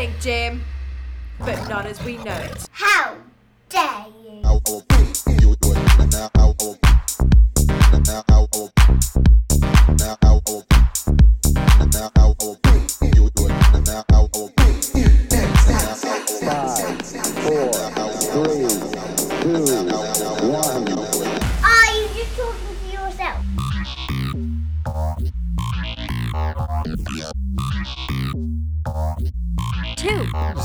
[0.00, 0.64] exciting, Jim.
[1.38, 2.68] But not as we know it.
[2.70, 3.16] How
[3.68, 4.30] dare you?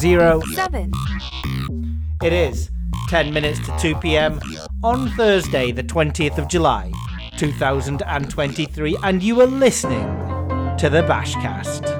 [0.05, 0.39] Zero.
[0.53, 0.91] seven.
[2.21, 2.69] It is
[3.09, 4.39] 10 minutes to 2 pm
[4.83, 6.91] on Thursday, the 20th of July,
[7.37, 10.05] 2023, and you are listening
[10.77, 11.91] to the Bashcast.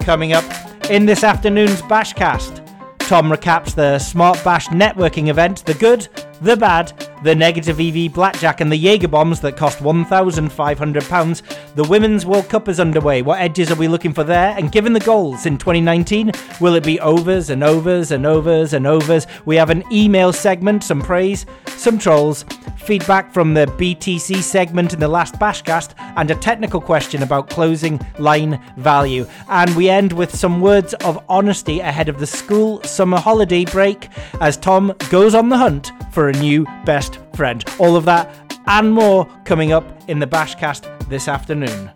[0.00, 2.58] Coming up in this afternoon's Bashcast,
[2.98, 6.06] Tom recaps the Smart Bash networking event, the good,
[6.42, 11.74] the bad, the negative EV blackjack, and the Jaeger bombs that cost £1,500.
[11.74, 13.22] The Women's World Cup is underway.
[13.22, 14.54] What edges are we looking for there?
[14.56, 18.86] And given the goals in 2019, will it be overs and overs and overs and
[18.86, 19.26] overs?
[19.44, 22.44] We have an email segment, some praise, some trolls,
[22.82, 28.00] feedback from the BTC segment in the last Bashcast, and a technical question about closing
[28.18, 29.26] line value.
[29.48, 34.08] And we end with some words of honesty ahead of the school summer holiday break
[34.40, 37.64] as Tom goes on the hunt for a new best friend.
[37.78, 41.90] All of that and more coming up in the Bashcast this afternoon.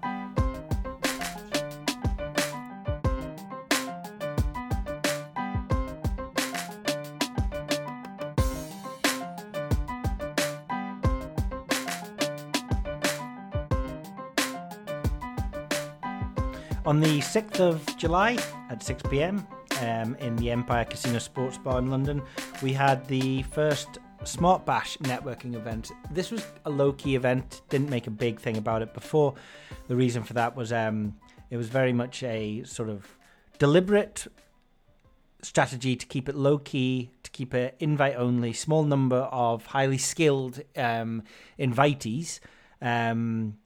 [16.85, 18.39] On the 6th of July
[18.71, 19.45] at 6 pm
[19.81, 22.23] um, in the Empire Casino Sports Bar in London,
[22.63, 25.93] we had the first Smart Bash networking event.
[26.11, 29.35] This was a low key event, didn't make a big thing about it before.
[29.89, 31.17] The reason for that was um,
[31.51, 33.07] it was very much a sort of
[33.59, 34.27] deliberate
[35.43, 39.99] strategy to keep it low key, to keep it invite only, small number of highly
[39.99, 41.23] skilled um,
[41.59, 42.41] invitees
[42.83, 43.57] um,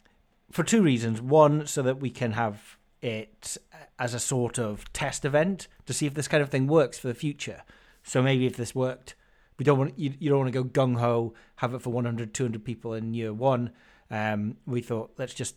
[0.51, 1.23] for two reasons.
[1.23, 3.57] One, so that we can have it
[3.99, 7.09] as a sort of test event to see if this kind of thing works for
[7.09, 7.63] the future.
[8.03, 9.15] So maybe if this worked,
[9.61, 12.33] we don't want you, you don't want to go gung ho, have it for 100,
[12.33, 13.73] 200 people in year one.
[14.11, 15.55] Um, we thought let's just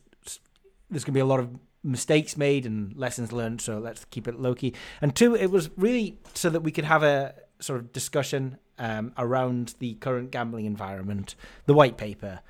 [0.89, 4.27] there's going to be a lot of mistakes made and lessons learned, so let's keep
[4.27, 4.73] it low key.
[5.01, 9.13] And two, it was really so that we could have a sort of discussion um,
[9.17, 11.35] around the current gambling environment,
[11.65, 12.41] the white paper,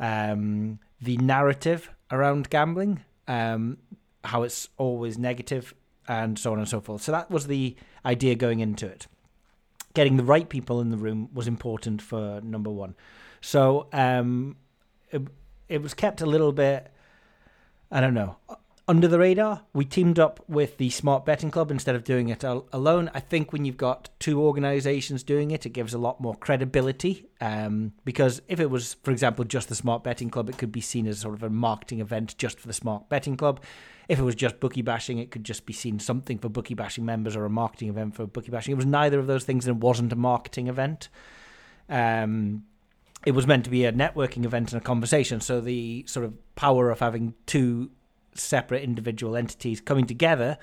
[0.00, 3.78] um, the narrative around gambling, um,
[4.24, 5.72] how it's always negative,
[6.08, 7.02] and so on and so forth.
[7.02, 9.06] So that was the idea going into it.
[9.94, 12.94] Getting the right people in the room was important for number one.
[13.40, 14.56] So um,
[15.10, 15.22] it,
[15.68, 16.90] it was kept a little bit,
[17.90, 18.36] I don't know,
[18.88, 19.62] under the radar.
[19.72, 23.10] We teamed up with the Smart Betting Club instead of doing it al- alone.
[23.14, 27.26] I think when you've got two organizations doing it, it gives a lot more credibility.
[27.40, 30.80] Um, because if it was, for example, just the Smart Betting Club, it could be
[30.80, 33.60] seen as sort of a marketing event just for the Smart Betting Club.
[34.08, 37.04] If it was just bookie bashing, it could just be seen something for bookie bashing
[37.04, 38.72] members or a marketing event for bookie bashing.
[38.72, 41.08] It was neither of those things and it wasn't a marketing event.
[41.88, 42.64] Um,
[43.24, 45.40] it was meant to be a networking event and a conversation.
[45.40, 47.90] So the sort of power of having two
[48.40, 50.58] separate individual entities coming together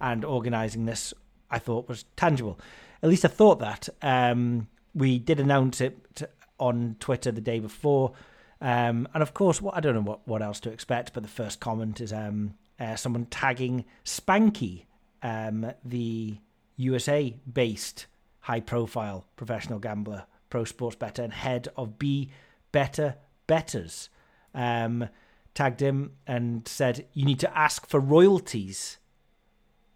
[0.00, 1.12] and organizing this,
[1.50, 2.58] I thought was tangible.
[3.02, 3.88] At least I thought that.
[4.02, 6.22] Um, we did announce it
[6.58, 8.12] on Twitter the day before.
[8.60, 11.28] Um, and of course, what I don't know what, what else to expect, but the
[11.28, 14.84] first comment is um, uh, someone tagging Spanky,
[15.22, 16.38] um, the
[16.76, 18.06] USA based
[18.40, 22.30] high profile professional gambler, pro sports better, and head of Be
[22.72, 23.16] Better
[23.46, 24.08] Betters.
[24.54, 25.08] Um,
[25.56, 28.98] tagged him and said, You need to ask for royalties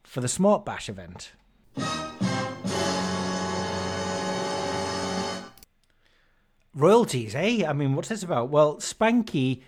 [0.02, 1.32] for the Smart Bash event.
[6.74, 7.64] Royalties, eh?
[7.66, 8.48] I mean, what's this about?
[8.48, 9.62] Well, Spanky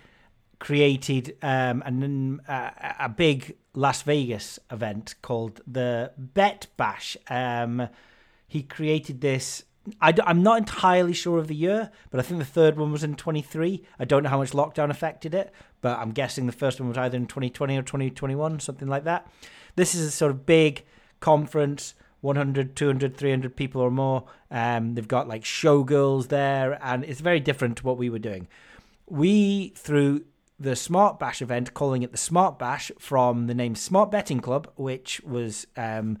[0.59, 7.17] created um, an, a big Las Vegas event called the Bet Bash.
[7.29, 7.89] Um,
[8.47, 9.63] he created this.
[9.99, 13.03] I, am not entirely sure of the year, but I think the third one was
[13.03, 13.83] in 23.
[13.99, 15.51] I don't know how much lockdown affected it,
[15.81, 19.27] but I'm guessing the first one was either in 2020 or 2021, something like that.
[19.75, 20.83] This is a sort of big
[21.19, 24.23] conference 100, 200, 300 people or more.
[24.49, 28.47] Um, they've got like showgirls there, and it's very different to what we were doing.
[29.09, 30.23] We, through
[30.57, 34.71] the Smart Bash event, calling it the Smart Bash from the name Smart Betting Club,
[34.77, 36.17] which was um,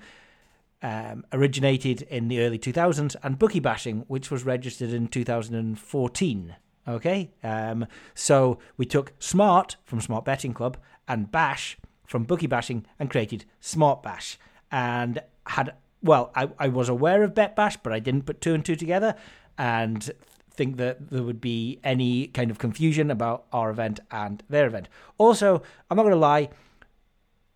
[0.83, 6.55] um, originated in the early 2000s, and Bookie Bashing, which was registered in 2014.
[6.85, 10.77] Okay, um, so we took Smart from Smart Betting Club
[11.07, 14.37] and Bash from Bookie Bashing and created Smart Bash,
[14.69, 18.53] and had well, I, I was aware of Bet Bash, but I didn't put two
[18.53, 19.15] and two together,
[19.57, 20.11] and
[20.51, 24.87] think that there would be any kind of confusion about our event and their event.
[25.17, 26.49] Also, I'm not going to lie,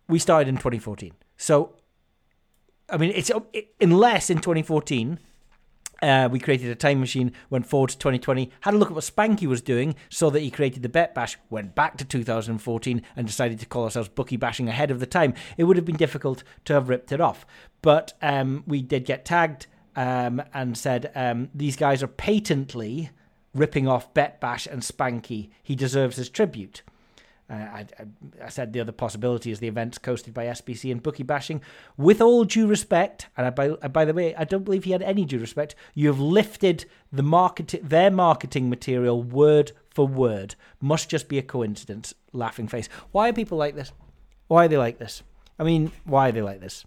[0.08, 1.12] we started in 2014.
[1.36, 1.76] So,
[2.90, 5.18] I mean, it's it, unless in 2014
[6.00, 9.04] uh, we created a time machine, went forward to 2020, had a look at what
[9.04, 13.26] Spanky was doing, saw that he created the Bet Bash, went back to 2014, and
[13.26, 15.34] decided to call ourselves Bookie Bashing ahead of the time.
[15.56, 17.44] It would have been difficult to have ripped it off.
[17.82, 23.10] But um, we did get tagged um, and said um, these guys are patently
[23.54, 25.50] ripping off Bet Bash and Spanky.
[25.62, 26.82] He deserves his tribute.
[27.50, 27.86] Uh, I,
[28.44, 31.62] I, said the other possibility is the events coasted by SBC and bookie bashing.
[31.96, 35.02] With all due respect, and I, by, by the way, I don't believe he had
[35.02, 35.74] any due respect.
[35.94, 40.56] You have lifted the market, their marketing material word for word.
[40.80, 42.14] Must just be a coincidence.
[42.32, 42.88] Laughing face.
[43.12, 43.92] Why are people like this?
[44.48, 45.22] Why are they like this?
[45.58, 46.84] I mean, why are they like this?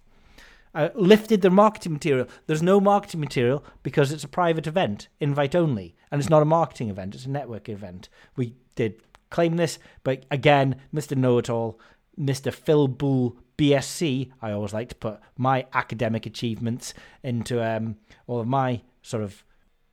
[0.73, 2.27] uh, lifted their marketing material.
[2.47, 6.45] There's no marketing material because it's a private event, invite only, and it's not a
[6.45, 8.09] marketing event, it's a network event.
[8.35, 9.01] We did
[9.31, 11.17] claim this, but again, Mr.
[11.17, 11.79] Know It All,
[12.19, 12.53] Mr.
[12.53, 16.93] Phil Bull, BSc, I always like to put my academic achievements
[17.23, 17.95] into um,
[18.27, 19.43] all of my sort of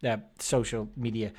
[0.05, 1.32] uh, social media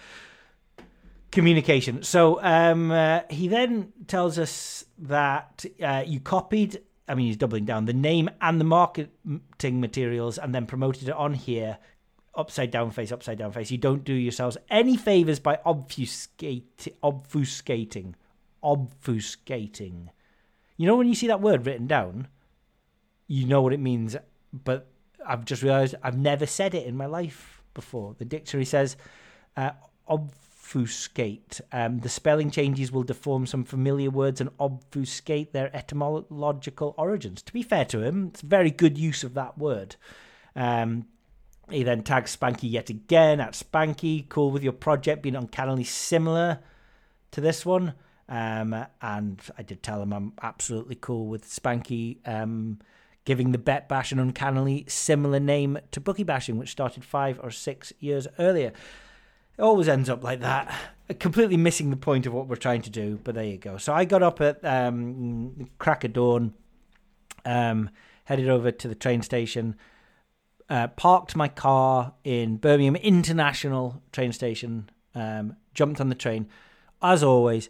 [1.31, 2.01] communication.
[2.01, 7.66] So um, uh, he then tells us that uh, you copied I mean, he's doubling
[7.66, 11.80] down the name and the marketing materials and then promoted it on here
[12.35, 13.71] upside down face, upside down face.
[13.71, 18.13] You don't do yourselves any favors by obfuscate, obfuscating,
[18.63, 20.09] obfuscating.
[20.77, 22.27] You know, when you see that word written down,
[23.27, 24.15] you know what it means,
[24.53, 24.87] but
[25.25, 28.15] I've just realized I've never said it in my life before.
[28.17, 28.97] The dictionary says
[29.57, 29.71] uh,
[30.07, 31.61] obfuscate.
[31.71, 37.41] Um, the spelling changes will deform some familiar words and obfuscate their etymological origins.
[37.43, 39.95] To be fair to him, it's very good use of that word.
[40.55, 41.05] Um,
[41.71, 44.27] he then tags Spanky yet again at Spanky.
[44.30, 46.60] Cool with your project being uncannily similar
[47.31, 47.94] to this one.
[48.27, 52.80] Um, and I did tell him I'm absolutely cool with Spanky um,
[53.25, 57.51] giving the Bet Bash an uncannily similar name to Bookie Bashing, which started five or
[57.51, 58.72] six years earlier.
[59.57, 60.74] It always ends up like that.
[61.19, 63.77] Completely missing the point of what we're trying to do, but there you go.
[63.77, 66.54] So I got up at um, crack of dawn,
[67.45, 67.89] um,
[68.25, 69.75] headed over to the train station,
[70.69, 76.48] uh, parked my car in Birmingham International train station, um, jumped on the train.
[77.01, 77.69] As always,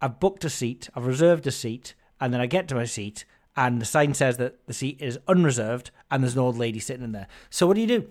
[0.00, 3.24] I've booked a seat, I've reserved a seat, and then I get to my seat,
[3.56, 7.04] and the sign says that the seat is unreserved, and there's an old lady sitting
[7.04, 7.28] in there.
[7.50, 8.08] So what do you do?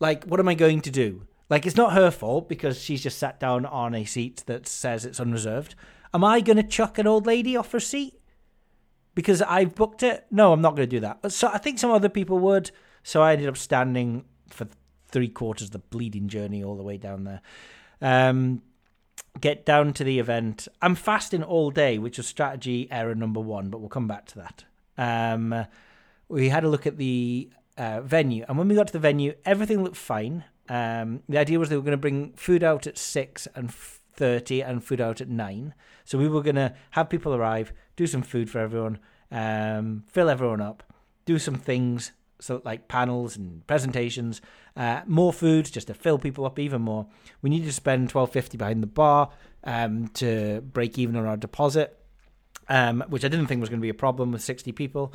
[0.00, 1.26] Like, what am I going to do?
[1.48, 5.04] Like, it's not her fault because she's just sat down on a seat that says
[5.04, 5.74] it's unreserved.
[6.12, 8.14] Am I going to chuck an old lady off her seat
[9.14, 10.26] because I've booked it?
[10.30, 11.30] No, I'm not going to do that.
[11.30, 12.72] So I think some other people would.
[13.06, 14.66] So I ended up standing for
[15.06, 17.40] three quarters of the bleeding journey all the way down there.
[18.02, 18.62] Um,
[19.40, 20.66] get down to the event.
[20.82, 24.38] I'm fasting all day, which was strategy error number one, but we'll come back to
[24.40, 24.64] that.
[24.98, 25.66] Um,
[26.28, 27.48] we had a look at the
[27.78, 30.42] uh, venue, and when we got to the venue, everything looked fine.
[30.68, 34.62] Um, the idea was they were going to bring food out at six and thirty,
[34.62, 35.74] and food out at nine.
[36.04, 38.98] So we were going to have people arrive, do some food for everyone,
[39.30, 40.82] um, fill everyone up,
[41.24, 44.40] do some things, so like panels and presentations,
[44.76, 47.06] uh, more food just to fill people up even more.
[47.42, 49.30] We needed to spend twelve fifty behind the bar
[49.64, 51.98] um, to break even on our deposit,
[52.68, 55.12] um, which I didn't think was going to be a problem with sixty people.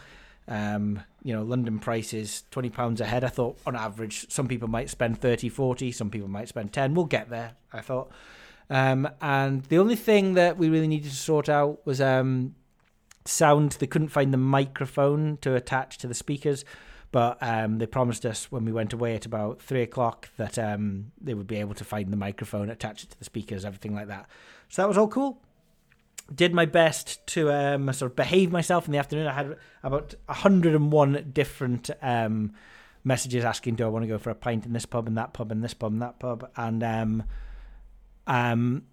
[0.47, 3.23] Um, you know, London prices twenty pounds a head.
[3.23, 6.93] I thought on average, some people might spend 30, 40, some people might spend ten.
[6.93, 7.53] We'll get there.
[7.71, 8.11] I thought.
[8.71, 12.55] Um, and the only thing that we really needed to sort out was um,
[13.25, 13.73] sound.
[13.73, 16.63] They couldn't find the microphone to attach to the speakers,
[17.12, 21.12] but um, they promised us when we went away at about three o'clock that um,
[21.20, 24.08] they would be able to find the microphone, attach it to the speakers, everything like
[24.08, 24.27] that.
[24.70, 25.41] So that was all cool
[26.34, 29.27] did my best to um, sort of behave myself in the afternoon.
[29.27, 32.53] I had about 101 different um,
[33.03, 35.34] messages asking, "Do I want to go for a pint in this pub and that
[35.34, 37.24] pub and this pub and that pub?" And um,
[38.27, 38.84] um,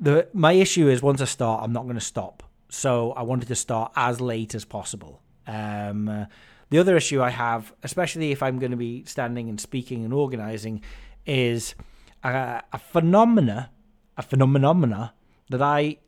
[0.00, 2.42] the my issue is once I start, I'm not going to stop.
[2.68, 5.20] So I wanted to start as late as possible.
[5.46, 6.26] Um,
[6.70, 10.12] the other issue I have, especially if I'm going to be standing and speaking and
[10.12, 10.82] organising,
[11.26, 11.74] is
[12.22, 13.70] a, a phenomena,
[14.16, 15.14] a phenomena
[15.50, 15.98] that I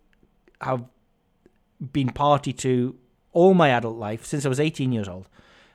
[0.61, 0.85] have
[1.93, 2.97] been party to
[3.33, 5.29] all my adult life since I was 18 years old.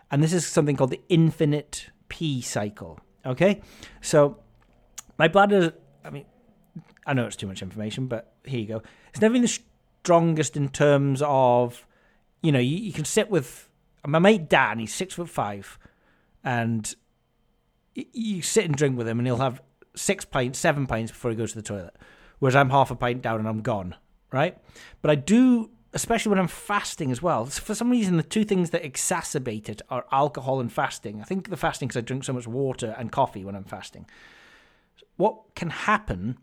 [0.09, 2.99] And this is something called the infinite P cycle.
[3.25, 3.61] Okay?
[4.01, 4.39] So
[5.17, 5.73] my bladder,
[6.03, 6.25] I mean,
[7.05, 8.81] I know it's too much information, but here you go.
[9.09, 9.59] It's never been the
[10.03, 11.85] strongest in terms of,
[12.41, 13.69] you know, you, you can sit with
[14.05, 15.77] my mate Dan, he's six foot five,
[16.43, 16.95] and
[17.95, 19.61] you sit and drink with him, and he'll have
[19.95, 21.95] six pints, seven pints before he goes to the toilet.
[22.39, 23.95] Whereas I'm half a pint down and I'm gone,
[24.31, 24.57] right?
[25.01, 27.45] But I do, especially when I'm fasting as well.
[27.45, 31.21] For some reason, the two things that exacerbate it are alcohol and fasting.
[31.21, 34.07] I think the fasting because I drink so much water and coffee when I'm fasting.
[35.17, 36.39] What can happen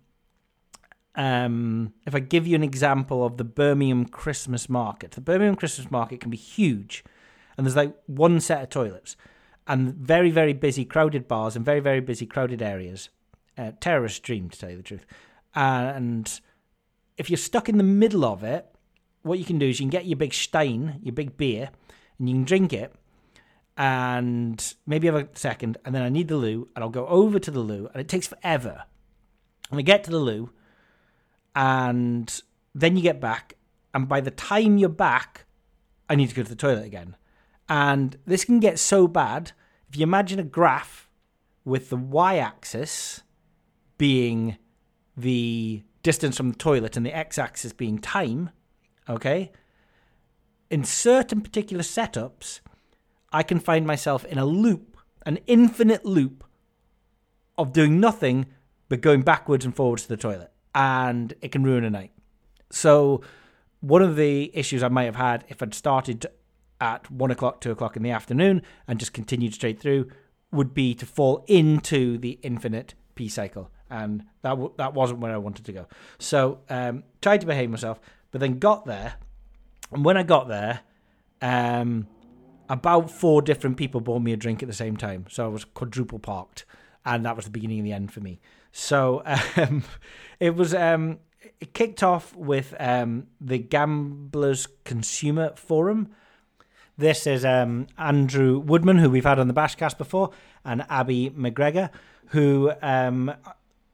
[1.17, 5.12] um, if I give you an example of the Birmingham Christmas market?
[5.12, 7.03] The Birmingham Christmas market can be huge,
[7.59, 9.17] and there's like one set of toilets,
[9.67, 13.11] and very, very busy, crowded bars and very, very busy, crowded areas.
[13.59, 15.05] Uh, terrorist dream, to tell you the truth.
[15.53, 16.41] And
[17.17, 18.73] if you're stuck in the middle of it,
[19.23, 21.71] what you can do is you can get your big Stein, your big beer,
[22.19, 22.95] and you can drink it,
[23.77, 27.41] and maybe have a second, and then I need the loo, and I'll go over
[27.41, 28.85] to the loo, and it takes forever.
[29.73, 30.50] And I get to the loo,
[31.57, 32.41] and
[32.77, 33.55] then you get back,
[33.93, 35.47] and by the time you're back,
[36.09, 37.17] I need to go to the toilet again.
[37.69, 39.53] And this can get so bad.
[39.89, 41.11] If you imagine a graph
[41.65, 43.23] with the y axis
[43.99, 44.57] being
[45.17, 48.51] the distance from the toilet and the x axis being time,
[49.09, 49.53] okay?
[50.71, 52.61] In certain particular setups,
[53.33, 54.97] I can find myself in a loop,
[55.27, 56.45] an infinite loop
[57.59, 58.47] of doing nothing
[58.89, 60.53] but going backwards and forwards to the toilet.
[60.75, 62.13] And it can ruin a night.
[62.71, 63.23] So,
[63.81, 66.27] one of the issues I might have had if I'd started
[66.80, 70.11] at one o'clock, two o'clock in the afternoon and just continued straight through
[70.50, 73.70] would be to fall into the infinite P cycle.
[73.90, 75.87] And that, w- that wasn't where I wanted to go.
[76.18, 79.14] So, um, tried to behave myself, but then got there.
[79.90, 80.80] And when I got there,
[81.40, 82.06] um,
[82.68, 85.26] about four different people bought me a drink at the same time.
[85.28, 86.64] So I was quadruple parked,
[87.04, 88.40] and that was the beginning of the end for me.
[88.73, 89.23] So
[89.56, 89.85] um,
[90.40, 90.75] it was.
[90.75, 91.18] Um,
[91.61, 96.08] it kicked off with um, the Gamblers Consumer Forum.
[96.99, 100.31] This is um, Andrew Woodman, who we've had on the Bashcast before,
[100.64, 101.90] and Abby McGregor,
[102.31, 103.33] who um,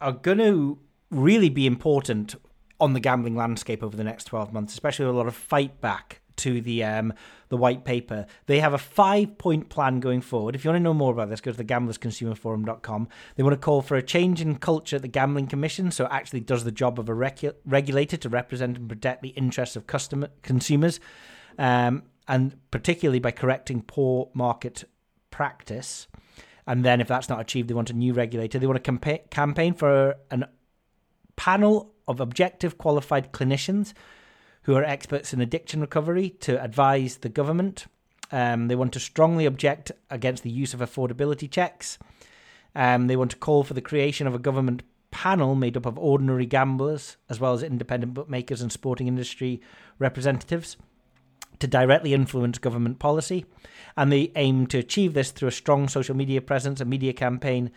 [0.00, 0.78] are going to
[1.10, 2.34] really be important
[2.80, 5.82] on the gambling landscape over the next 12 months, especially with a lot of fight
[5.82, 7.12] back to the um,
[7.50, 8.24] the white paper.
[8.46, 10.54] They have a five point plan going forward.
[10.54, 13.08] If you want to know more about this, go to the gamblersconsumerforum.com.
[13.36, 16.10] They want to call for a change in culture at the Gambling Commission, so it
[16.10, 19.86] actually does the job of a recu- regulator to represent and protect the interests of
[19.86, 21.00] customer consumers,
[21.58, 24.84] um, and particularly by correcting poor market
[25.30, 26.06] practice.
[26.66, 28.58] And then, if that's not achieved, they want a new regulator.
[28.58, 30.46] They want to campa- campaign for an
[31.36, 33.92] panel of objective qualified clinicians
[34.62, 37.86] who are experts in addiction recovery to advise the government.
[38.32, 41.98] Um, they want to strongly object against the use of affordability checks.
[42.74, 45.98] Um, they want to call for the creation of a government panel made up of
[45.98, 49.60] ordinary gamblers, as well as independent bookmakers and sporting industry
[49.98, 50.76] representatives,
[51.58, 53.44] to directly influence government policy.
[53.96, 57.70] And they aim to achieve this through a strong social media presence, a media campaign,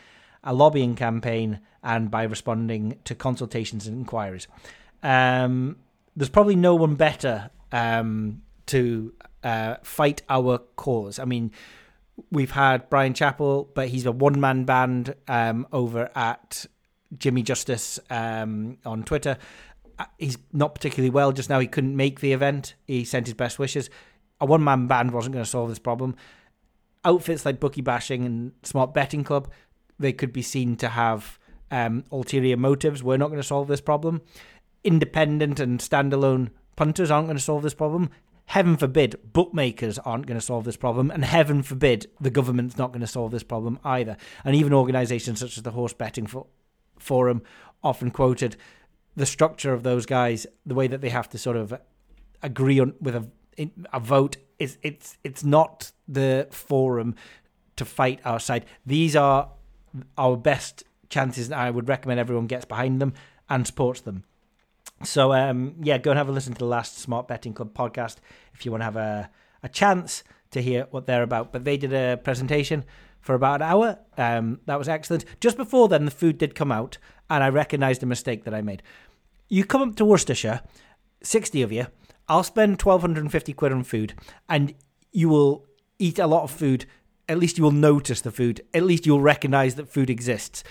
[0.43, 4.47] a lobbying campaign, and by responding to consultations and inquiries.
[5.03, 5.77] Um,
[6.15, 11.19] there's probably no one better um, to uh, fight our cause.
[11.19, 11.51] I mean,
[12.31, 16.65] we've had Brian Chappell, but he's a one man band um, over at
[17.17, 19.37] Jimmy Justice um, on Twitter.
[20.17, 21.59] He's not particularly well just now.
[21.59, 22.75] He couldn't make the event.
[22.85, 23.89] He sent his best wishes.
[24.39, 26.15] A one man band wasn't going to solve this problem.
[27.03, 29.49] Outfits like Bookie Bashing and Smart Betting Club,
[29.97, 31.39] they could be seen to have
[31.71, 33.01] um, ulterior motives.
[33.01, 34.21] We're not going to solve this problem
[34.87, 38.09] independent and standalone punters aren't going to solve this problem.
[38.45, 42.91] Heaven forbid bookmakers aren't going to solve this problem, and heaven forbid the government's not
[42.91, 44.15] going to solve this problem either.
[44.45, 46.29] And even organisations such as the Horse Betting
[46.97, 47.41] Forum,
[47.83, 48.55] often quoted,
[49.17, 51.73] the structure of those guys, the way that they have to sort of
[52.41, 53.27] agree on with a
[53.91, 57.15] a vote is it's it's not the forum
[57.75, 58.65] to fight our side.
[58.85, 59.49] These are
[60.17, 63.13] our best chances, and I would recommend everyone gets behind them
[63.49, 64.23] and supports them.
[65.03, 68.17] So um, yeah, go and have a listen to the last Smart Betting Club podcast
[68.53, 69.29] if you want to have a,
[69.63, 71.51] a chance to hear what they're about.
[71.51, 72.85] But they did a presentation
[73.19, 73.99] for about an hour.
[74.17, 75.25] Um, that was excellent.
[75.39, 76.97] Just before then, the food did come out,
[77.29, 78.81] and I recognised a mistake that I made.
[79.49, 80.61] You come up to Worcestershire,
[81.21, 81.87] sixty of you.
[82.27, 84.13] I'll spend twelve hundred and fifty quid on food,
[84.49, 84.73] and
[85.11, 85.65] you will
[85.99, 86.85] eat a lot of food.
[87.29, 88.61] At least you will notice the food.
[88.73, 90.63] At least you'll recognise that food exists.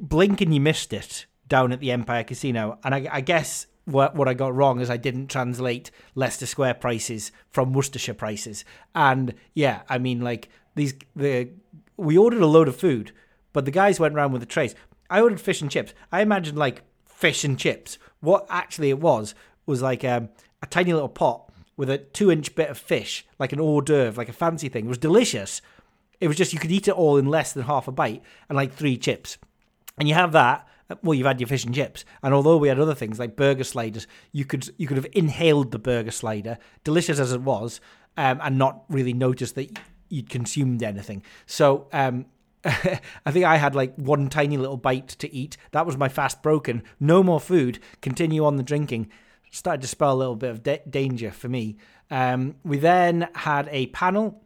[0.00, 4.14] Blink and you missed it down at the Empire Casino, and I, I guess what
[4.14, 8.64] what I got wrong is I didn't translate Leicester Square prices from Worcestershire prices.
[8.94, 11.50] And yeah, I mean like these the
[11.96, 13.12] we ordered a load of food,
[13.52, 14.76] but the guys went around with the trays.
[15.10, 15.94] I ordered fish and chips.
[16.12, 16.82] I imagined like
[17.16, 17.98] fish and chips.
[18.20, 20.28] What actually it was was like um,
[20.62, 24.18] a tiny little pot with a two inch bit of fish, like an hors d'oeuvre,
[24.18, 24.84] like a fancy thing.
[24.84, 25.62] It was delicious.
[26.20, 28.56] It was just you could eat it all in less than half a bite and
[28.56, 29.38] like three chips.
[29.98, 30.68] And you have that.
[31.02, 33.64] Well, you've had your fish and chips, and although we had other things like burger
[33.64, 37.80] sliders, you could you could have inhaled the burger slider, delicious as it was,
[38.16, 39.76] um, and not really noticed that
[40.08, 41.24] you'd consumed anything.
[41.44, 42.26] So um,
[43.26, 45.56] I think I had like one tiny little bite to eat.
[45.70, 46.82] That was my fast broken.
[46.98, 47.78] No more food.
[48.00, 49.08] Continue on the drinking.
[49.52, 51.76] Started to spell a little bit of da- danger for me.
[52.10, 54.42] Um, we then had a panel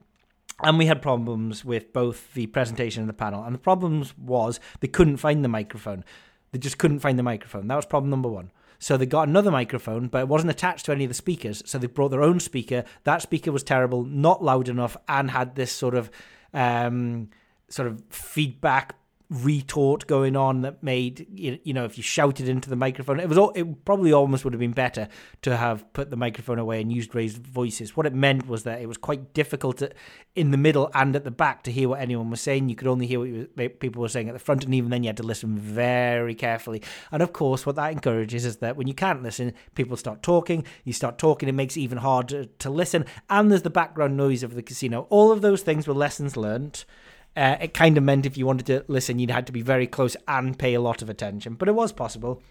[0.62, 3.43] and we had problems with both the presentation and the panel.
[3.43, 6.05] And the problems was they couldn't find the microphone.
[6.53, 7.69] They just couldn't find the microphone.
[7.69, 8.50] That was problem number one.
[8.79, 11.62] So they got another microphone, but it wasn't attached to any of the speakers.
[11.65, 12.85] So they brought their own speaker.
[13.05, 16.11] That speaker was terrible, not loud enough, and had this sort of
[16.53, 17.29] um,
[17.71, 18.97] sort of feedback
[19.31, 23.39] retort going on that made you know if you shouted into the microphone it was
[23.39, 25.07] all it probably almost would have been better
[25.41, 27.97] to have put the microphone away and used raised voices.
[27.97, 29.93] What it meant was that it was quite difficult to,
[30.35, 32.69] in the middle and at the back to hear what anyone was saying.
[32.69, 33.21] You could only hear
[33.55, 36.35] what people were saying at the front and even then you had to listen very
[36.35, 36.83] carefully.
[37.12, 40.65] And of course what that encourages is that when you can't listen people start talking.
[40.83, 43.05] You start talking it makes it even harder to listen.
[43.29, 45.07] And there's the background noise of the casino.
[45.09, 46.85] All of those things were lessons learned
[47.37, 49.87] uh, it kind of meant if you wanted to listen, you'd had to be very
[49.87, 52.43] close and pay a lot of attention, but it was possible.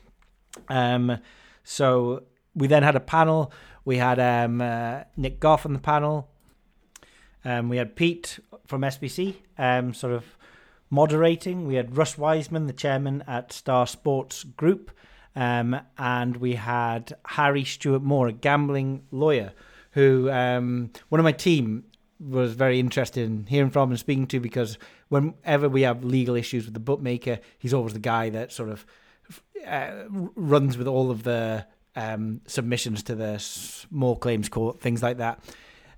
[0.68, 1.20] Um,
[1.64, 2.24] so
[2.56, 3.52] we then had a panel.
[3.86, 6.30] We had um, uh, Nick Goff on the panel.
[7.44, 10.26] Um, we had Pete from SBC, um, sort of
[10.90, 11.66] moderating.
[11.66, 14.92] We had Russ Wiseman, the chairman at Star Sports Group,
[15.36, 19.54] um, and we had Harry Stewart Moore, a gambling lawyer,
[19.92, 21.86] who um, one of my team
[22.20, 26.66] was very interested in hearing from and speaking to because whenever we have legal issues
[26.66, 28.86] with the bookmaker, he's always the guy that sort of
[29.66, 31.66] uh, runs with all of the
[31.96, 35.44] um, submissions to the small claims court, things like that.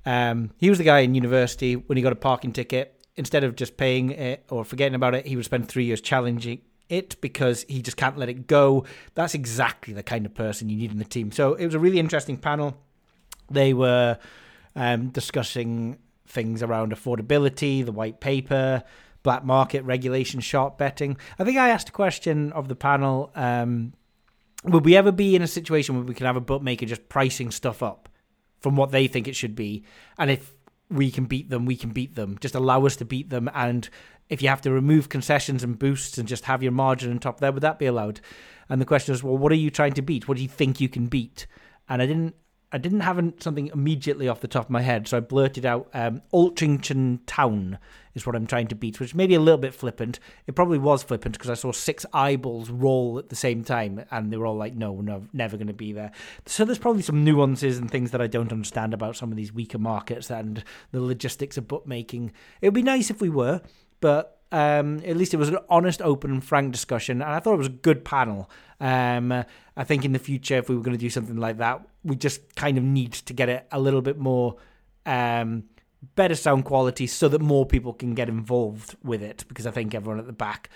[0.06, 2.98] Um, he was the guy in university when he got a parking ticket.
[3.17, 6.62] Instead of just paying it or forgetting about it, he would spend three years challenging
[6.89, 8.86] it because he just can't let it go.
[9.15, 11.32] That's exactly the kind of person you need in the team.
[11.32, 12.78] So it was a really interesting panel.
[13.50, 14.17] They were
[14.76, 15.98] um, discussing
[16.32, 18.84] things around affordability, the white paper,
[19.24, 21.17] black market regulation, sharp betting.
[21.38, 23.94] I think I asked a question of the panel um,
[24.63, 27.52] Would we ever be in a situation where we can have a bookmaker just pricing
[27.52, 28.10] stuff up
[28.60, 29.84] from what they think it should be?
[30.17, 30.54] And if
[30.89, 32.38] we can beat them, we can beat them.
[32.39, 33.50] Just allow us to beat them.
[33.54, 33.89] And
[34.30, 37.39] if you have to remove concessions and boosts and just have your margin on top
[37.39, 38.22] there, would that be allowed?
[38.70, 40.28] And the question is, well, what are you trying to beat?
[40.28, 41.48] What do you think you can beat?
[41.89, 42.36] And I didn't
[42.73, 45.89] I didn't have something immediately off the top of my head, so I blurted out
[45.93, 46.21] um,
[47.25, 47.77] Town
[48.13, 50.19] is what I'm trying to beat, which may be a little bit flippant.
[50.47, 54.31] It probably was flippant because I saw six eyeballs roll at the same time, and
[54.31, 56.12] they were all like, "No, no, never going to be there."
[56.45, 59.53] So there's probably some nuances and things that I don't understand about some of these
[59.53, 62.31] weaker markets and the logistics of bookmaking.
[62.62, 63.62] It would be nice if we were,
[63.99, 67.53] but um, at least it was an honest, open, and frank discussion, and I thought
[67.53, 68.49] it was a good panel.
[68.79, 71.81] Um, I think in the future, if we were going to do something like that,
[72.04, 74.58] we just kind of need to get it a little bit more
[75.06, 75.64] um,
[76.16, 79.46] better sound quality so that more people can get involved with it.
[79.48, 80.70] Because I think everyone at the back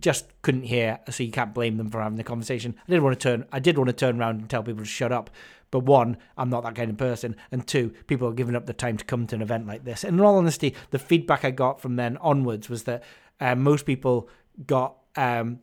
[0.00, 2.74] just couldn't hear, so you can't blame them for having the conversation.
[2.88, 4.88] I did want to turn, I did want to turn around and tell people to
[4.88, 5.30] shut up,
[5.70, 8.72] but one, I'm not that kind of person, and two, people are giving up the
[8.72, 10.02] time to come to an event like this.
[10.02, 13.04] And in all honesty, the feedback I got from then onwards was that
[13.40, 14.28] uh, most people
[14.66, 15.60] got um,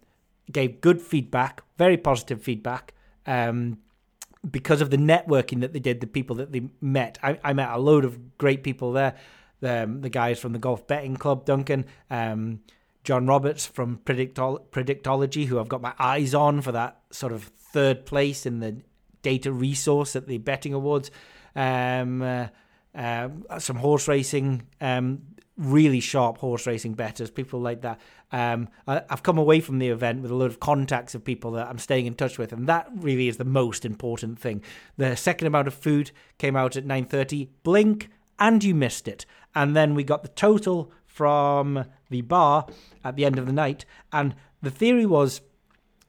[0.52, 2.94] gave good feedback, very positive feedback.
[3.26, 3.80] Um,
[4.50, 7.18] because of the networking that they did, the people that they met.
[7.22, 9.16] I, I met a load of great people there.
[9.60, 12.62] The, um, the guys from the Golf Betting Club, Duncan, um,
[13.04, 17.44] John Roberts from Predictol- Predictology, who I've got my eyes on for that sort of
[17.44, 18.78] third place in the
[19.22, 21.12] data resource at the betting awards.
[21.56, 22.48] Um, uh,
[22.96, 25.22] uh, some horse racing, um,
[25.62, 28.00] really sharp horse racing betters, people like that.
[28.32, 31.52] Um, I, have come away from the event with a lot of contacts of people
[31.52, 34.64] that I'm staying in touch with, and that really is the most important thing.
[34.98, 37.50] The second amount of food came out at 9:30.
[37.64, 39.26] Blink, and you missed it.
[39.54, 42.66] And then we got the total from the bar
[43.04, 45.42] at the end of the night, and the theory was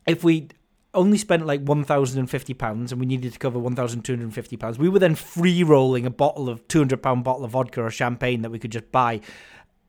[0.06, 0.48] if we
[0.94, 4.78] only spent like £1,050 and we needed to cover £1,250.
[4.78, 8.50] We were then free rolling a bottle of £200 bottle of vodka or champagne that
[8.50, 9.20] we could just buy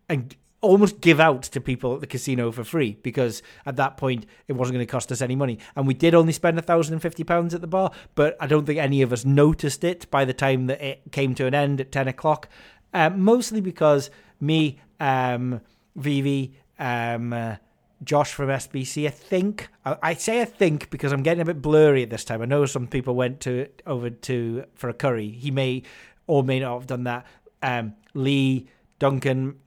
[0.08, 4.26] and almost give out to people at the casino for free because at that point
[4.48, 5.60] it wasn't going to cost us any money.
[5.76, 8.48] And we did only spend a thousand and fifty pounds at the bar, but I
[8.48, 11.54] don't think any of us noticed it by the time that it came to an
[11.54, 12.48] end at ten o'clock.
[12.94, 15.62] Uh, mostly because me, um,
[15.96, 17.56] Vivi, um, uh,
[18.04, 19.70] Josh from SBC, I think.
[19.86, 22.42] I, I say I think because I'm getting a bit blurry at this time.
[22.42, 25.30] I know some people went to over to for a curry.
[25.30, 25.84] He may
[26.28, 27.26] or may not have done that.
[27.62, 28.68] Um, Lee,
[29.00, 29.60] Duncan,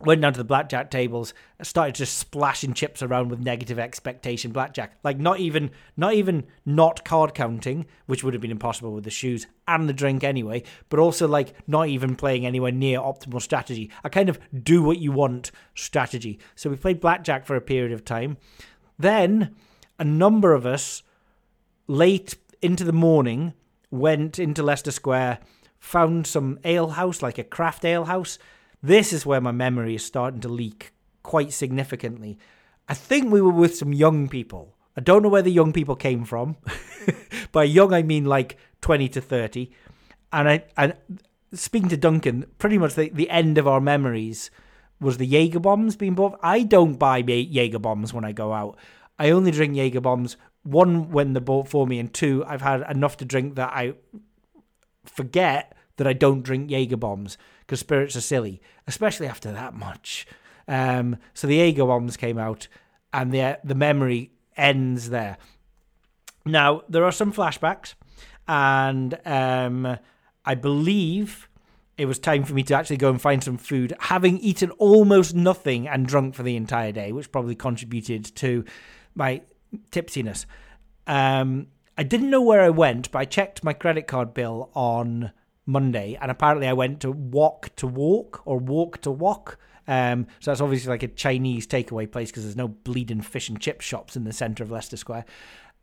[0.00, 4.98] went down to the blackjack tables started just splashing chips around with negative expectation blackjack.
[5.04, 9.10] Like not even not even not card counting which would have been impossible with the
[9.10, 13.90] shoes and the drink anyway but also like not even playing anywhere near optimal strategy.
[14.04, 16.38] A kind of do what you want strategy.
[16.54, 18.38] So we played blackjack for a period of time.
[18.98, 19.54] Then
[19.98, 21.02] a number of us
[21.86, 23.52] late into the morning
[23.90, 25.38] went into leicester square
[25.78, 28.38] found some ale house like a craft ale house
[28.82, 32.38] this is where my memory is starting to leak quite significantly.
[32.88, 34.76] I think we were with some young people.
[34.96, 36.56] I don't know where the young people came from.
[37.52, 39.70] By young, I mean like 20 to 30.
[40.32, 40.94] And I, and
[41.52, 44.50] speaking to Duncan, pretty much the, the end of our memories
[45.00, 46.38] was the Jaeger bombs being bought.
[46.42, 48.76] I don't buy Jaeger bombs when I go out.
[49.18, 52.82] I only drink Jaeger bombs one when they're bought for me, and two, I've had
[52.90, 53.94] enough to drink that I
[55.04, 60.26] forget that I don't drink Jaeger bombs because spirits are silly, especially after that much.
[60.66, 62.68] Um, so the Jaeger bombs came out,
[63.12, 65.36] and the the memory ends there.
[66.46, 67.96] Now there are some flashbacks,
[68.48, 69.98] and um,
[70.46, 71.50] I believe
[71.98, 75.34] it was time for me to actually go and find some food, having eaten almost
[75.34, 78.64] nothing and drunk for the entire day, which probably contributed to
[79.14, 79.42] my
[79.90, 80.46] tipsiness.
[81.06, 81.66] Um,
[81.98, 85.32] I didn't know where I went, but I checked my credit card bill on
[85.70, 89.58] Monday, and apparently I went to Walk to Walk or Walk to Walk.
[89.86, 93.60] Um, so that's obviously like a Chinese takeaway place because there's no bleeding fish and
[93.60, 95.24] chip shops in the centre of Leicester Square.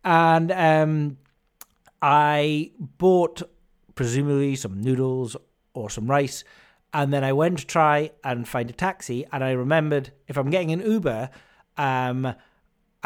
[0.04, 1.18] And um,
[2.02, 3.42] I bought
[3.96, 5.36] presumably some noodles
[5.74, 6.44] or some rice,
[6.94, 9.26] and then I went to try and find a taxi.
[9.32, 11.30] And I remembered if I'm getting an Uber,
[11.78, 12.34] um,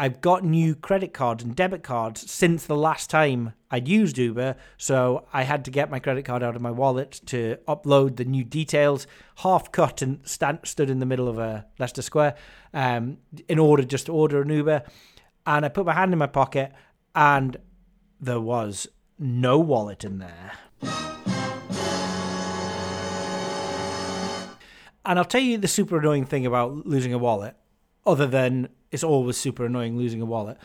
[0.02, 4.56] I've got new credit cards and debit cards since the last time I'd used Uber,
[4.76, 8.24] so I had to get my credit card out of my wallet to upload the
[8.24, 12.34] new details, half cut and stand, stood in the middle of a Leicester Square
[12.74, 14.82] um, in order just to order an Uber.
[15.46, 16.72] And I put my hand in my pocket,
[17.14, 17.58] and
[18.20, 18.88] there was
[19.20, 20.54] no wallet in there.
[25.04, 27.54] And I'll tell you the super annoying thing about losing a wallet,
[28.04, 30.58] other than it's always super annoying losing a wallet.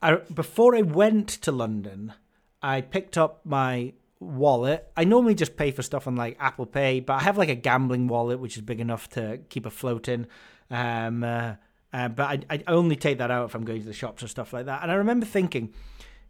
[0.00, 2.14] I, before I went to London,
[2.62, 4.90] I picked up my wallet.
[4.96, 7.54] I normally just pay for stuff on like Apple Pay, but I have like a
[7.54, 10.26] gambling wallet which is big enough to keep afloat in.
[10.70, 11.54] Um, uh,
[11.92, 14.28] uh, but I, I only take that out if I'm going to the shops or
[14.28, 14.82] stuff like that.
[14.82, 15.72] And I remember thinking,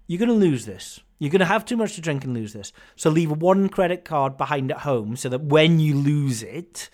[0.07, 1.01] you're going to lose this.
[1.19, 2.73] You're going to have too much to drink and lose this.
[2.95, 6.91] So leave one credit card behind at home so that when you lose it,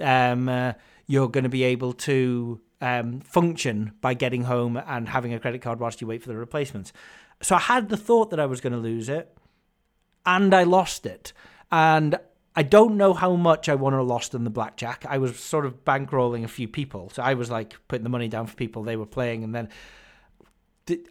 [0.00, 0.72] um, uh,
[1.06, 5.62] you're going to be able to um, function by getting home and having a credit
[5.62, 6.92] card whilst you wait for the replacements.
[7.42, 9.36] So I had the thought that I was going to lose it,
[10.24, 11.32] and I lost it.
[11.70, 12.18] And
[12.54, 15.04] I don't know how much I won or lost in the blackjack.
[15.08, 18.28] I was sort of bankrolling a few people, so I was like putting the money
[18.28, 19.68] down for people they were playing, and then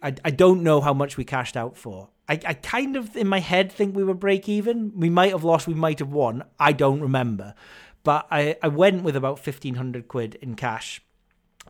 [0.02, 2.08] I, I don't know how much we cashed out for.
[2.28, 4.92] I, I kind of in my head think we were break even.
[4.98, 6.44] We might have lost, we might have won.
[6.58, 7.54] I don't remember.
[8.02, 11.02] But I, I went with about 1500 quid in cash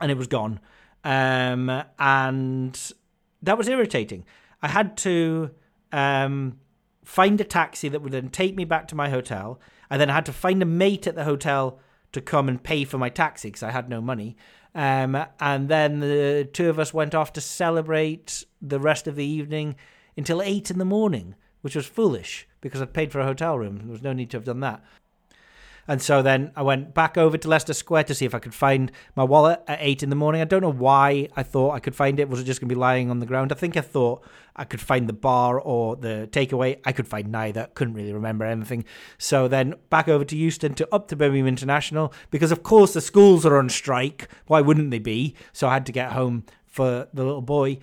[0.00, 0.60] and it was gone.
[1.04, 2.92] Um, and
[3.42, 4.24] that was irritating.
[4.62, 5.50] I had to
[5.92, 6.58] um,
[7.04, 9.60] find a taxi that would then take me back to my hotel.
[9.88, 11.78] and then I had to find a mate at the hotel
[12.12, 14.36] to come and pay for my taxi because I had no money.
[14.74, 19.24] Um, and then the two of us went off to celebrate the rest of the
[19.24, 19.76] evening
[20.16, 23.78] until eight in the morning, which was foolish because I'd paid for a hotel room.
[23.78, 24.82] There was no need to have done that.
[25.88, 28.54] And so then I went back over to Leicester Square to see if I could
[28.54, 30.40] find my wallet at eight in the morning.
[30.40, 32.28] I don't know why I thought I could find it.
[32.28, 33.52] Was it just going to be lying on the ground?
[33.52, 34.24] I think I thought
[34.56, 36.80] I could find the bar or the takeaway.
[36.84, 37.68] I could find neither.
[37.74, 38.84] Couldn't really remember anything.
[39.18, 43.00] So then back over to Euston to up to Birmingham International because, of course, the
[43.00, 44.28] schools are on strike.
[44.46, 45.34] Why wouldn't they be?
[45.52, 47.78] So I had to get home for the little boy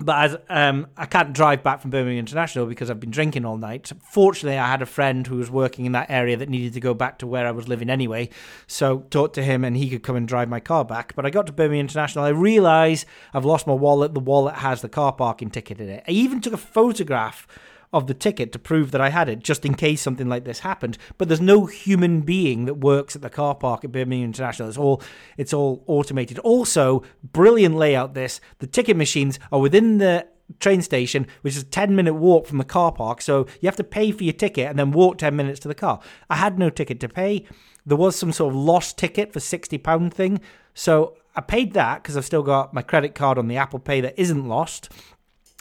[0.00, 3.58] but as um, I can't drive back from Birmingham International because I've been drinking all
[3.58, 3.92] night.
[4.10, 6.94] Fortunately, I had a friend who was working in that area that needed to go
[6.94, 8.30] back to where I was living anyway.
[8.66, 11.14] So talked to him, and he could come and drive my car back.
[11.14, 12.24] But I got to Birmingham International.
[12.24, 14.14] I realise I've lost my wallet.
[14.14, 16.04] The wallet has the car parking ticket in it.
[16.08, 17.46] I even took a photograph
[17.92, 20.60] of the ticket to prove that I had it, just in case something like this
[20.60, 20.96] happened.
[21.18, 24.68] But there's no human being that works at the car park at Birmingham International.
[24.68, 25.02] It's all
[25.36, 26.38] it's all automated.
[26.40, 28.14] Also, brilliant layout.
[28.14, 30.26] This the ticket machines are within the
[30.58, 33.22] train station, which is a 10 minute walk from the car park.
[33.22, 35.74] So you have to pay for your ticket and then walk 10 minutes to the
[35.74, 36.00] car.
[36.28, 37.46] I had no ticket to pay.
[37.86, 40.40] There was some sort of lost ticket for £60 thing.
[40.74, 44.00] So I paid that because I've still got my credit card on the Apple Pay
[44.00, 44.90] that isn't lost.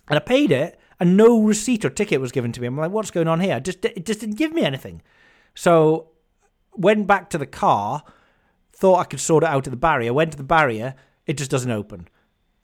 [0.08, 2.68] And I paid it and no receipt or ticket was given to me.
[2.68, 3.60] I'm like, what's going on here?
[3.60, 5.02] just, it just didn't give me anything.
[5.56, 6.10] So
[6.76, 8.04] went back to the car,
[8.74, 11.52] thought I could sort it out at the barrier, went to the barrier, it just
[11.52, 12.08] doesn't open.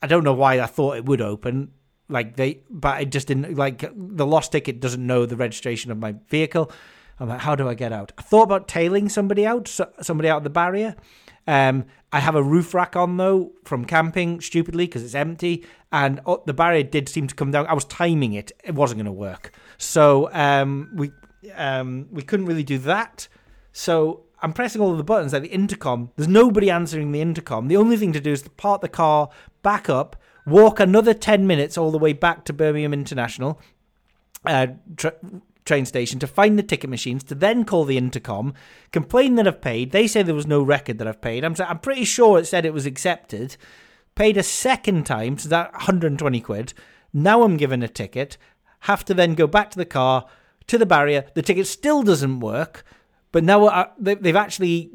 [0.02, 1.72] I don't know why I thought it would open.
[2.08, 3.56] Like they, but it just didn't.
[3.56, 6.70] Like the lost ticket doesn't know the registration of my vehicle.
[7.18, 8.12] I'm like, how do I get out?
[8.18, 9.68] I thought about tailing somebody out,
[10.00, 10.96] somebody out of the barrier.
[11.46, 16.20] Um, I have a roof rack on though from camping, stupidly because it's empty, and
[16.26, 17.66] oh, the barrier did seem to come down.
[17.66, 21.12] I was timing it; it wasn't going to work, so um, we
[21.54, 23.28] um, we couldn't really do that.
[23.72, 26.10] So I'm pressing all of the buttons like the intercom.
[26.16, 27.68] There's nobody answering the intercom.
[27.68, 29.28] The only thing to do is to park the car,
[29.62, 33.60] back up, walk another 10 minutes all the way back to Birmingham International
[34.46, 35.14] uh, tra-
[35.66, 38.54] train station to find the ticket machines, to then call the intercom,
[38.92, 39.90] complain that I've paid.
[39.90, 41.44] They say there was no record that I've paid.
[41.44, 43.56] I'm, I'm pretty sure it said it was accepted.
[44.14, 46.72] Paid a second time, so that 120 quid.
[47.12, 48.38] Now I'm given a ticket.
[48.80, 50.26] Have to then go back to the car,
[50.68, 51.26] to the barrier.
[51.34, 52.84] The ticket still doesn't work,
[53.32, 54.90] but now uh, I, they've actually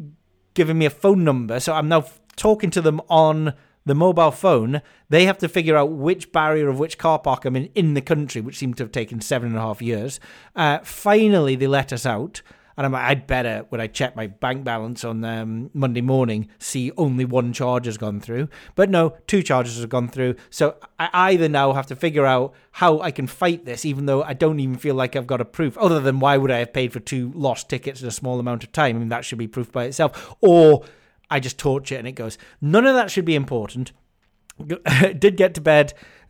[0.54, 2.06] given me a phone number, so I'm now
[2.36, 3.54] talking to them on
[3.86, 7.56] the mobile phone, they have to figure out which barrier of which car park I'm
[7.56, 10.20] in in the country, which seemed to have taken seven and a half years.
[10.56, 12.42] Uh, finally, they let us out.
[12.78, 16.48] And I'm like, I'd better, when I check my bank balance on um, Monday morning,
[16.58, 18.48] see only one charge has gone through.
[18.76, 20.36] But no, two charges have gone through.
[20.50, 24.24] So I either now have to figure out how I can fight this, even though
[24.24, 26.74] I don't even feel like I've got a proof, other than why would I have
[26.74, 28.96] paid for two lost tickets in a small amount of time?
[28.96, 30.34] I mean, that should be proof by itself.
[30.40, 30.84] Or
[31.32, 32.38] I just torch it and it goes.
[32.60, 33.94] None of that should be important.
[35.18, 35.94] Did get to bed.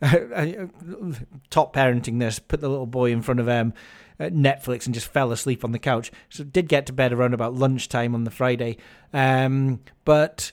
[1.50, 2.38] top parenting this.
[2.38, 3.74] Put the little boy in front of um,
[4.18, 6.10] Netflix and just fell asleep on the couch.
[6.28, 8.78] So did get to bed around about lunchtime on the Friday.
[9.12, 10.52] Um, but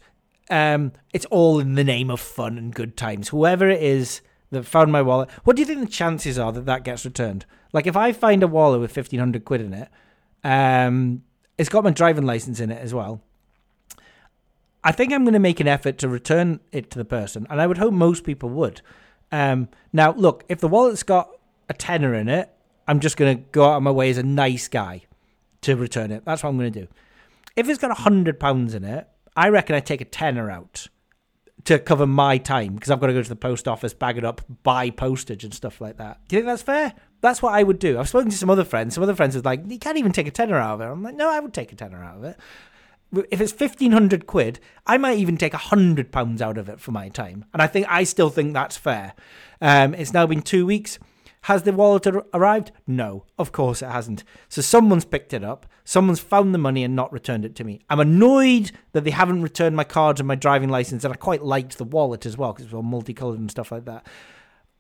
[0.50, 3.30] um, it's all in the name of fun and good times.
[3.30, 6.66] Whoever it is that found my wallet, what do you think the chances are that
[6.66, 7.46] that gets returned?
[7.72, 9.90] Like if I find a wallet with fifteen hundred quid in it,
[10.44, 11.24] um,
[11.58, 13.22] it's got my driving license in it as well.
[14.84, 17.60] I think I'm going to make an effort to return it to the person, and
[17.60, 18.82] I would hope most people would.
[19.32, 21.30] Um, now, look, if the wallet's got
[21.68, 22.50] a tenner in it,
[22.88, 25.04] I'm just going to go out of my way as a nice guy
[25.62, 26.24] to return it.
[26.26, 26.88] That's what I'm going to do.
[27.56, 30.88] If it's got a hundred pounds in it, I reckon I take a tenner out
[31.65, 34.24] to cover my time because I've got to go to the post office, bag it
[34.24, 36.20] up, buy postage and stuff like that.
[36.28, 36.94] Do you think that's fair?
[37.20, 38.00] That's what I would do.
[38.00, 38.94] I've spoken to some other friends.
[38.94, 40.86] Some other friends are like, you can't even take a tenner out of it.
[40.86, 42.38] I'm like, no, I would take a tenner out of it
[43.30, 46.91] if it's 1500 quid i might even take a hundred pounds out of it for
[46.91, 47.45] my time.
[47.54, 49.13] And i think i still think that's fair.
[49.62, 51.00] Um, it's now been two weeks.
[51.43, 52.72] Has the wallet ar- arrived?
[52.86, 54.24] No of course it hasn't.
[54.48, 55.65] So someone's picked it up.
[55.84, 57.80] Someone's found the money and not returned it to me.
[57.89, 61.43] I'm annoyed that they haven't returned my cards and my driving license and i quite
[61.43, 64.06] liked the wallet as well because it's all multicolored and stuff like that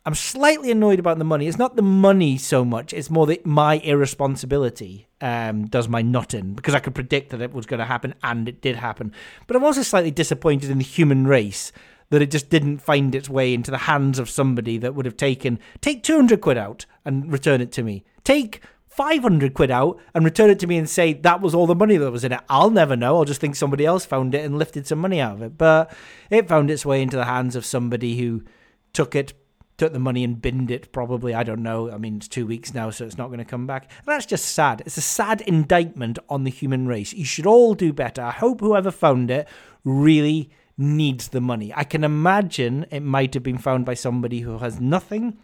[0.05, 1.47] I'm slightly annoyed about the money.
[1.47, 6.53] It's not the money so much; it's more that my irresponsibility um, does my nutting
[6.53, 9.11] because I could predict that it was going to happen, and it did happen.
[9.45, 11.71] But I'm also slightly disappointed in the human race
[12.09, 15.17] that it just didn't find its way into the hands of somebody that would have
[15.17, 18.03] taken take 200 quid out and return it to me.
[18.23, 21.75] Take 500 quid out and return it to me and say that was all the
[21.75, 22.41] money that was in it.
[22.49, 23.17] I'll never know.
[23.17, 25.57] I'll just think somebody else found it and lifted some money out of it.
[25.57, 25.93] But
[26.29, 28.43] it found its way into the hands of somebody who
[28.91, 29.33] took it,
[29.79, 31.33] took the money and binned it probably.
[31.33, 31.91] I don't know.
[31.91, 33.83] I mean it's two weeks now so it's not going to come back.
[33.97, 34.83] And that's just sad.
[34.85, 37.13] It's a sad indictment on the human race.
[37.13, 38.21] You should all do better.
[38.21, 39.47] I hope whoever found it
[39.83, 41.73] really needs the money.
[41.75, 45.37] I can imagine it might have been found by somebody who has nothing.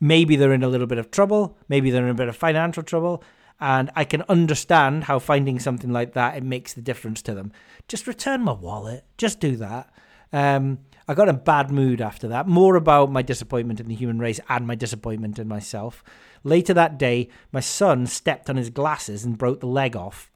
[0.00, 1.56] Maybe they're in a little bit of trouble.
[1.68, 3.22] Maybe they're in a bit of financial trouble.
[3.60, 7.52] And I can understand how finding something like that it makes the difference to them.
[7.88, 9.04] Just return my wallet.
[9.16, 9.90] Just do that.
[10.32, 10.78] Um,
[11.08, 12.46] I got a bad mood after that.
[12.46, 16.04] More about my disappointment in the human race and my disappointment in myself.
[16.44, 20.30] Later that day, my son stepped on his glasses and broke the leg off.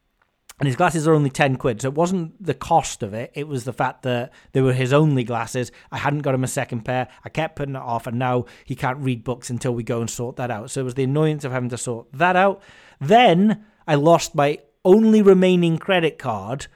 [0.59, 1.83] And his glasses are only 10 quid.
[1.83, 3.33] So it wasn't the cost of it.
[3.35, 5.73] It was the fact that they were his only glasses.
[5.91, 7.09] I hadn't got him a second pair.
[7.25, 8.07] I kept putting it off.
[8.07, 10.71] And now he can't read books until we go and sort that out.
[10.71, 12.63] So it was the annoyance of having to sort that out.
[12.99, 16.67] Then I lost my only remaining credit card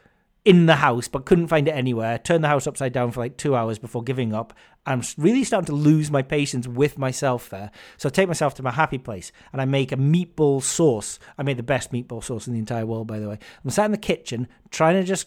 [0.47, 2.19] in the house, but couldn't find it anywhere.
[2.19, 4.55] Turned the house upside down for like two hours before giving up.
[4.87, 7.73] I'm really starting to lose my patience with myself there.
[7.97, 11.19] So I take myself to my happy place and I make a meatball sauce.
[11.37, 13.41] I made the best meatball sauce in the entire world, by the way.
[13.65, 15.27] I'm sat in the kitchen trying to just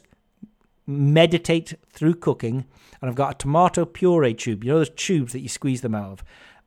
[0.87, 2.65] meditate through cooking,
[3.01, 4.63] and I've got a tomato puree tube.
[4.63, 6.23] You know those tubes that you squeeze them out of.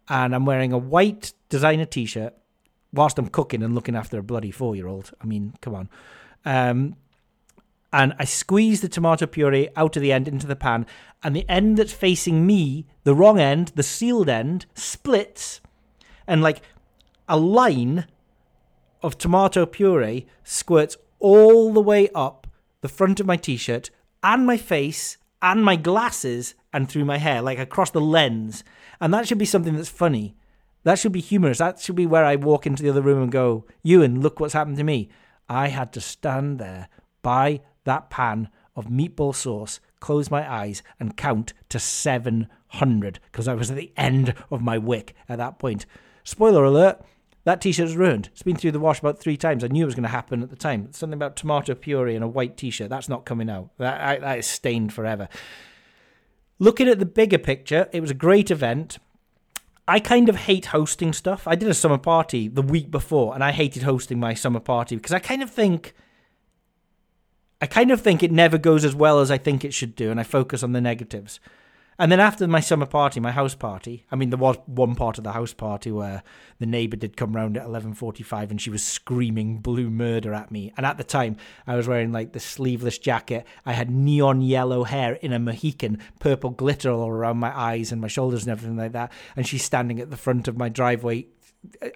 [0.09, 2.35] And I'm wearing a white designer t-shirt
[2.93, 5.13] whilst I'm cooking and looking after a bloody four-year-old.
[5.23, 5.89] I mean, come on.
[6.45, 6.97] Um,
[7.93, 10.87] and I squeeze the tomato puree out of the end into the pan,
[11.23, 15.61] and the end that's facing me, the wrong end, the sealed end, splits,
[16.27, 16.63] and like
[17.29, 18.07] a line
[19.03, 22.47] of tomato puree squirts all the way up
[22.81, 23.91] the front of my t-shirt
[24.23, 28.65] and my face and my glasses and through my hair, like across the lens.
[29.01, 30.35] And that should be something that's funny.
[30.85, 31.59] That should be humorous.
[31.59, 34.55] That should be where I walk into the other room and go, Ewan, look what's
[34.55, 35.11] happened to me.
[35.49, 36.89] I had to stand there
[37.23, 43.55] by that pan of meatball sauce, close my eyes, and count to 700 because I
[43.55, 45.87] was at the end of my wick at that point.
[46.25, 47.03] Spoiler alert,
[47.45, 48.29] that t shirt's ruined.
[48.33, 49.65] It's been through the wash about three times.
[49.65, 50.93] I knew it was going to happen at the time.
[50.93, 52.89] Something about tomato puree and a white t shirt.
[52.89, 53.71] That's not coming out.
[53.79, 55.29] That, I, that is stained forever.
[56.59, 58.99] Looking at the bigger picture, it was a great event.
[59.89, 61.49] I kind of hate hosting stuff.
[61.49, 64.95] I did a summer party the week before and I hated hosting my summer party
[64.95, 65.93] because I kind of think
[67.63, 70.11] I kind of think it never goes as well as I think it should do
[70.11, 71.39] and I focus on the negatives.
[71.97, 75.17] And then after my summer party, my house party, I mean, there was one part
[75.17, 76.25] of the house party where
[76.59, 80.73] the neighbour did come round at 11.45 and she was screaming blue murder at me.
[80.77, 83.47] And at the time, I was wearing like the sleeveless jacket.
[83.65, 88.01] I had neon yellow hair in a Mohican, purple glitter all around my eyes and
[88.01, 89.13] my shoulders and everything like that.
[89.37, 91.29] And she's standing at the front of my driveway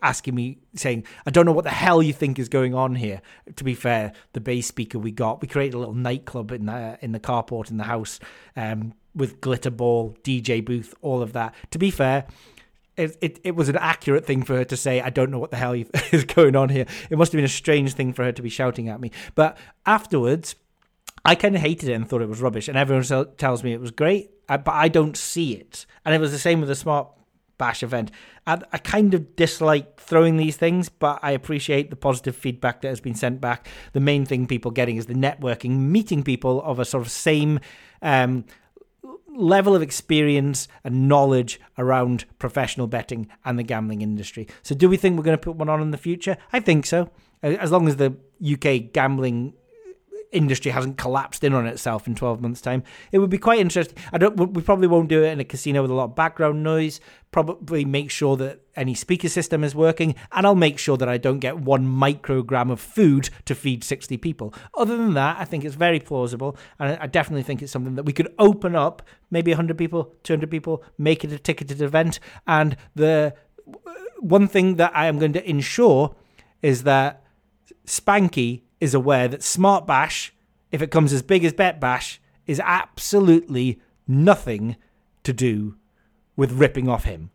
[0.03, 3.21] asking me saying i don't know what the hell you think is going on here.
[3.57, 6.99] To be fair the bass speaker we got we created a little nightclub in the
[7.01, 8.21] in the carport in the house
[8.57, 11.55] um, with glitter ball dj booth all of that.
[11.73, 12.27] To be fair
[12.97, 15.51] it, it, it was an accurate thing for her to say i don't know what
[15.51, 15.73] the hell
[16.13, 16.87] is going on here.
[17.11, 19.11] It must have been a strange thing for her to be shouting at me.
[19.35, 20.55] But afterwards
[21.25, 23.81] i kind of hated it and thought it was rubbish and everyone tells me it
[23.81, 25.87] was great but i don't see it.
[26.05, 27.09] And it was the same with the smart
[27.59, 28.11] bash event.
[28.47, 32.89] I, I, kind of dislike throwing these things, but I appreciate the positive feedback that
[32.89, 33.69] has been sent back.
[33.93, 37.61] The main thing people getting is the networking, meeting people of a sort of same
[38.03, 38.45] um,
[39.35, 44.49] level of experience and knowledge around professional betting and the gambling industry.
[44.63, 46.37] So, do we think we're going to put one on in the future?
[46.53, 47.11] I think so.
[47.43, 49.55] As long as the UK gambling
[50.33, 52.83] industry hasn't collapsed in on itself in 12 months' time.
[53.13, 53.97] It would be quite interesting.
[54.13, 54.37] I don't.
[54.37, 57.01] We probably won't do it in a casino with a lot of background noise.
[57.31, 61.19] Probably make sure that any speaker system is working, and I'll make sure that I
[61.19, 64.55] don't get one microgram of food to feed 60 people.
[64.77, 68.05] Other than that, I think it's very plausible, and I definitely think it's something that
[68.05, 72.77] we could open up, maybe 100 people, 200 people, make it a ticketed event, and
[72.95, 73.35] the
[74.21, 76.15] one thing that I am going to ensure
[76.63, 77.23] is that
[77.87, 80.33] Spanky is aware that Smart Bash,
[80.71, 84.77] if it comes as big as Bet Bash, is absolutely nothing
[85.25, 85.75] to do
[86.37, 87.31] with ripping off him.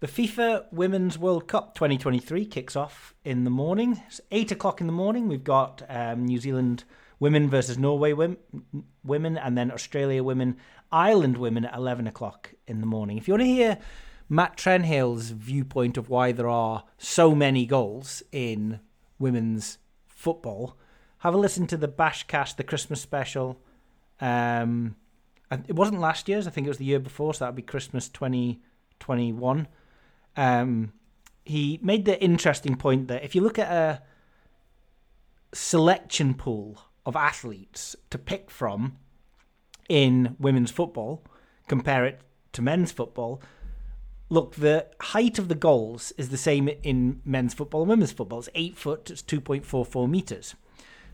[0.00, 4.02] The FIFA Women's World Cup 2023 kicks off in the morning.
[4.08, 5.28] It's 8 o'clock in the morning.
[5.28, 6.82] We've got um, New Zealand
[7.22, 8.36] women versus Norway women,
[9.04, 10.56] women, and then Australia women,
[10.90, 13.16] Ireland women at 11 o'clock in the morning.
[13.16, 13.78] If you want to hear
[14.28, 18.80] Matt Trenhill's viewpoint of why there are so many goals in
[19.20, 20.76] women's football,
[21.18, 23.60] have a listen to the Bashcast, the Christmas special.
[24.20, 24.96] Um,
[25.68, 27.62] it wasn't last year's, I think it was the year before, so that would be
[27.62, 29.68] Christmas 2021.
[30.36, 30.92] Um,
[31.44, 34.02] he made the interesting point that if you look at a
[35.54, 38.96] selection pool of athletes to pick from
[39.88, 41.24] in women's football,
[41.68, 42.20] compare it
[42.52, 43.42] to men's football.
[44.28, 48.38] Look, the height of the goals is the same in men's football and women's football.
[48.38, 50.54] It's eight foot, it's 2.44 meters.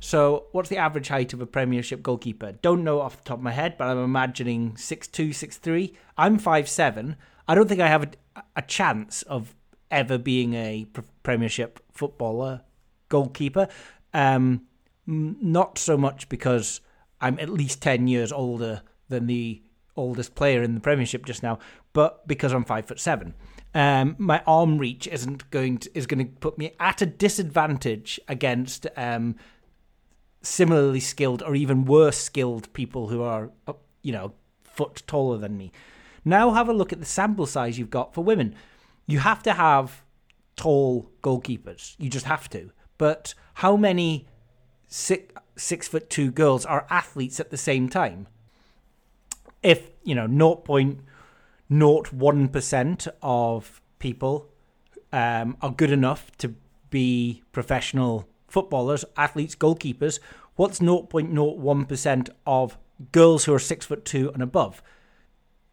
[0.01, 2.53] So, what's the average height of a Premiership goalkeeper?
[2.53, 5.95] Don't know off the top of my head, but I'm imagining 6'2, 6'3.
[6.17, 7.17] I'm 5'7.
[7.49, 8.05] I don't think I have
[8.37, 9.57] a, a chance of
[9.91, 10.87] ever being a
[11.25, 12.61] Premiership footballer
[13.09, 13.67] goalkeeper.
[14.15, 14.68] Um,
[15.09, 16.81] not so much because
[17.21, 19.63] I'm at least 10 years older than the
[19.97, 21.59] oldest player in the Premiership just now,
[21.93, 23.35] but because I'm five foot seven.
[23.75, 28.21] Um, my arm reach isn't going to is going to put me at a disadvantage
[28.29, 29.37] against um,
[30.43, 33.51] similarly skilled or even worse skilled people who are
[34.03, 34.33] you know,
[34.65, 35.73] foot taller than me.
[36.25, 38.55] Now have a look at the sample size you've got for women.
[39.07, 40.03] You have to have
[40.57, 41.95] tall goalkeepers.
[41.99, 42.71] You just have to.
[42.97, 44.27] But how many
[44.89, 48.27] six six foot two girls are athletes at the same time?
[49.63, 54.49] If you know 0.01 percent of people
[55.13, 56.55] um, are good enough to
[56.91, 60.19] be professional footballers, athletes, goalkeepers,
[60.57, 62.79] what's 0.01 percent of
[63.13, 64.83] girls who are six foot two and above?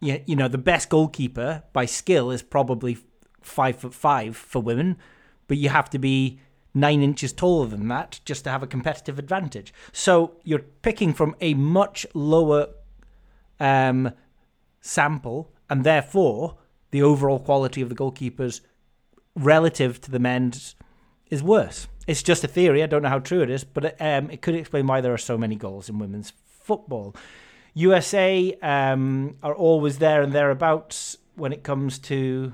[0.00, 2.98] You, you know, the best goalkeeper by skill is probably
[3.40, 4.98] five foot five for women,
[5.48, 6.40] but you have to be
[6.76, 9.72] nine inches taller than that just to have a competitive advantage.
[9.92, 12.68] So you're picking from a much lower
[13.58, 14.12] um,
[14.82, 16.58] sample, and therefore
[16.90, 18.60] the overall quality of the goalkeepers
[19.34, 20.76] relative to the men's
[21.30, 21.88] is worse.
[22.06, 22.82] It's just a theory.
[22.82, 25.18] I don't know how true it is, but um, it could explain why there are
[25.18, 27.16] so many goals in women's football.
[27.74, 32.52] USA um, are always there and thereabouts when it comes to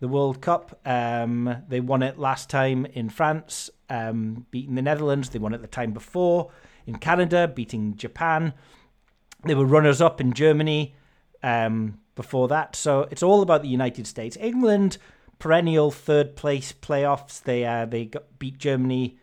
[0.00, 0.78] the World Cup.
[0.84, 5.30] Um, they won it last time in France, um, beating the Netherlands.
[5.30, 6.50] They won it the time before
[6.86, 8.54] in Canada, beating Japan.
[9.44, 10.94] They were runners up in Germany
[11.42, 12.74] um, before that.
[12.74, 14.36] So it's all about the United States.
[14.40, 14.98] England,
[15.38, 17.42] perennial third place playoffs.
[17.42, 19.18] They uh, they got, beat Germany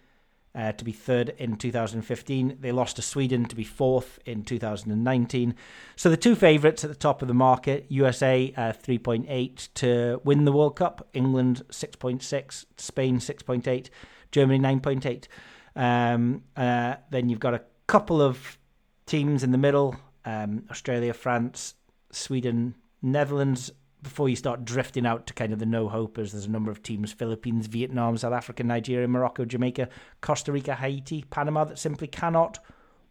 [0.56, 2.58] uh, to be third in 2015.
[2.62, 5.56] They lost to Sweden to be fourth in 2019.
[5.96, 10.46] So the two favourites at the top of the market USA uh, 3.8 to win
[10.46, 13.90] the World Cup, England 6.6, Spain 6.8,
[14.32, 15.28] Germany 9.8.
[15.76, 18.58] Um, uh, then you've got a couple of
[19.06, 19.96] teams in the middle
[20.26, 21.76] um, Australia, France,
[22.12, 23.72] Sweden, Netherlands
[24.06, 26.84] before you start drifting out to kind of the no hopers, there's a number of
[26.84, 29.90] teams Philippines, Vietnam, South Africa, Nigeria, Morocco, Jamaica,
[30.22, 32.60] Costa Rica, Haiti, Panama that simply cannot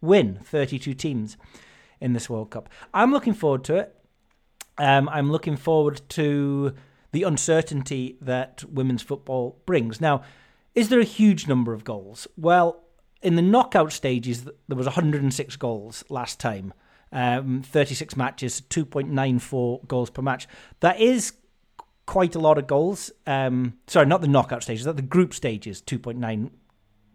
[0.01, 1.37] win 32 teams
[2.01, 2.69] in this World Cup.
[2.95, 3.97] I'm looking forward to it.
[4.79, 6.75] Um, I'm looking forward to
[7.11, 10.01] the uncertainty that women's football brings.
[10.01, 10.23] Now,
[10.77, 12.29] is there a huge number of goals?
[12.37, 12.85] Well,
[13.21, 16.73] in the knockout stages, there was 106 goals last time
[17.15, 20.47] um, 36 matches, 2.94 goals per match.
[20.81, 21.33] That is
[22.07, 23.11] quite a lot of goals.
[23.27, 26.51] Um, sorry, not the knockout stages, that the group stages, 2.9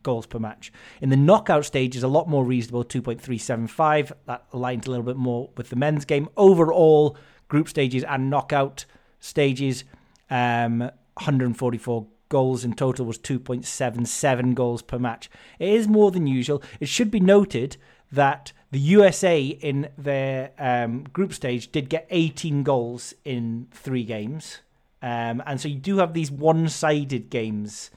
[0.01, 0.71] goals per match.
[1.01, 4.13] In the knockout stages, a lot more reasonable, 2.375.
[4.25, 6.29] That aligns a little bit more with the men's game.
[6.37, 7.17] Overall,
[7.49, 8.85] group stages and knockout
[9.19, 9.83] stages,
[10.29, 15.29] um, 144 goals in total was 2.77 goals per match.
[15.57, 16.63] It is more than usual.
[16.79, 17.75] It should be noted
[18.11, 24.59] that the USA in their um, group stage did get 18 goals in three games.
[25.01, 27.89] Um, and so you do have these one sided games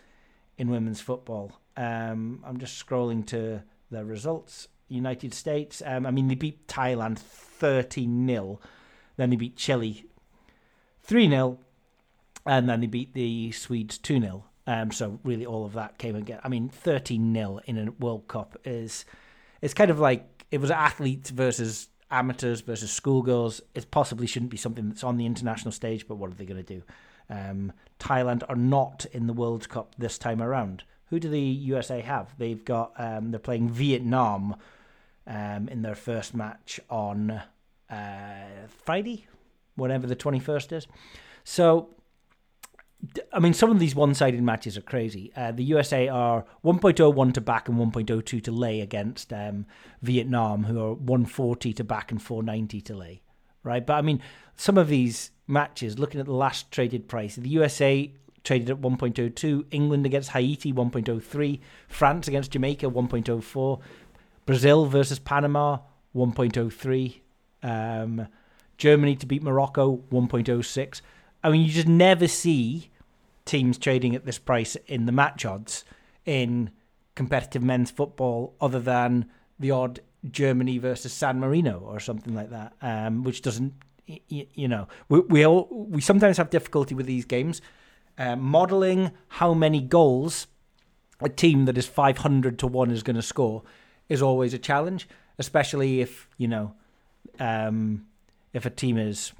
[0.56, 1.60] in women's football.
[1.76, 4.68] Um, I'm just scrolling to the results.
[4.88, 8.60] United States, um, I mean, they beat Thailand 13 0.
[9.16, 10.04] Then they beat Chile
[11.02, 11.58] 3 0.
[12.44, 14.44] And then they beat the Swedes 2 0.
[14.66, 16.40] Um, so really, all of that came get.
[16.44, 19.04] I mean, 13 0 in a World Cup is.
[19.60, 23.62] It's kind of like it was athletes versus amateurs versus schoolgirls.
[23.74, 26.62] It possibly shouldn't be something that's on the international stage, but what are they going
[26.62, 26.82] to do?
[27.30, 30.84] Um, Thailand are not in the World Cup this time around.
[31.06, 32.34] Who do the USA have?
[32.38, 34.56] They've got um, they're playing Vietnam
[35.26, 37.42] um, in their first match on
[37.90, 39.26] uh, Friday,
[39.76, 40.86] whatever the twenty first is.
[41.44, 41.88] So
[43.32, 45.32] I mean, some of these one-sided matches are crazy.
[45.36, 49.66] Uh, the USA are 1.01 to back and 1.02 to lay against um,
[50.02, 53.22] Vietnam, who are 140 to back and 490 to lay,
[53.64, 53.84] right?
[53.84, 54.22] But I mean,
[54.54, 58.12] some of these matches, looking at the last traded price, the USA
[58.44, 63.80] traded at 1.02, England against Haiti 1.03, France against Jamaica 1.04,
[64.46, 65.78] Brazil versus Panama
[66.14, 67.20] 1.03,
[67.64, 68.28] um,
[68.78, 71.00] Germany to beat Morocco 1.06.
[71.42, 72.90] I mean, you just never see
[73.52, 75.84] teams trading at this price in the match odds
[76.24, 76.70] in
[77.14, 79.26] competitive men's football other than
[79.60, 80.00] the odd
[80.30, 83.74] Germany versus San Marino or something like that, um, which doesn't,
[84.06, 87.60] you, you know, we we, all, we sometimes have difficulty with these games.
[88.16, 90.46] Uh, modeling how many goals
[91.20, 93.62] a team that is 500 to 1 is going to score
[94.08, 95.06] is always a challenge,
[95.38, 96.72] especially if, you know,
[97.38, 98.06] um,
[98.54, 99.32] if a team is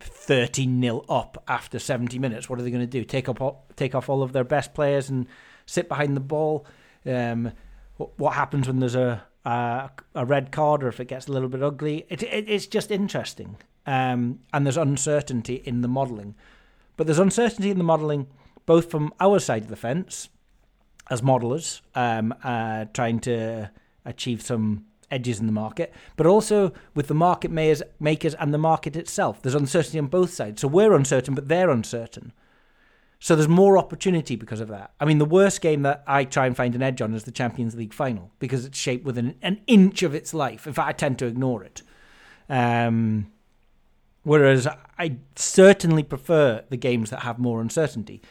[0.00, 2.48] 13 nil up after 70 minutes.
[2.48, 3.04] What are they going to do?
[3.04, 5.26] Take up take off all of their best players and
[5.66, 6.66] sit behind the ball?
[7.06, 7.52] Um,
[7.96, 11.48] what happens when there's a, a, a red card or if it gets a little
[11.48, 12.06] bit ugly?
[12.08, 16.34] It, it, it's just interesting, um, and there's uncertainty in the modelling.
[16.96, 18.26] But there's uncertainty in the modelling
[18.66, 20.28] both from our side of the fence
[21.10, 23.70] as modelers, um, uh, trying to
[24.04, 28.58] achieve some edges in the market, but also with the market makers, makers and the
[28.58, 29.42] market itself.
[29.42, 30.60] There's uncertainty on both sides.
[30.60, 32.32] So we're uncertain, but they're uncertain.
[33.20, 34.92] So there's more opportunity because of that.
[35.00, 37.32] I mean, the worst game that I try and find an edge on is the
[37.32, 40.66] Champions League final because it's shaped within an inch of its life.
[40.66, 41.82] In fact, I tend to ignore it.
[42.48, 43.32] Um,
[44.22, 48.22] whereas I certainly prefer the games that have more uncertainty.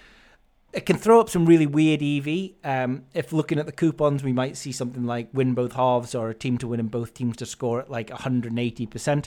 [0.77, 2.51] It can throw up some really weird EV.
[2.63, 6.29] Um, if looking at the coupons, we might see something like win both halves or
[6.29, 9.25] a team to win and both teams to score at like 180%.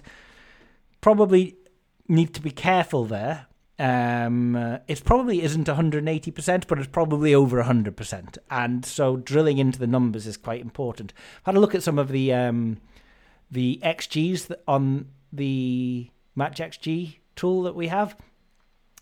[1.01, 1.57] Probably
[2.09, 3.47] need to be careful there
[3.81, 8.39] um, it probably isn't 180%, but it's probably over 100%.
[8.51, 11.15] And so drilling into the numbers is quite important.
[11.39, 12.77] I've had a look at some of the um,
[13.51, 18.17] the XGs on the Match XG tool that we have.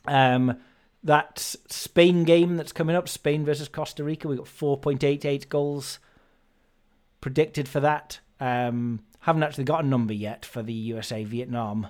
[0.07, 0.57] Um,
[1.03, 1.38] that
[1.68, 5.99] Spain game that's coming up, Spain versus Costa Rica, we got 4.88 goals
[7.20, 8.20] predicted for that.
[8.40, 11.88] Um, haven't actually got a number yet for the USA Vietnam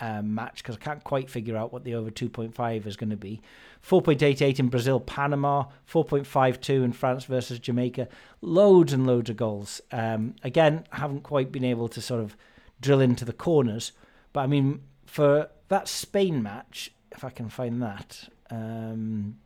[0.00, 3.16] um, match because I can't quite figure out what the over 2.5 is going to
[3.16, 3.40] be.
[3.86, 8.08] 4.88 in Brazil, Panama, 4.52 in France versus Jamaica.
[8.40, 9.80] Loads and loads of goals.
[9.92, 12.36] Um, again, haven't quite been able to sort of
[12.80, 13.92] drill into the corners,
[14.32, 19.38] but I mean, for that Spain match, if I can find that, um,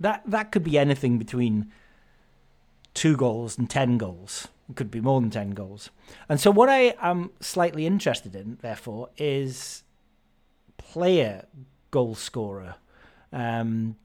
[0.00, 1.70] that that could be anything between
[2.94, 4.48] two goals and ten goals.
[4.72, 5.90] It could be more than 10 goals.
[6.30, 9.82] And so, what I am slightly interested in, therefore, is
[10.78, 11.44] player
[11.90, 12.76] goal scorer.
[13.32, 13.96] Um,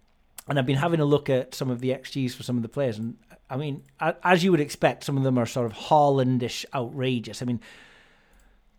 [0.47, 2.69] and I've been having a look at some of the XGs for some of the
[2.69, 2.97] players.
[2.97, 3.17] And
[3.49, 7.41] I mean, as you would expect, some of them are sort of Haalandish outrageous.
[7.41, 7.61] I mean,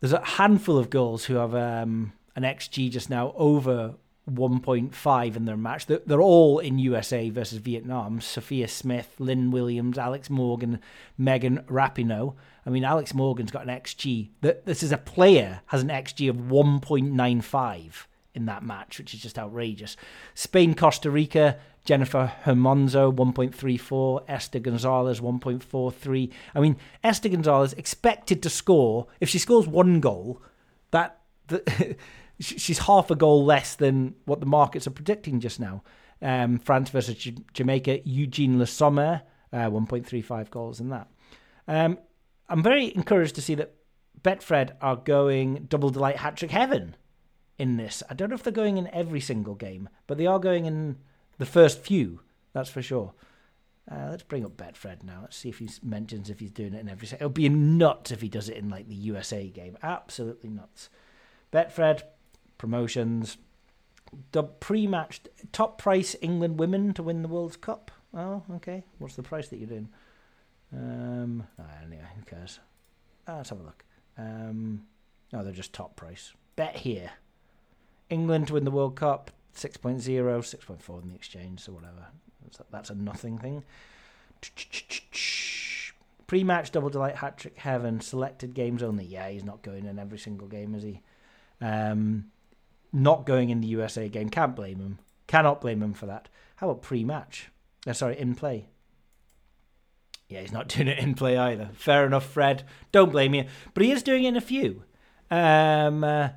[0.00, 3.94] there's a handful of goals who have um, an XG just now over
[4.28, 5.86] 1.5 in their match.
[5.86, 8.20] They're, they're, all in USA versus Vietnam.
[8.20, 10.80] Sophia Smith, Lynn Williams, Alex Morgan,
[11.16, 12.34] Megan Rapinoe.
[12.66, 14.28] I mean, Alex Morgan's got an XG.
[14.40, 19.38] This is a player has an XG of 1.95 in that match, which is just
[19.38, 19.96] outrageous.
[20.34, 24.24] Spain, Costa Rica, Jennifer Hermoso, 1.34.
[24.28, 26.30] Esther Gonzalez, 1.43.
[26.54, 30.42] I mean, Esther Gonzalez expected to score, if she scores one goal,
[30.90, 31.20] that.
[31.46, 31.96] The,
[32.40, 35.82] she's half a goal less than what the markets are predicting just now.
[36.20, 39.22] Um, France versus J- Jamaica, Eugene Le Sommer,
[39.52, 41.08] uh, 1.35 goals in that.
[41.66, 41.98] Um,
[42.48, 43.74] I'm very encouraged to see that
[44.22, 46.96] Betfred are going double delight hat trick heaven
[47.58, 48.02] in this.
[48.08, 50.98] I don't know if they're going in every single game, but they are going in
[51.38, 52.20] the first few.
[52.52, 53.14] That's for sure.
[53.90, 55.20] Uh, let's bring up Betfred now.
[55.22, 57.08] Let's see if he mentions if he's doing it in every.
[57.08, 59.78] It'll be nuts if he does it in like the USA game.
[59.82, 60.90] Absolutely nuts.
[61.52, 62.02] Betfred,
[62.58, 63.38] promotions.
[64.32, 65.20] The pre-match
[65.52, 67.90] top price England women to win the World Cup.
[68.14, 68.84] Oh, okay.
[68.98, 69.88] What's the price that you're doing?
[70.72, 72.60] Um, oh, anyway, who cares?
[73.26, 73.84] Ah, let's have a look.
[74.16, 74.86] Um,
[75.32, 76.32] no, they're just top price.
[76.56, 77.10] Bet here.
[78.10, 82.06] England to win the World Cup, 6.0, 6.4 in the exchange, so whatever.
[82.70, 83.64] That's a, nothing thing.
[86.26, 88.00] Pre-match double delight hat trick heaven.
[88.00, 89.04] Selected games only.
[89.04, 91.02] Yeah, he's not going in every single game, is he?
[91.60, 92.30] Um,
[92.92, 94.30] not going in the USA game.
[94.30, 94.98] Can't blame him.
[95.26, 96.28] Cannot blame him for that.
[96.56, 97.50] How about pre-match?
[97.86, 98.66] Uh, sorry, in play.
[100.28, 101.70] Yeah, he's not doing it in play either.
[101.74, 102.64] Fair enough, Fred.
[102.92, 103.44] Don't blame you.
[103.74, 104.84] But he is doing it in a few.
[105.30, 106.30] Um, uh,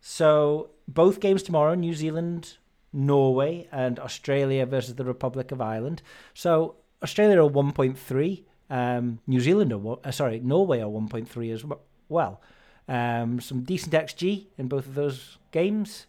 [0.00, 2.56] so both games tomorrow: New Zealand,
[2.92, 6.02] Norway, and Australia versus the Republic of Ireland.
[6.34, 8.42] So Australia are 1.3.
[8.70, 11.64] Um, New Zealand are uh, sorry, Norway are 1.3 as
[12.08, 12.40] well.
[12.86, 16.06] Um, some decent XG in both of those games.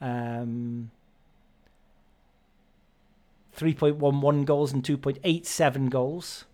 [0.00, 0.90] Um,
[3.56, 6.44] 3.11 goals and 2.87 goals.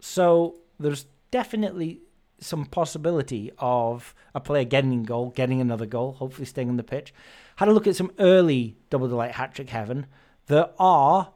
[0.00, 2.00] So there's definitely
[2.38, 6.82] some possibility of a player getting a goal, getting another goal, hopefully staying on the
[6.82, 7.14] pitch.
[7.56, 10.06] Had a look at some early double delight hat trick heaven.
[10.46, 11.30] There are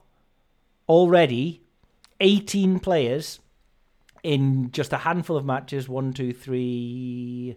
[0.89, 1.63] already
[2.21, 3.41] 18 players
[4.23, 7.57] in just a handful of matches one, two, three,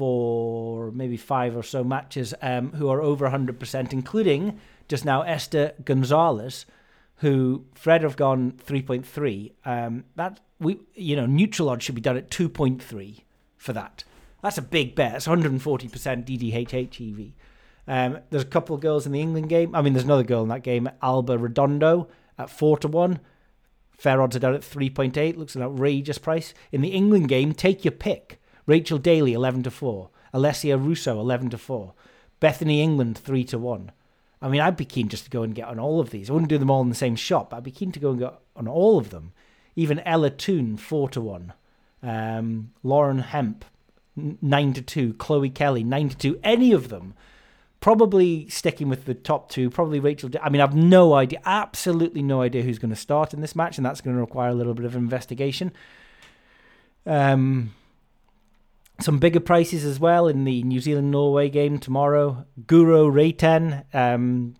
[0.00, 5.74] four, maybe five or so matches um, who are over 100%, including just now Esther
[5.84, 6.64] Gonzalez,
[7.16, 9.52] who Fred have gone 3.3.
[9.66, 13.20] Um, that we, you know, neutral odds should be done at 2.3
[13.58, 14.04] for that.
[14.42, 15.16] That's a big bet.
[15.16, 17.32] It's 140% DDHH EV.
[17.86, 19.74] Um, there's a couple of girls in the England game.
[19.74, 23.20] I mean, there's another girl in that game, Alba Redondo, at 4 to 1.
[23.98, 25.36] Fair odds are down at 3.8.
[25.36, 26.54] Looks an outrageous price.
[26.72, 28.39] In the England game, take your pick.
[28.70, 30.08] Rachel Daly, 11 to 4.
[30.32, 31.92] Alessia Russo, 11 to 4.
[32.38, 33.90] Bethany England, 3 to 1.
[34.40, 36.30] I mean, I'd be keen just to go and get on all of these.
[36.30, 38.10] I wouldn't do them all in the same shop, but I'd be keen to go
[38.10, 39.32] and get on all of them.
[39.74, 41.52] Even Ella Toone, 4 to 1.
[42.04, 43.64] um, Lauren Hemp,
[44.14, 47.14] 9 to 2, Chloe Kelly, 9 to 2, any of them.
[47.80, 50.30] Probably sticking with the top two, probably Rachel.
[50.40, 53.78] I mean, I've no idea, absolutely no idea who's going to start in this match,
[53.78, 55.72] and that's going to require a little bit of investigation.
[57.06, 57.72] Um,
[59.02, 62.44] some bigger prices as well in the New Zealand Norway game tomorrow.
[62.66, 64.54] Guro Reiten, um,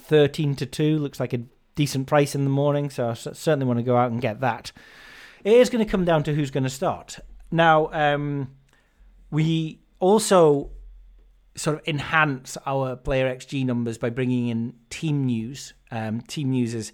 [0.00, 1.42] 13 to 2, looks like a
[1.74, 4.72] decent price in the morning, so I certainly want to go out and get that.
[5.42, 7.18] It is going to come down to who's going to start.
[7.50, 8.50] Now, um,
[9.30, 10.70] we also
[11.56, 15.74] sort of enhance our player XG numbers by bringing in team news.
[15.90, 16.92] Um, team news is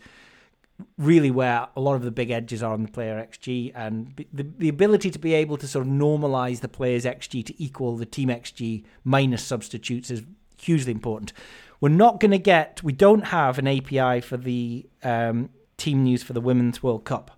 [0.98, 4.46] really where a lot of the big edges are on the player XG, and the,
[4.58, 8.06] the ability to be able to sort of normalize the player's XG to equal the
[8.06, 10.22] team XG minus substitutes is
[10.58, 11.32] hugely important.
[11.80, 16.22] We're not going to get, we don't have an API for the um, team news
[16.22, 17.30] for the Women's World Cup.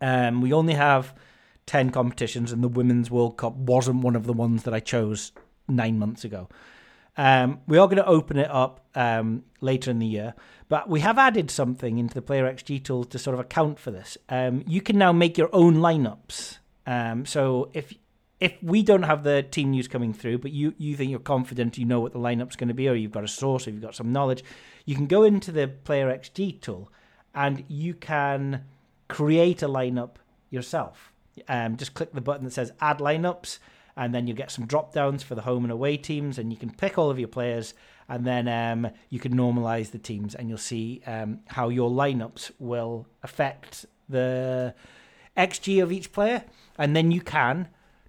[0.00, 1.14] Um, we only have
[1.66, 5.32] 10 competitions, and the Women's World Cup wasn't one of the ones that I chose
[5.68, 6.48] nine months ago.
[7.16, 10.34] Um, we are going to open it up um, later in the year,
[10.68, 13.90] but we have added something into the Player XG tool to sort of account for
[13.90, 14.18] this.
[14.28, 16.58] Um, you can now make your own lineups.
[16.86, 17.94] Um, so if
[18.38, 21.78] if we don't have the team news coming through, but you you think you're confident,
[21.78, 23.82] you know what the lineup's going to be, or you've got a source, or you've
[23.82, 24.44] got some knowledge,
[24.84, 26.90] you can go into the Player XG tool
[27.34, 28.64] and you can
[29.08, 30.16] create a lineup
[30.50, 31.12] yourself.
[31.48, 33.58] Um, just click the button that says Add Lineups
[33.96, 36.58] and then you get some drop downs for the home and away teams, and you
[36.58, 37.74] can pick all of your players,
[38.08, 42.50] and then um, you can normalize the teams, and you'll see um, how your lineups
[42.58, 44.74] will affect the
[45.36, 46.44] XG of each player,
[46.78, 47.68] and then you can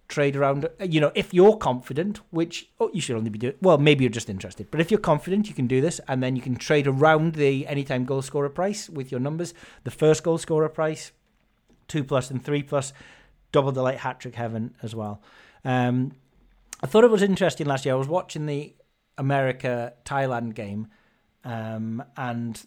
[0.10, 0.70] trade around.
[0.82, 4.12] You know, if you're confident, which oh, you should only be doing, well, maybe you're
[4.12, 6.88] just interested, but if you're confident, you can do this, and then you can trade
[6.88, 9.54] around the anytime goal scorer price with your numbers.
[9.86, 11.14] The first goal scorer price,
[11.88, 12.92] two plus and three plus,
[13.54, 15.22] double delight hat trick heaven as well.
[15.66, 16.14] Um,
[16.82, 17.95] I thought it was interesting last year.
[17.95, 18.76] I was watching the
[19.18, 20.88] America Thailand game,
[21.43, 22.64] um, and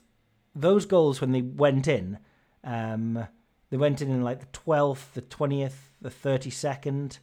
[0.55, 2.19] those goals when they went in,
[2.65, 3.27] um,
[3.71, 7.19] they went in in like the twelfth, the twentieth, the thirty second.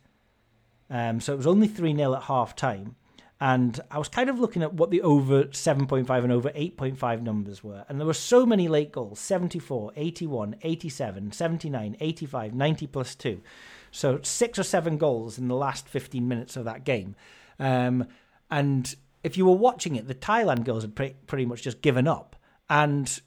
[0.90, 2.96] Um, so it was only three 0 at half time,
[3.42, 6.50] and I was kind of looking at what the over seven point five and over
[6.56, 11.34] eight point five numbers were, and there were so many late goals: 74, 81, 87,
[11.34, 13.42] 79, 85, 90 plus two.
[13.92, 17.16] So six or seven goals in the last 15 minutes of that game.
[17.60, 18.08] Um,
[18.50, 22.08] and if you were watching it, the Thailand girls had pre- pretty much just given
[22.08, 22.36] up.
[22.70, 23.20] And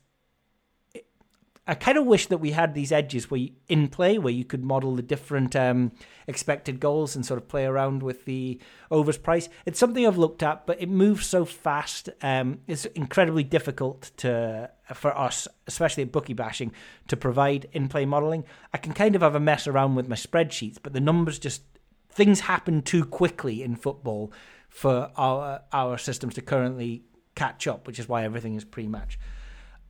[1.66, 4.44] I kind of wish that we had these edges where you, in play where you
[4.44, 5.92] could model the different um,
[6.26, 8.58] expected goals and sort of play around with the
[8.90, 9.48] overs price.
[9.66, 12.08] It's something I've looked at, but it moves so fast.
[12.22, 16.72] Um, it's incredibly difficult to for us, especially at bookie bashing,
[17.08, 18.44] to provide in play modeling.
[18.72, 21.62] I can kind of have a mess around with my spreadsheets, but the numbers just
[22.10, 24.32] things happen too quickly in football
[24.68, 27.04] for our our systems to currently
[27.34, 29.18] catch up, which is why everything is pre-match.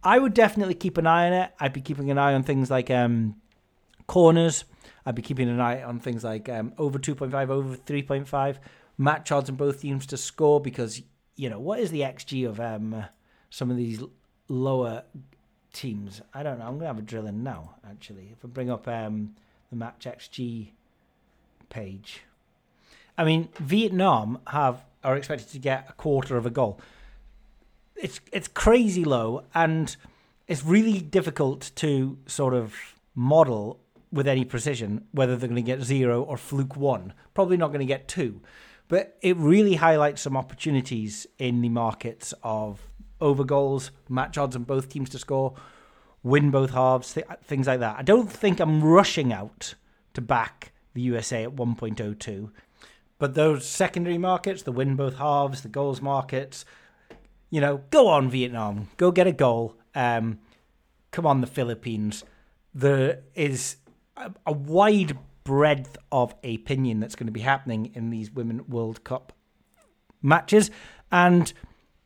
[0.02, 1.50] I would definitely keep an eye on it.
[1.60, 3.36] I'd be keeping an eye on things like um,
[4.06, 4.64] corners.
[5.04, 8.56] I'd be keeping an eye on things like um, over 2.5, over 3.5,
[8.98, 11.02] match odds on both teams to score because,
[11.36, 13.04] you know, what is the XG of um,
[13.50, 14.02] some of these
[14.48, 15.04] lower
[15.72, 16.22] teams?
[16.32, 16.64] I don't know.
[16.64, 18.30] I'm going to have a drill in now, actually.
[18.32, 19.34] If I bring up um,
[19.70, 20.68] the match XG
[21.68, 22.22] page.
[23.16, 26.78] I mean, Vietnam have are expected to get a quarter of a goal
[28.00, 29.96] it's it's crazy low, and
[30.46, 32.74] it's really difficult to sort of
[33.14, 33.80] model
[34.12, 37.12] with any precision whether they're going to get zero or fluke one.
[37.34, 38.40] Probably not going to get two,
[38.88, 42.80] but it really highlights some opportunities in the markets of
[43.20, 45.54] over goals, match odds on both teams to score,
[46.22, 47.96] win both halves, th- things like that.
[47.98, 49.74] I don't think I'm rushing out
[50.14, 52.50] to back the USA at 1.02.
[53.18, 56.64] But those secondary markets, the win both halves, the goals markets,
[57.50, 59.76] you know, go on, Vietnam, go get a goal.
[59.94, 60.38] Um,
[61.10, 62.24] come on, the Philippines.
[62.72, 63.76] There is
[64.16, 69.02] a, a wide breadth of opinion that's going to be happening in these Women World
[69.02, 69.32] Cup
[70.22, 70.70] matches,
[71.10, 71.52] and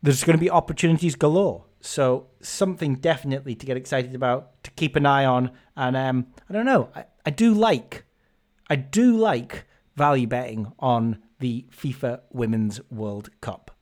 [0.02, 1.66] there's going to be opportunities galore.
[1.80, 6.54] So something definitely to get excited about, to keep an eye on, and um, I
[6.54, 8.06] don't know, I, I do like,
[8.70, 13.73] I do like value betting on the FIFA Women's World Cup.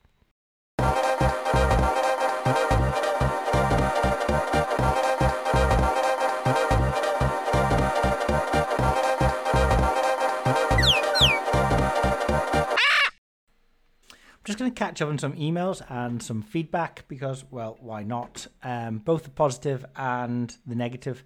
[14.43, 18.47] Just going to catch up on some emails and some feedback because, well, why not?
[18.61, 21.23] Um, both the positive and the negative.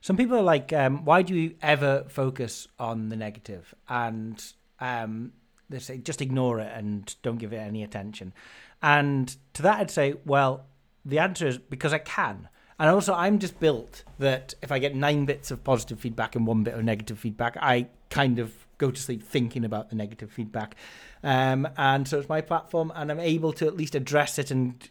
[0.00, 3.74] some people are like, um, why do you ever focus on the negative?
[3.88, 4.42] And
[4.80, 5.32] um,
[5.68, 8.32] they say, just ignore it and don't give it any attention.
[8.80, 10.66] And to that, I'd say, well,
[11.04, 12.48] the answer is because I can.
[12.78, 16.46] And also, I'm just built that if I get nine bits of positive feedback and
[16.46, 20.30] one bit of negative feedback, I kind of go to sleep thinking about the negative
[20.30, 20.74] feedback.
[21.22, 24.88] Um, and so it's my platform, and I'm able to at least address it and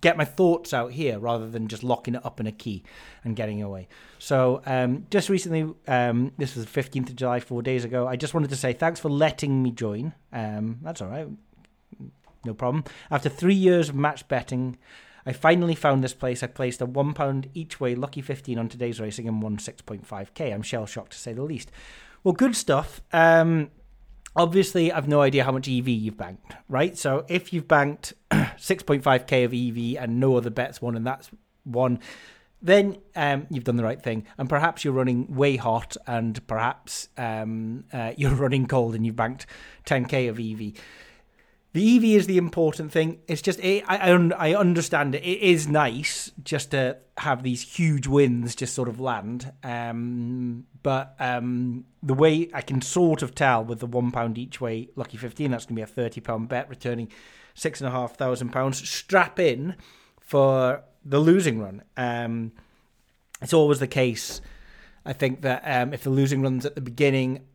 [0.00, 2.82] get my thoughts out here rather than just locking it up in a key
[3.22, 3.86] and getting away.
[4.18, 8.16] So, um, just recently, um, this was the 15th of July, four days ago, I
[8.16, 10.14] just wanted to say thanks for letting me join.
[10.32, 11.28] Um, that's all right,
[12.46, 12.84] no problem.
[13.10, 14.78] After three years of match betting,
[15.26, 16.42] I finally found this place.
[16.42, 20.54] I placed a one pound each way lucky 15 on today's racing and won 6.5k.
[20.54, 21.70] I'm shell shocked to say the least.
[22.22, 23.00] Well, good stuff.
[23.12, 23.70] Um,
[24.36, 26.96] obviously, I've no idea how much EV you've banked, right?
[26.96, 31.30] So if you've banked 6.5k of EV and no other bets won, and that's
[31.64, 31.98] one,
[32.60, 34.26] then um, you've done the right thing.
[34.36, 39.16] And perhaps you're running way hot, and perhaps um, uh, you're running cold, and you've
[39.16, 39.46] banked
[39.86, 40.82] 10k of EV.
[41.72, 43.20] The EV is the important thing.
[43.28, 45.22] It's just it, I I understand it.
[45.22, 49.52] It is nice just to have these huge wins just sort of land.
[49.62, 54.60] Um, but um, the way I can sort of tell with the one pound each
[54.60, 57.08] way lucky fifteen, that's going to be a thirty pound bet, returning
[57.54, 58.88] six and a half thousand pounds.
[58.88, 59.76] Strap in
[60.20, 61.82] for the losing run.
[61.96, 62.50] Um,
[63.40, 64.40] it's always the case.
[65.04, 67.46] I think that um, if the losing runs at the beginning,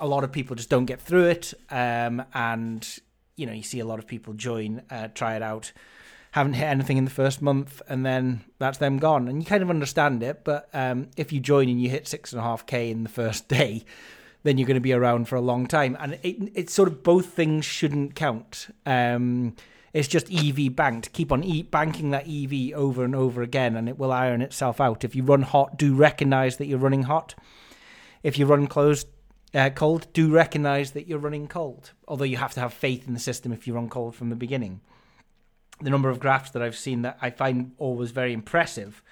[0.00, 2.98] a lot of people just don't get through it, um, and
[3.38, 5.72] you know, you see a lot of people join, uh, try it out,
[6.32, 9.28] haven't hit anything in the first month, and then that's them gone.
[9.28, 12.32] And you kind of understand it, but um, if you join and you hit six
[12.32, 13.84] and a half k in the first day,
[14.42, 15.96] then you're going to be around for a long time.
[16.00, 18.68] And it, it's sort of both things shouldn't count.
[18.86, 19.54] Um,
[19.92, 21.12] it's just EV banked.
[21.12, 24.80] Keep on e- banking that EV over and over again, and it will iron itself
[24.80, 25.04] out.
[25.04, 27.34] If you run hot, do recognize that you're running hot.
[28.22, 29.08] If you run closed,
[29.54, 31.92] uh, cold, do recognize that you're running cold.
[32.06, 34.36] Although you have to have faith in the system if you run cold from the
[34.36, 34.80] beginning.
[35.80, 39.02] The number of graphs that I've seen that I find always very impressive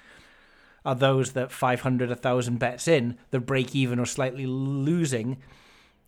[0.84, 5.38] are those that 500, 1,000 bets in, the break even or slightly losing.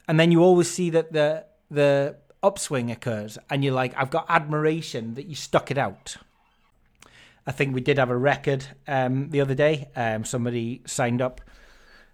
[0.07, 4.25] And then you always see that the the upswing occurs, and you're like, I've got
[4.29, 6.17] admiration that you stuck it out.
[7.47, 9.89] I think we did have a record um, the other day.
[9.97, 11.41] Um, somebody signed up,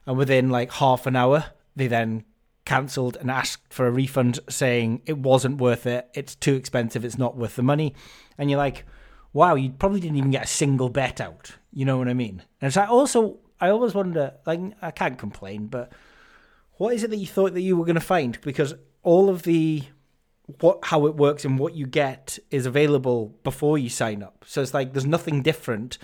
[0.07, 1.45] and within like half an hour,
[1.77, 2.25] they then
[2.64, 6.09] cancelled and asked for a refund, saying it wasn't worth it.
[6.14, 7.05] It's too expensive.
[7.05, 7.95] It's not worth the money.
[8.39, 8.85] And you're like,
[9.33, 11.53] wow, you probably didn't even get a single bet out.
[11.72, 12.43] You know what I mean?
[12.61, 15.93] And it's like also, I always wonder, like, I can't complain, but
[16.77, 18.41] what is it that you thought that you were going to find?
[18.41, 19.83] Because all of the
[20.61, 24.45] what how it works and what you get is available before you sign up.
[24.47, 25.97] So it's like there's nothing different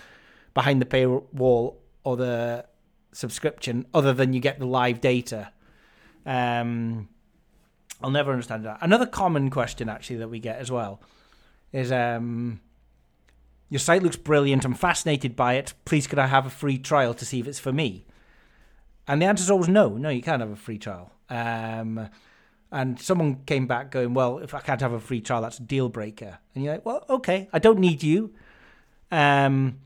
[0.53, 2.65] behind the paywall or the
[3.11, 5.51] subscription other than you get the live data
[6.25, 7.07] um,
[8.01, 8.79] I'll never understand that.
[8.81, 11.01] Another common question, actually, that we get as well
[11.71, 12.59] is um,
[13.69, 14.65] Your site looks brilliant.
[14.65, 15.73] I'm fascinated by it.
[15.85, 18.05] Please, could I have a free trial to see if it's for me?
[19.07, 19.89] And the answer is always no.
[19.97, 21.11] No, you can't have a free trial.
[21.29, 22.09] Um,
[22.71, 25.63] and someone came back going, Well, if I can't have a free trial, that's a
[25.63, 26.39] deal breaker.
[26.55, 28.33] And you're like, Well, okay, I don't need you.
[29.11, 29.79] Um,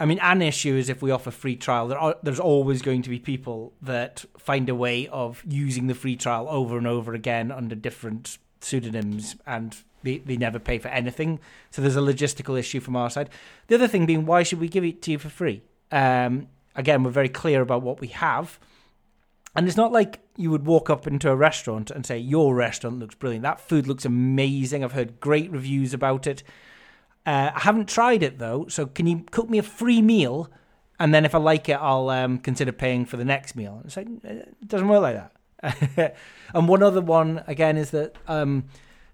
[0.00, 3.02] I mean, an issue is if we offer free trial, there are, there's always going
[3.02, 7.12] to be people that find a way of using the free trial over and over
[7.12, 11.38] again under different pseudonyms and they, they never pay for anything.
[11.70, 13.28] So there's a logistical issue from our side.
[13.66, 15.60] The other thing being, why should we give it to you for free?
[15.92, 18.58] Um, again, we're very clear about what we have.
[19.54, 23.00] And it's not like you would walk up into a restaurant and say, Your restaurant
[23.00, 23.42] looks brilliant.
[23.42, 24.84] That food looks amazing.
[24.84, 26.44] I've heard great reviews about it.
[27.26, 30.50] Uh, I haven't tried it though, so can you cook me a free meal?
[30.98, 33.82] And then if I like it, I'll um, consider paying for the next meal.
[33.84, 36.16] It's like, it doesn't work like that.
[36.54, 38.64] and one other one, again, is that um,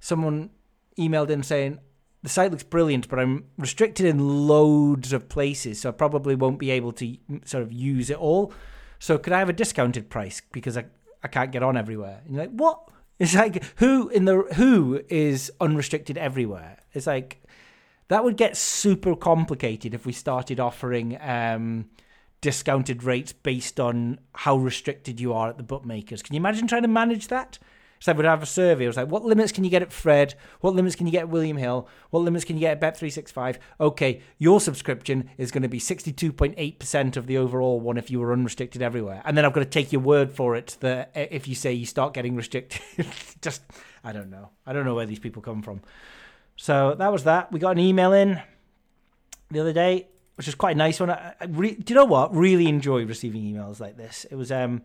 [0.01, 0.51] someone
[0.99, 1.79] emailed in saying,
[2.23, 6.59] the site looks brilliant, but I'm restricted in loads of places, so I probably won't
[6.59, 8.53] be able to sort of use it all.
[8.99, 10.87] So could I have a discounted price because I,
[11.23, 12.23] I can't get on everywhere?
[12.25, 12.89] And you're like, what?
[13.19, 16.79] It's like who in the who is unrestricted everywhere?
[16.93, 17.46] It's like
[18.09, 21.87] that would get super complicated if we started offering um,
[22.41, 26.23] discounted rates based on how restricted you are at the bookmakers.
[26.23, 27.59] Can you imagine trying to manage that?
[27.99, 28.85] So I would have a survey.
[28.85, 30.35] I was like, what limits can you get at Fred?
[30.61, 31.89] What limits can you get at William Hill?
[32.11, 33.59] What limits can you get at Bet365?
[33.81, 38.33] Okay, your subscription is going to be 62.8% of the overall one if you were
[38.33, 39.23] unrestricted everywhere.
[39.25, 41.87] And then I've got to take your word for it that if you say you
[41.87, 42.81] start getting restricted,
[43.41, 43.63] just,
[44.05, 44.51] I don't know.
[44.67, 45.81] I don't know where these people come from.
[46.57, 47.53] So that was that.
[47.53, 48.41] We got an email in
[49.51, 50.09] the other day.
[50.37, 51.11] which is quite a nice one.
[51.11, 52.35] I, I re- do you know what?
[52.35, 54.27] Really enjoy receiving emails like this.
[54.31, 54.83] It was, um,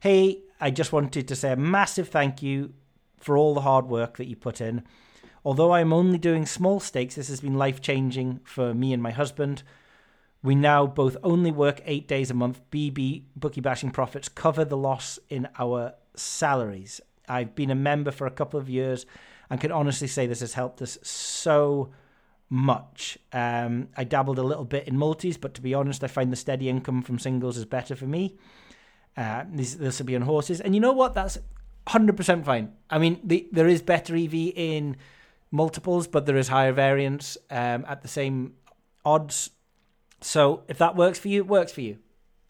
[0.00, 2.74] hey, I just wanted to say a massive thank you
[3.18, 4.82] for all the hard work that you put in.
[5.44, 9.10] Although I'm only doing small stakes, this has been life changing for me and my
[9.10, 9.62] husband.
[10.42, 12.60] We now both only work eight days a month.
[12.70, 17.00] BB bookie bashing profits cover the loss in our salaries.
[17.28, 19.06] I've been a member for a couple of years
[19.52, 21.92] and can honestly say this has helped us so
[22.48, 23.18] much.
[23.34, 26.36] Um, I dabbled a little bit in multis, but to be honest, I find the
[26.36, 28.38] steady income from singles is better for me.
[29.14, 30.62] Uh, this, will be on horses.
[30.62, 31.12] And you know what?
[31.12, 31.36] That's
[31.88, 32.72] 100% fine.
[32.88, 34.96] I mean, the, there is better EV in
[35.50, 38.54] multiples, but there is higher variance um, at the same
[39.04, 39.50] odds.
[40.22, 41.98] So if that works for you, it works for you.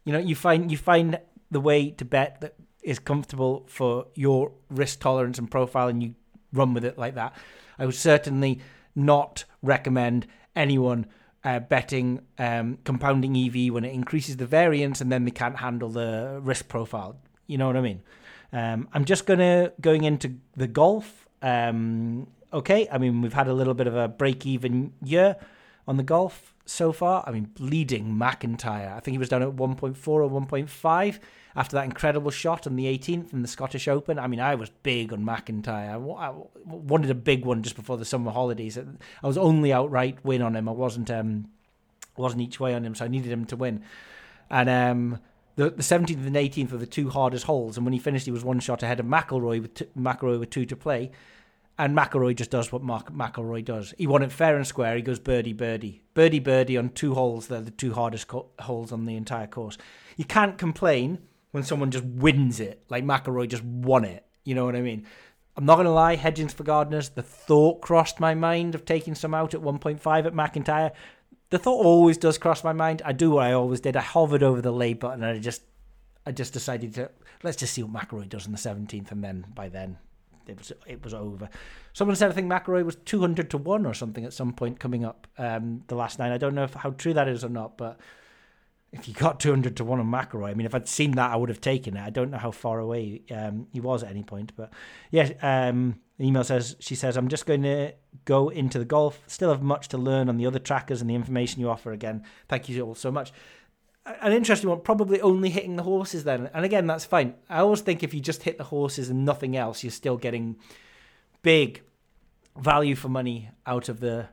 [0.05, 1.19] You know, you find you find
[1.51, 6.15] the way to bet that is comfortable for your risk tolerance and profile, and you
[6.53, 7.35] run with it like that.
[7.79, 8.61] I would certainly
[8.95, 11.07] not recommend anyone
[11.45, 15.89] uh, betting um, compounding EV when it increases the variance and then they can't handle
[15.89, 17.17] the risk profile.
[17.47, 18.03] You know what I mean?
[18.53, 21.27] Um, I'm just gonna going into the golf.
[21.41, 25.37] Um, okay, I mean we've had a little bit of a break-even year
[25.89, 27.25] on the golf so far.
[27.27, 28.95] I mean, leading MacIntyre.
[28.97, 31.19] I think he was down at 1.4 or 1.5
[31.55, 34.19] after that incredible shot on the 18th in the Scottish Open.
[34.19, 35.91] I mean, I was big on MacIntyre.
[35.91, 36.33] I
[36.65, 38.79] wanted a big one just before the summer holidays.
[38.79, 40.69] I was only outright win on him.
[40.69, 41.49] I wasn't um,
[42.17, 43.83] wasn't each way on him, so I needed him to win.
[44.51, 45.21] And um,
[45.57, 47.77] the, the 17th and 18th were the two hardest holes.
[47.77, 50.51] And when he finished, he was one shot ahead of McIlroy with t- McIlroy with
[50.51, 51.11] two to play.
[51.79, 53.95] And McIlroy just does what Mark McIlroy does.
[53.97, 54.95] He won it fair and square.
[54.95, 57.47] He goes birdie, birdie, birdie, birdie on two holes.
[57.47, 59.79] They're the two hardest co- holes on the entire course.
[60.17, 61.19] You can't complain
[61.53, 64.25] when someone just wins it, like McIlroy just won it.
[64.45, 65.07] You know what I mean?
[65.57, 69.15] I'm not going to lie, Hedgins for Gardeners, the thought crossed my mind of taking
[69.15, 70.93] some out at 1.5 at MacIntyre.
[71.51, 73.03] The thought always does cross my mind.
[73.05, 73.97] I do what I always did.
[73.97, 75.63] I hovered over the lay button and I just
[76.25, 77.11] I just decided to
[77.43, 79.99] let's just see what McIlroy does on the 17th and then by then
[80.47, 81.49] it was it was over.
[81.93, 85.05] Someone said I think McIlroy was 200 to 1 or something at some point coming
[85.05, 86.33] up um, the last night.
[86.33, 87.99] I don't know if, how true that is or not, but
[88.93, 91.37] if you got 200 to 1 on McIlroy, I mean, if I'd seen that, I
[91.37, 92.03] would have taken it.
[92.03, 94.53] I don't know how far away um, he was at any point.
[94.55, 94.71] But
[95.11, 97.95] yeah, um, email says, she says, I'm just going to
[98.27, 99.21] go into the golf.
[99.27, 102.23] Still have much to learn on the other trackers and the information you offer again.
[102.49, 103.33] Thank you all so much.
[104.05, 106.51] An interesting one, probably only hitting the horses then.
[106.53, 107.35] And again, that's fine.
[107.49, 110.57] I always think if you just hit the horses and nothing else, you're still getting
[111.43, 111.83] big
[112.57, 114.29] value for money out of the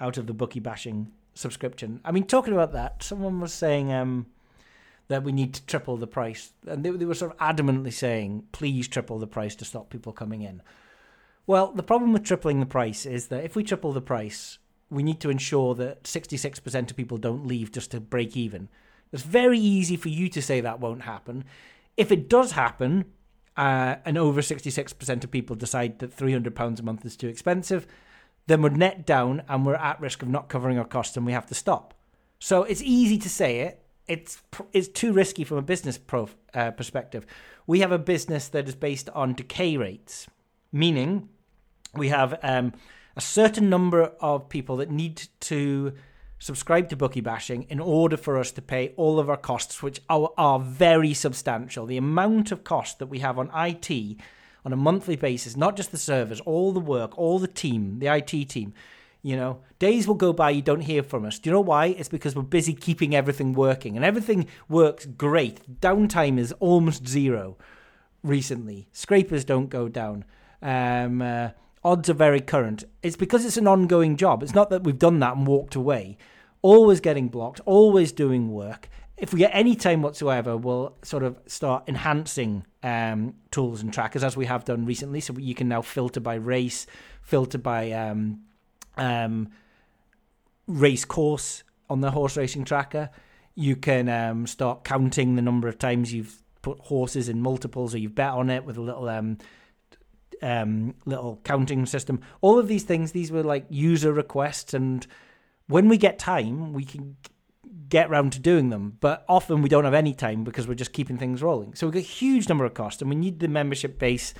[0.00, 2.00] out of the bookie bashing subscription.
[2.04, 4.26] I mean, talking about that, someone was saying um,
[5.08, 8.44] that we need to triple the price, and they, they were sort of adamantly saying,
[8.52, 10.62] "Please triple the price to stop people coming in."
[11.46, 14.58] Well, the problem with tripling the price is that if we triple the price,
[14.90, 18.68] we need to ensure that 66% of people don't leave just to break even.
[19.12, 21.44] It's very easy for you to say that won't happen.
[21.96, 23.06] If it does happen,
[23.56, 27.86] uh, and over 66% of people decide that £300 a month is too expensive,
[28.46, 31.32] then we're net down and we're at risk of not covering our costs and we
[31.32, 31.92] have to stop.
[32.38, 33.84] So it's easy to say it.
[34.06, 34.40] It's
[34.72, 37.26] it's too risky from a business pro, uh, perspective.
[37.66, 40.28] We have a business that is based on decay rates,
[40.72, 41.28] meaning
[41.94, 42.72] we have um,
[43.16, 45.92] a certain number of people that need to
[46.38, 50.00] subscribe to Bookie Bashing in order for us to pay all of our costs, which
[50.08, 51.86] are, are very substantial.
[51.86, 54.18] The amount of cost that we have on IT
[54.64, 58.08] on a monthly basis, not just the servers, all the work, all the team, the
[58.08, 58.74] IT team.
[59.22, 61.38] You know, days will go by, you don't hear from us.
[61.38, 61.86] Do you know why?
[61.86, 65.80] It's because we're busy keeping everything working, and everything works great.
[65.80, 67.56] Downtime is almost zero
[68.22, 68.88] recently.
[68.92, 70.24] Scrapers don't go down.
[70.62, 71.50] Um, uh,
[71.84, 72.84] odds are very current.
[73.02, 74.42] It's because it's an ongoing job.
[74.42, 76.16] It's not that we've done that and walked away.
[76.60, 81.38] Always getting blocked, always doing work if we get any time whatsoever, we'll sort of
[81.46, 85.20] start enhancing um, tools and trackers as we have done recently.
[85.20, 86.86] So you can now filter by race,
[87.20, 88.42] filter by um,
[88.96, 89.48] um,
[90.68, 93.10] race course on the horse racing tracker.
[93.56, 97.98] You can um, start counting the number of times you've put horses in multiples or
[97.98, 99.08] you've bet on it with a little
[100.42, 102.20] um, little counting system.
[102.40, 105.06] All of these things, these were like user requests, and
[105.66, 107.16] when we get time, we can
[107.88, 108.96] get round to doing them.
[109.00, 111.74] But often we don't have any time because we're just keeping things rolling.
[111.74, 114.34] So we've got a huge number of costs, and we need the membership base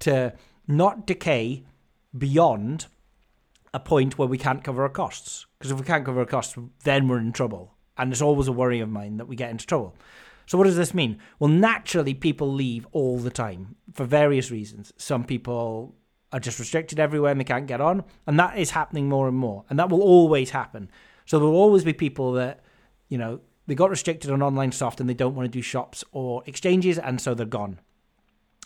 [0.00, 0.34] to
[0.66, 1.64] not decay
[2.16, 2.86] beyond
[3.74, 5.46] a point where we can't cover our costs.
[5.58, 7.74] Because if we can't cover our costs, then we're in trouble.
[7.96, 9.94] And it's always a worry of mine that we get into trouble.
[10.46, 11.18] So what does this mean?
[11.38, 14.92] Well, naturally, people leave all the time for various reasons.
[14.96, 15.94] Some people
[16.32, 19.36] are just restricted everywhere and they can't get on, and that is happening more and
[19.36, 20.90] more, and that will always happen.
[21.26, 22.60] So there will always be people that,
[23.08, 26.04] you know, they got restricted on online soft and they don't want to do shops
[26.12, 27.78] or exchanges, and so they're gone.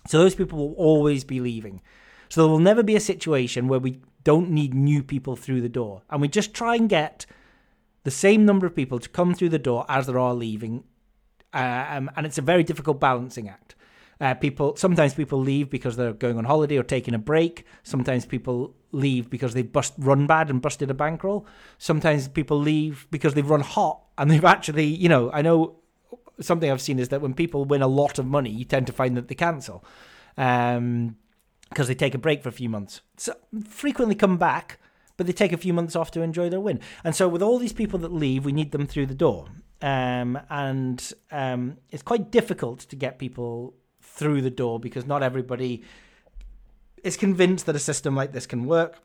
[0.07, 1.83] So those people will always be leaving.
[2.29, 5.69] So there will never be a situation where we don't need new people through the
[5.69, 6.03] door.
[6.11, 7.27] And we just try and get
[8.05, 10.85] the same number of people to come through the door as there are leaving.
[11.53, 13.75] Um, and it's a very difficult balancing act.
[14.19, 17.65] Uh, people sometimes people leave because they're going on holiday or taking a break.
[17.83, 21.47] Sometimes people leave because they bust run bad and busted a bankroll.
[21.77, 25.77] Sometimes people leave because they've run hot and they've actually, you know, I know
[26.41, 28.93] something I've seen is that when people win a lot of money, you tend to
[28.93, 29.85] find that they cancel.
[30.39, 31.17] Um,
[31.69, 33.01] because they take a break for a few months.
[33.17, 33.35] So
[33.69, 34.79] frequently come back,
[35.17, 36.81] but they take a few months off to enjoy their win.
[37.03, 39.49] And so with all these people that leave, we need them through the door.
[39.83, 45.83] Um, and um, it's quite difficult to get people through the door because not everybody
[47.03, 48.99] is convinced that a system like this can work,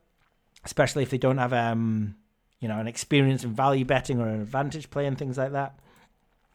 [0.64, 2.16] especially if they don't have um,
[2.60, 5.78] you know, an experience in value betting or an advantage play and things like that.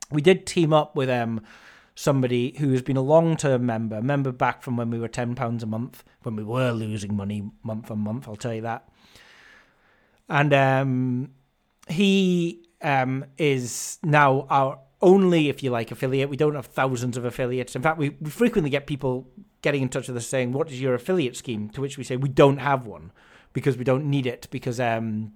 [0.09, 1.41] We did team up with um
[1.97, 5.63] somebody who has been a long term member, member back from when we were £10
[5.63, 8.88] a month, when we were losing money month on month, I'll tell you that.
[10.30, 11.32] And um,
[11.88, 16.30] he um, is now our only, if you like, affiliate.
[16.30, 17.75] We don't have thousands of affiliates.
[17.75, 19.28] In fact, we, we frequently get people
[19.61, 21.69] getting in touch with us saying, What is your affiliate scheme?
[21.69, 23.11] To which we say, We don't have one
[23.53, 25.34] because we don't need it, because um,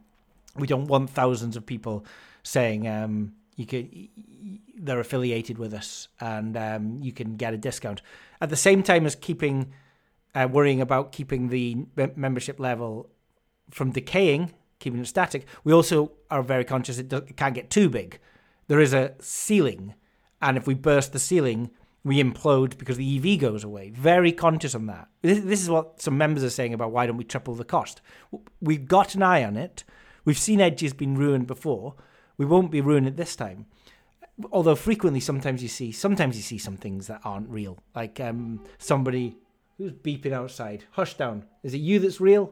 [0.56, 2.06] we don't want thousands of people
[2.44, 4.10] saying, um, you could
[4.76, 8.02] they're affiliated with us and um, you can get a discount
[8.40, 9.72] at the same time as keeping
[10.34, 11.78] uh, worrying about keeping the
[12.16, 13.10] membership level
[13.70, 14.52] from decaying
[14.82, 18.20] keeping it static we also are very conscious it, it can't get too big
[18.68, 19.94] there is a ceiling
[20.42, 21.72] and if we burst the ceiling
[22.04, 26.02] we implode because the ev goes away very conscious on that this, this is what
[26.02, 28.02] some members are saying about why don't we triple the cost
[28.60, 29.86] we've got an eye on it
[30.26, 31.96] we've seen edges been ruined before
[32.42, 33.68] we won't be it this time.
[34.52, 38.64] Although frequently, sometimes you see, sometimes you see some things that aren't real, like um,
[38.80, 39.38] somebody
[39.78, 40.86] who's beeping outside.
[40.94, 41.46] Hush down.
[41.62, 42.52] Is it you that's real?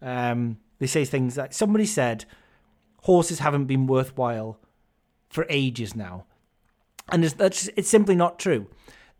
[0.00, 2.24] Um, they say things like somebody said
[3.02, 4.58] horses haven't been worthwhile
[5.28, 6.24] for ages now,
[7.10, 8.66] and it's, that's it's simply not true.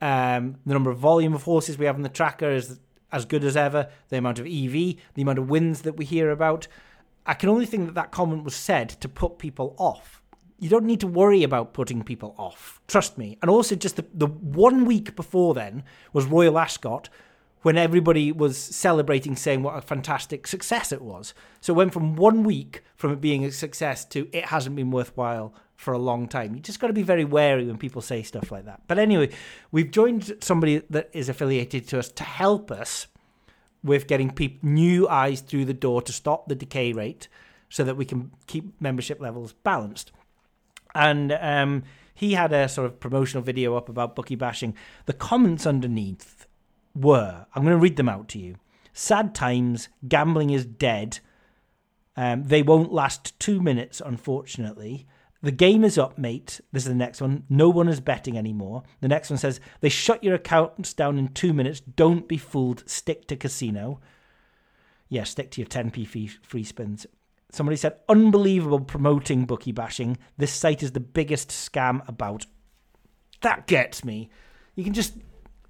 [0.00, 2.78] Um, the number of volume of horses we have on the tracker is
[3.10, 3.88] as good as ever.
[4.08, 6.68] The amount of EV, the amount of wins that we hear about.
[7.26, 10.22] I can only think that that comment was said to put people off.
[10.58, 12.80] You don't need to worry about putting people off.
[12.88, 13.38] Trust me.
[13.42, 17.08] And also, just the, the one week before then was Royal Ascot,
[17.62, 21.34] when everybody was celebrating, saying what a fantastic success it was.
[21.60, 24.90] So it went from one week from it being a success to it hasn't been
[24.90, 26.54] worthwhile for a long time.
[26.54, 28.82] You just got to be very wary when people say stuff like that.
[28.88, 29.30] But anyway,
[29.70, 33.06] we've joined somebody that is affiliated to us to help us
[33.84, 37.28] with getting pe- new eyes through the door to stop the decay rate
[37.68, 40.10] so that we can keep membership levels balanced.
[40.96, 44.74] And um, he had a sort of promotional video up about bookie bashing.
[45.06, 46.47] The comments underneath
[46.98, 48.56] were I'm going to read them out to you.
[48.92, 51.20] Sad times, gambling is dead.
[52.16, 55.06] Um, they won't last two minutes, unfortunately.
[55.40, 56.60] The game is up, mate.
[56.72, 57.44] This is the next one.
[57.48, 58.82] No one is betting anymore.
[59.00, 61.80] The next one says, They shut your accounts down in two minutes.
[61.80, 62.82] Don't be fooled.
[62.88, 64.00] Stick to casino.
[65.08, 67.06] Yeah, stick to your 10p free, free spins.
[67.52, 70.18] Somebody said, Unbelievable promoting bookie bashing.
[70.36, 72.46] This site is the biggest scam about.
[73.42, 74.30] That gets me.
[74.74, 75.14] You can just,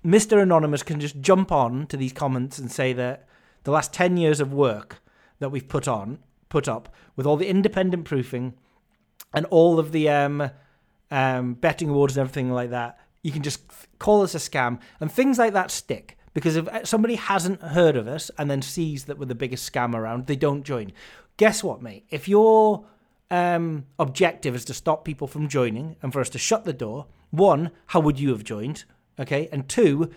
[0.05, 0.41] Mr.
[0.41, 3.27] Anonymous can just jump on to these comments and say that
[3.65, 5.03] the last 10 years of work
[5.41, 6.19] that we've put on,
[6.49, 8.55] put up, with all the independent proofing,
[9.35, 10.51] and all of the um,
[11.11, 13.63] um, betting awards and everything like that, you can just
[13.99, 14.79] call us a scam.
[15.01, 16.17] And things like that stick.
[16.35, 19.71] Because if uh, somebody hasn't heard of us and then sees that we're the biggest
[19.71, 20.93] scam around, they don't join.
[21.37, 22.05] Guess what, mate?
[22.11, 22.85] If your
[23.31, 27.07] um, objective is to stop people from joining and for us to shut the door,
[27.31, 28.85] one, how would you have joined?
[29.19, 29.49] Okay.
[29.51, 30.11] And two,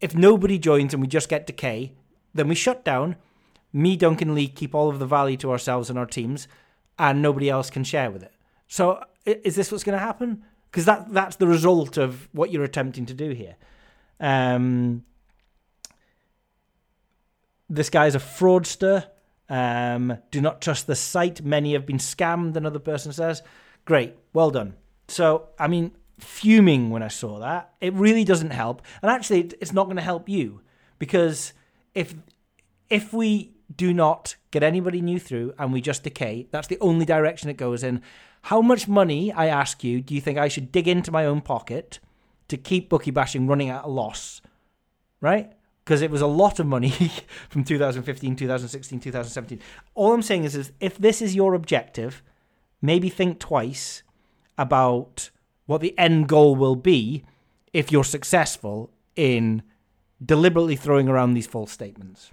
[0.00, 1.92] if nobody joins and we just get decay,
[2.34, 3.16] then we shut down.
[3.72, 6.48] Me, Duncan Lee, keep all of the value to ourselves and our teams,
[6.98, 8.32] and nobody else can share with it.
[8.66, 10.44] So is this what's going to happen?
[10.70, 13.56] Because that that's the result of what you're attempting to do here.
[14.18, 15.04] Um,
[17.68, 19.06] this guy's a fraudster.
[19.48, 21.42] Um, do not trust the site.
[21.42, 22.56] Many have been scammed.
[22.56, 23.42] Another person says,
[23.84, 24.74] "Great, well done."
[25.08, 27.74] So I mean, fuming when I saw that.
[27.80, 30.60] It really doesn't help, and actually, it's not going to help you
[30.98, 31.52] because
[31.94, 32.14] if
[32.88, 37.04] if we do not get anybody new through and we just decay, that's the only
[37.04, 38.02] direction it goes in.
[38.42, 41.40] How much money, I ask you, do you think I should dig into my own
[41.40, 42.00] pocket
[42.48, 44.40] to keep bookie bashing running at a loss?
[45.20, 45.52] Right?
[45.84, 46.90] Because it was a lot of money
[47.48, 49.60] from 2015, 2016, 2017.
[49.94, 52.22] All I'm saying is, is if this is your objective,
[52.82, 54.02] maybe think twice
[54.58, 55.30] about
[55.70, 57.22] what the end goal will be
[57.72, 59.62] if you're successful in
[60.20, 62.32] deliberately throwing around these false statements.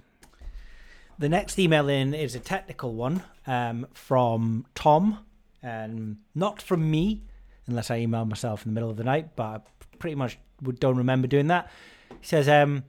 [1.20, 5.24] The next email in is a technical one um, from Tom,
[5.62, 7.22] and not from me,
[7.68, 9.60] unless I email myself in the middle of the night, but I
[10.00, 10.36] pretty much
[10.80, 11.70] don't remember doing that.
[12.08, 12.82] He says, um,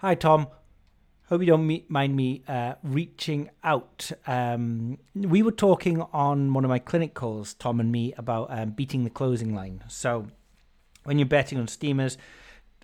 [0.00, 0.48] Hi, Tom.
[1.28, 4.10] Hope you don't me- mind me uh, reaching out.
[4.26, 8.70] Um, we were talking on one of my clinic calls, Tom and me, about um,
[8.70, 9.84] beating the closing line.
[9.88, 10.28] So,
[11.04, 12.16] when you're betting on steamers,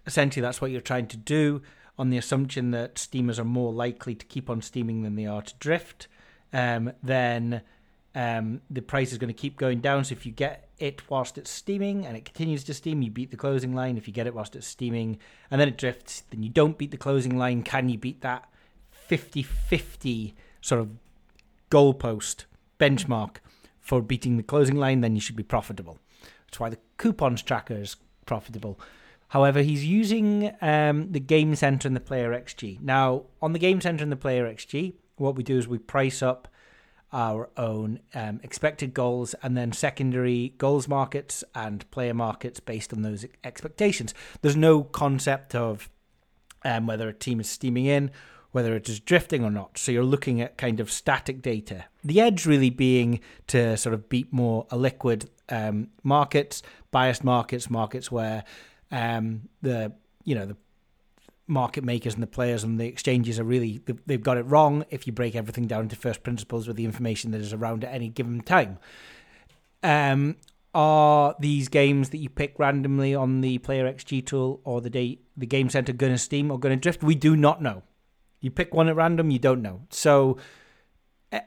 [0.07, 1.63] essentially that's what you're trying to do
[1.99, 5.41] on the assumption that steamers are more likely to keep on steaming than they are
[5.41, 6.09] to drift.
[6.53, 7.63] Um, then
[8.15, 10.05] um, the price is going to keep going down.
[10.05, 13.31] So if you get it whilst it's steaming and it continues to steam, you beat
[13.31, 13.97] the closing line.
[13.97, 15.19] If you get it whilst it's steaming
[15.51, 17.63] and then it drifts, then you don't beat the closing line.
[17.63, 18.49] Can you beat that
[18.91, 20.91] 50 50 sort of
[21.71, 22.45] goalpost
[22.79, 23.37] benchmark
[23.81, 25.01] for beating the closing line?
[25.01, 25.99] Then you should be profitable.
[26.47, 27.97] That's why the coupons tracker is
[28.27, 28.79] profitable.
[29.29, 32.81] However, he's using um, the Game Center and the Player XG.
[32.81, 36.23] Now, on the Game Center and the Player XG, what we do is we price
[36.23, 36.49] up
[37.15, 43.03] our own um, expected goals and then secondary goals markets and player markets based on
[43.03, 44.13] those expectations.
[44.43, 45.89] There's no concept of
[46.65, 48.11] um, whether a team is steaming in,
[48.51, 49.79] whether it is drifting or not.
[49.79, 51.85] So you're looking at kind of static data.
[52.03, 58.11] The edge really being to sort of beat more illiquid um, markets, biased markets, markets
[58.11, 58.43] where
[58.91, 59.93] um, the
[60.25, 60.57] you know the
[61.47, 65.07] market makers and the players and the exchanges are really they've got it wrong if
[65.07, 68.09] you break everything down to first principles with the information that is around at any
[68.09, 68.79] given time.
[69.83, 70.37] Um,
[70.75, 75.21] are these games that you pick randomly on the Player XG tool or the day
[75.37, 77.03] the Game Center going to steam or going to drift?
[77.03, 77.83] We do not know.
[78.41, 79.83] You pick one at random, you don't know.
[79.91, 80.39] So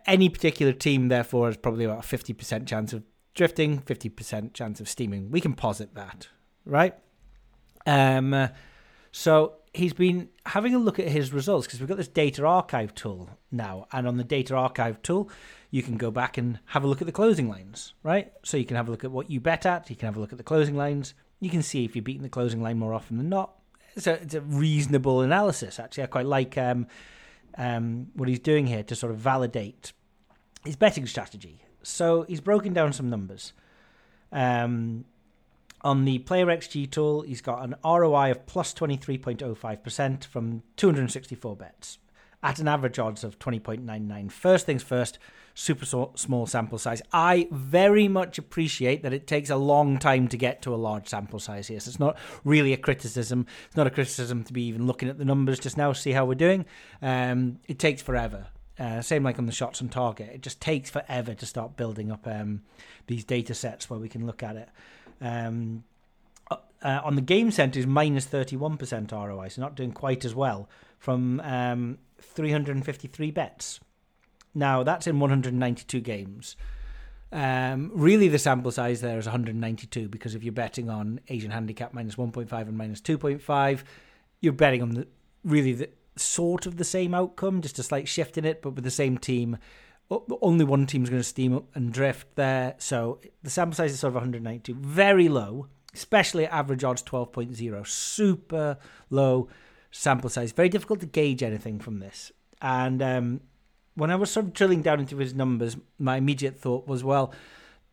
[0.06, 4.54] any particular team, therefore, has probably about a fifty percent chance of drifting, fifty percent
[4.54, 5.30] chance of steaming.
[5.30, 6.30] We can posit that,
[6.66, 6.96] right?
[7.86, 8.50] Um,
[9.12, 12.94] so he's been having a look at his results because we've got this data archive
[12.96, 15.30] tool now, and on the data archive tool,
[15.72, 18.34] you can go back and have a look at the closing lines, right?
[18.44, 20.20] So you can have a look at what you bet at, you can have a
[20.20, 22.94] look at the closing lines, you can see if you're beating the closing line more
[22.94, 23.54] often than not.
[23.96, 26.04] It's a, it's a reasonable analysis, actually.
[26.04, 26.88] I quite like um,
[27.58, 29.94] um, what he's doing here to sort of validate
[30.66, 31.62] his betting strategy.
[31.84, 33.54] So he's broken down some numbers.
[34.32, 35.06] Um,
[35.82, 42.00] on the Player XG tool, he's got an ROI of plus 23.05% from 264 bets
[42.44, 44.32] at an average odds of 20.99.
[44.32, 45.20] First things first,
[45.54, 47.02] super small sample size.
[47.12, 51.08] I very much appreciate that it takes a long time to get to a large
[51.08, 51.80] sample size here.
[51.80, 53.48] So it's not really a criticism.
[53.68, 56.26] It's not a criticism to be even looking at the numbers just now, see how
[56.26, 56.66] we're doing.
[57.02, 58.48] Um, it takes forever.
[58.80, 60.30] Uh, same like on the shots on target.
[60.32, 62.62] It just takes forever to start building up um,
[63.08, 64.70] these data sets where we can look at it.
[65.22, 65.84] Um,
[66.50, 70.70] uh, on the game center is minus 31% ROI, so not doing quite as well
[71.00, 73.80] from um, 353 bets.
[74.54, 76.56] Now, that's in 192 games.
[77.32, 81.94] Um, really, the sample size there is 192 because if you're betting on Asian handicap
[81.94, 83.84] minus 1.5 and minus 2.5,
[84.40, 85.08] you're betting on the
[85.44, 88.84] really the sort of the same outcome, just a slight shift in it, but with
[88.84, 89.58] the same team.
[90.10, 94.00] Only one team's going to steam up and drift there, so the sample size is
[94.00, 98.78] sort of 192, very low, especially at average odds 12.0, super
[99.10, 99.50] low
[99.92, 100.54] sample size.
[100.54, 102.32] Very difficult to gauge anything from this.
[102.62, 103.42] And um,
[103.96, 107.34] when I was sort of drilling down into his numbers, my immediate thought was, well,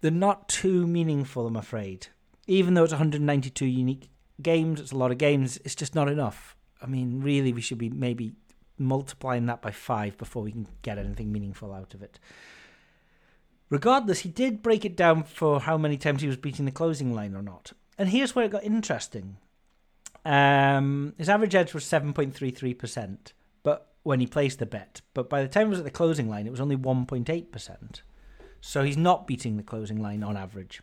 [0.01, 2.09] they're not too meaningful, I'm afraid.
[2.47, 4.11] Even though it's 192 unique
[4.41, 6.57] games, it's a lot of games, it's just not enough.
[6.83, 8.35] I mean, really, we should be maybe
[8.79, 12.19] multiplying that by five before we can get anything meaningful out of it.
[13.71, 17.15] Regardless, he did break it down for how many times he was beating the closing
[17.15, 17.73] line or not.
[17.99, 19.37] And here's where it got interesting.
[20.25, 23.33] Um, his average edge was 7.33%,
[23.63, 26.29] but when he placed the bet, but by the time it was at the closing
[26.29, 28.01] line, it was only 1.8%.
[28.61, 30.81] So he's not beating the closing line on average.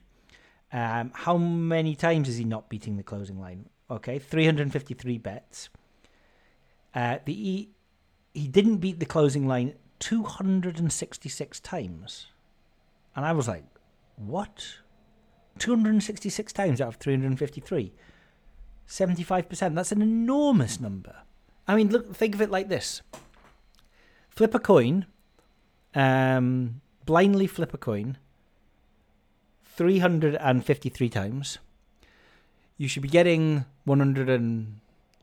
[0.71, 3.67] Um, how many times is he not beating the closing line?
[3.89, 5.69] Okay, 353 bets.
[6.93, 7.69] Uh, the he,
[8.33, 12.27] he didn't beat the closing line 266 times.
[13.15, 13.63] And I was like,
[14.15, 14.77] what?
[15.59, 17.93] 266 times out of 353.
[18.87, 19.75] 75%.
[19.75, 21.15] That's an enormous number.
[21.67, 23.01] I mean, look, think of it like this
[24.29, 25.05] flip a coin,
[25.93, 28.17] um, blindly flip a coin
[29.65, 31.57] 353 times.
[32.77, 33.65] You should be getting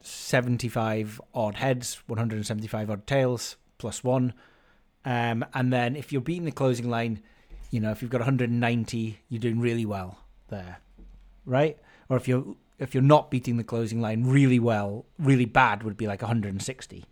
[0.00, 4.32] 175 odd heads, 175 odd tails, plus one.
[5.04, 7.22] Um, and then if you're beating the closing line,
[7.70, 10.80] You know, if you've got 190, you're doing really well there,
[11.44, 11.76] right?
[12.08, 15.96] Or if you're if you're not beating the closing line really well, really bad would
[15.96, 17.04] be like 160.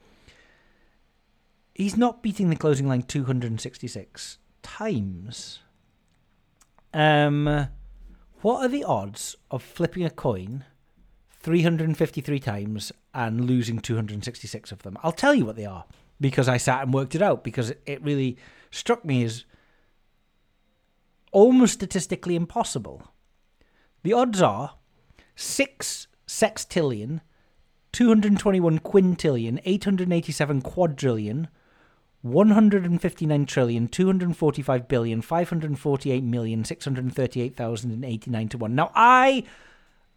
[1.75, 5.59] He's not beating the closing line 266 times.
[6.95, 7.69] Um,
[8.41, 10.65] what are the odds of flipping a coin
[11.47, 14.98] 353 times and losing 266 of them?
[15.05, 15.85] I'll tell you what they are
[16.20, 18.36] because I sat and worked it out because it really
[18.73, 19.44] struck me as
[21.31, 23.01] almost statistically impossible.
[24.02, 24.74] The odds are
[25.36, 27.20] 6 sextillion,
[27.93, 31.47] 221 quintillion, 887 quadrillion,
[32.23, 38.74] 159 trillion, 245 billion, 548 million, 638,089 to 1.
[38.74, 39.44] Now, I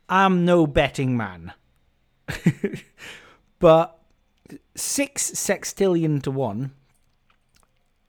[0.10, 1.54] am no betting man.
[3.60, 4.00] but
[4.76, 6.72] 6 sextillion to 1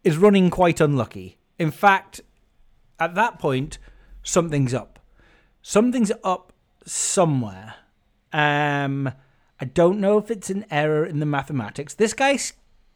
[0.05, 1.39] is running quite unlucky.
[1.59, 2.21] In fact,
[2.99, 3.79] at that point,
[4.23, 4.99] something's up.
[5.63, 6.53] Something's up
[6.87, 7.75] somewhere.
[8.33, 9.13] Um,
[9.61, 11.95] I don't know if it's an error in the mathematics.
[11.95, 12.39] This guy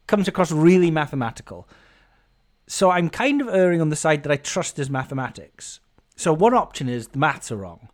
[0.07, 1.67] comes across really mathematical.
[2.67, 5.79] So I'm kind of erring on the side that I trust his mathematics.
[6.15, 7.89] So one option is the maths are wrong.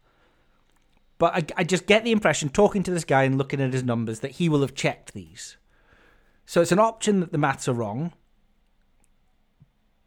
[1.21, 3.83] But I, I just get the impression, talking to this guy and looking at his
[3.83, 5.55] numbers, that he will have checked these.
[6.47, 8.13] So it's an option that the maths are wrong.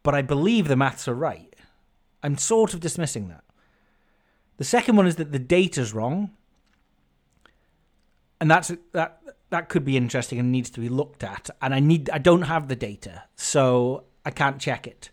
[0.03, 1.55] But I believe the maths are right.
[2.21, 3.45] I'm sort of dismissing that.
[4.57, 6.31] The second one is that the data's wrong.
[8.41, 9.21] And that's that
[9.51, 11.49] that could be interesting and needs to be looked at.
[11.61, 15.11] And I need I don't have the data, so I can't check it.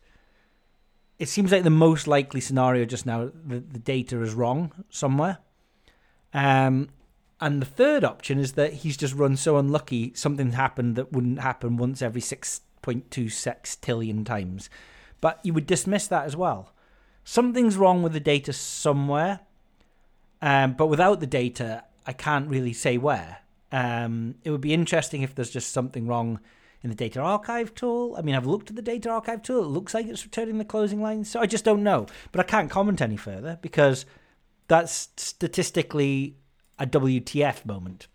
[1.21, 5.39] It seems like the most likely scenario just now the, the data is wrong somewhere.
[6.33, 6.89] Um
[7.41, 11.41] and the third option is that he's just run so unlucky something happened that wouldn't
[11.41, 14.71] happen once every 6.2 sextillion times.
[15.21, 16.73] But you would dismiss that as well.
[17.25, 19.41] Something's wrong with the data somewhere.
[20.41, 23.39] Um, but without the data, I can't really say where.
[23.73, 26.41] Um, it would be interesting if there's just something wrong
[26.83, 28.15] in the data archive tool.
[28.19, 29.65] I mean, I've looked at the data archive tool.
[29.65, 31.31] It looks like it's returning the closing lines.
[31.31, 32.07] So I just don't know.
[32.33, 34.05] But I can't comment any further because
[34.73, 36.37] that's statistically
[36.79, 38.07] a WTF moment.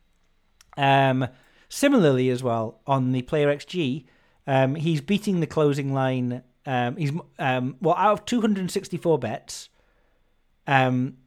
[0.76, 1.28] Um,
[1.70, 4.06] similarly, as well, on the Player XG,
[4.48, 6.44] um, he's beating the closing line.
[6.66, 9.70] Um, he's um, well out of 264 bets.
[10.66, 11.18] Um,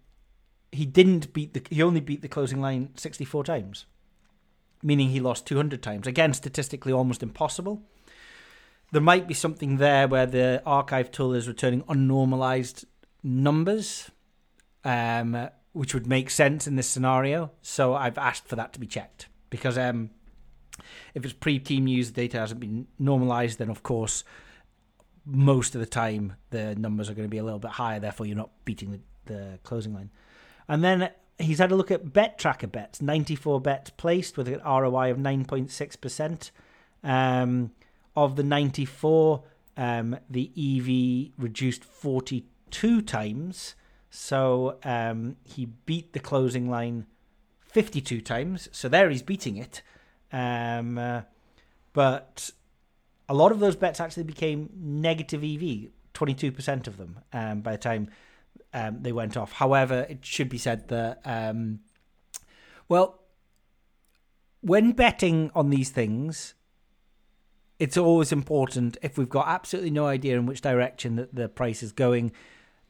[0.73, 1.62] he didn't beat the.
[1.70, 3.86] He only beat the closing line 64 times
[4.82, 6.07] meaning he lost 200 times.
[6.07, 7.82] Again, statistically almost impossible.
[8.93, 12.85] There might be something there where the archive tool is returning unnormalized
[13.23, 14.11] numbers,
[14.85, 17.51] um, which would make sense in this scenario.
[17.62, 20.11] So I've asked for that to be checked because um,
[21.15, 24.24] if it's pre-team use, the data hasn't been normalized, then of course
[25.27, 28.01] most of the time the numbers are going to be a little bit higher.
[28.01, 30.11] Therefore, you're not beating the, the closing line.
[30.69, 34.61] And then he's had a look at bet tracker bets 94 bets placed with an
[34.65, 36.51] roi of 9.6%
[37.02, 37.70] um,
[38.16, 39.43] of the 94
[39.77, 43.74] um, the ev reduced 42 times
[44.11, 47.07] so um, he beat the closing line
[47.69, 49.82] 52 times so there he's beating it
[50.32, 51.23] um, uh,
[51.93, 52.51] but
[53.28, 57.78] a lot of those bets actually became negative ev 22% of them um, by the
[57.78, 58.11] time
[58.73, 59.53] um, they went off.
[59.53, 61.81] However, it should be said that, um,
[62.89, 63.20] well,
[64.61, 66.55] when betting on these things,
[67.78, 71.82] it's always important if we've got absolutely no idea in which direction that the price
[71.82, 72.32] is going,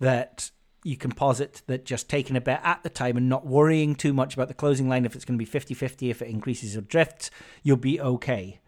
[0.00, 0.50] that
[0.82, 4.12] you can posit that just taking a bet at the time and not worrying too
[4.12, 6.76] much about the closing line if it's going to be 50 50, if it increases
[6.76, 7.30] or drifts,
[7.62, 8.60] you'll be okay.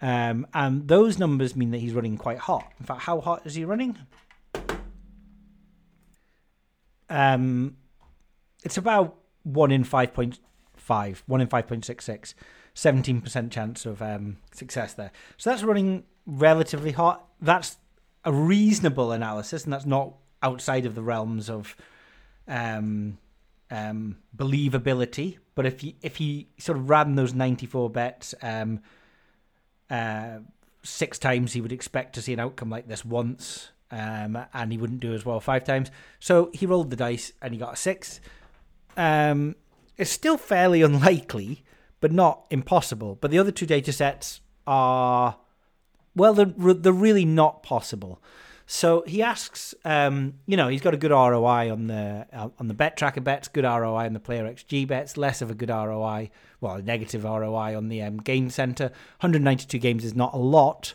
[0.00, 2.72] Um, and those numbers mean that he's running quite hot.
[2.78, 3.98] In fact, how hot is he running?
[7.10, 7.76] Um,
[8.64, 10.38] it's about one in five point
[10.76, 12.34] five, one in five point six six.
[12.78, 15.10] 17% chance of um, success there.
[15.36, 17.26] So that's running relatively hot.
[17.40, 17.76] That's
[18.24, 21.76] a reasonable analysis, and that's not outside of the realms of
[22.46, 23.18] um,
[23.70, 25.38] um, believability.
[25.54, 28.80] But if he if he sort of ran those 94 bets um,
[29.90, 30.38] uh,
[30.82, 34.78] six times, he would expect to see an outcome like this once um, and he
[34.78, 35.90] wouldn't do as well five times.
[36.20, 38.20] So he rolled the dice and he got a six.
[38.96, 39.56] Um,
[39.96, 41.64] it's still fairly unlikely,
[42.00, 43.16] but not impossible.
[43.20, 45.36] But the other two data sets are,
[46.14, 48.20] well, they're, they're really not possible.
[48.70, 52.68] So he asks, um, you know, he's got a good ROI on the uh, on
[52.68, 55.70] the bet tracker bets, good ROI on the player XG bets, less of a good
[55.70, 56.28] ROI,
[56.60, 58.84] well, a negative ROI on the um, game center.
[59.20, 60.92] 192 games is not a lot.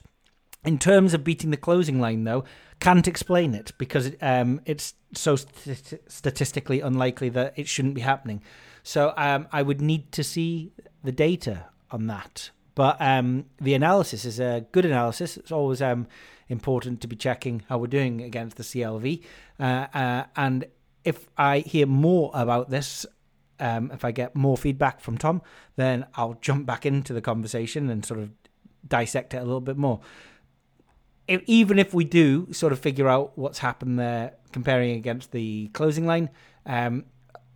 [0.63, 2.43] In terms of beating the closing line, though,
[2.79, 8.43] can't explain it because um, it's so st- statistically unlikely that it shouldn't be happening.
[8.83, 10.73] So um, I would need to see
[11.03, 12.51] the data on that.
[12.75, 15.37] But um, the analysis is a good analysis.
[15.37, 16.07] It's always um,
[16.49, 19.23] important to be checking how we're doing against the CLV.
[19.59, 20.65] Uh, uh, and
[21.03, 23.05] if I hear more about this,
[23.59, 25.41] um, if I get more feedback from Tom,
[25.75, 28.31] then I'll jump back into the conversation and sort of
[28.87, 30.01] dissect it a little bit more.
[31.27, 35.69] If, even if we do sort of figure out what's happened there, comparing against the
[35.73, 36.29] closing line,
[36.65, 37.05] um,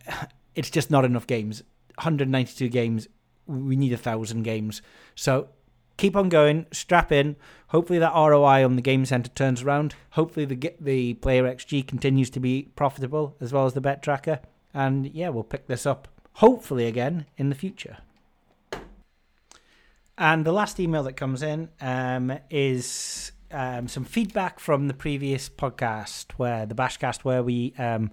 [0.54, 1.62] it's just not enough games.
[1.96, 3.08] 192 games.
[3.46, 4.82] We need a thousand games.
[5.14, 5.48] So
[5.98, 7.36] keep on going, strap in.
[7.68, 9.94] Hopefully that ROI on the game center turns around.
[10.10, 14.40] Hopefully the the player XG continues to be profitable as well as the bet tracker.
[14.72, 17.98] And yeah, we'll pick this up hopefully again in the future.
[20.16, 25.48] And the last email that comes in um, is um, some feedback from the previous
[25.48, 28.10] podcast, where the Bashcast, where we um,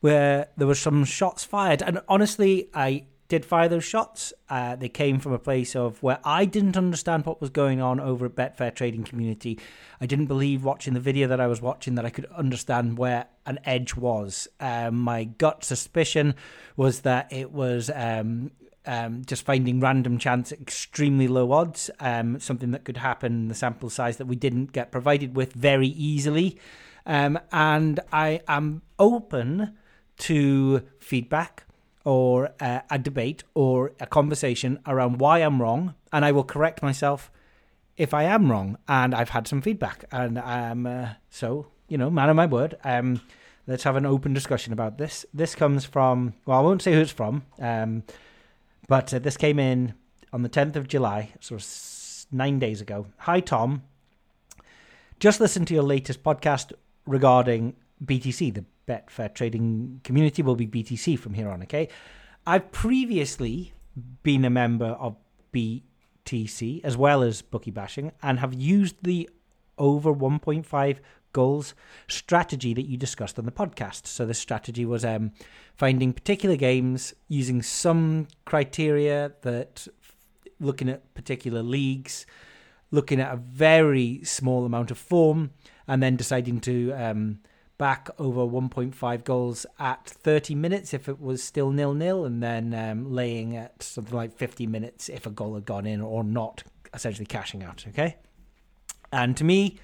[0.00, 4.32] where there were some shots fired, and honestly, I did fire those shots.
[4.48, 8.00] Uh, they came from a place of where I didn't understand what was going on
[8.00, 9.58] over at Betfair Trading Community.
[10.00, 13.26] I didn't believe watching the video that I was watching that I could understand where
[13.44, 14.48] an edge was.
[14.60, 16.34] Um, my gut suspicion
[16.76, 18.50] was that it was um,
[18.86, 23.54] um, just finding random chance extremely low odds, um, something that could happen in the
[23.54, 26.58] sample size that we didn't get provided with very easily.
[27.04, 29.76] Um, and I am open
[30.18, 31.64] to feedback
[32.04, 36.82] or uh, a debate or a conversation around why I'm wrong, and I will correct
[36.82, 37.30] myself
[37.96, 38.78] if I am wrong.
[38.88, 42.76] And I've had some feedback, and um, uh, so you know, man of my word.
[42.84, 43.20] Um,
[43.66, 45.26] let's have an open discussion about this.
[45.32, 48.04] This comes from well, I won't say who it's from, um,
[48.88, 49.94] but uh, this came in
[50.32, 51.64] on the 10th of July, of
[52.30, 53.06] nine days ago.
[53.18, 53.82] Hi Tom,
[55.18, 56.72] just listened to your latest podcast
[57.06, 61.88] regarding BTC, the Betfair trading community will be BTC from here on, okay?
[62.46, 63.72] I've previously
[64.22, 65.16] been a member of
[65.52, 69.28] BTC as well as Bookie Bashing and have used the
[69.76, 70.98] over 1.5
[71.32, 71.74] goals
[72.08, 74.06] strategy that you discussed on the podcast.
[74.06, 75.32] So the strategy was um,
[75.76, 79.86] finding particular games using some criteria that
[80.60, 82.26] looking at particular leagues,
[82.90, 85.50] looking at a very small amount of form,
[85.86, 87.40] and then deciding to um,
[87.78, 92.74] back over 1.5 goals at 30 minutes if it was still nil nil, and then
[92.74, 96.64] um, laying at something like 50 minutes if a goal had gone in or not,
[96.92, 97.84] essentially cashing out.
[97.88, 98.16] Okay,
[99.12, 99.78] and to me,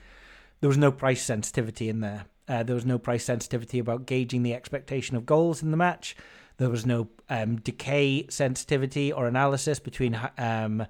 [0.60, 2.26] there was no price sensitivity in there.
[2.46, 6.14] Uh, there was no price sensitivity about gauging the expectation of goals in the match.
[6.58, 10.86] There was no um, decay sensitivity or analysis between um,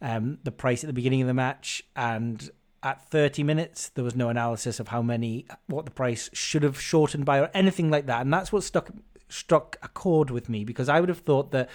[0.00, 2.50] um, the price at the beginning of the match and
[2.82, 3.88] at 30 minutes.
[3.90, 7.50] There was no analysis of how many, what the price should have shortened by, or
[7.54, 8.20] anything like that.
[8.20, 8.90] And that's what stuck
[9.30, 11.68] struck a chord with me because I would have thought that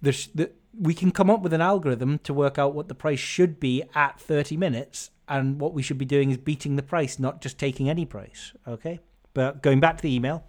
[0.00, 3.18] the, the we can come up with an algorithm to work out what the price
[3.18, 7.18] should be at 30 minutes, and what we should be doing is beating the price,
[7.18, 8.52] not just taking any price.
[8.66, 9.00] Okay,
[9.34, 10.44] but going back to the email.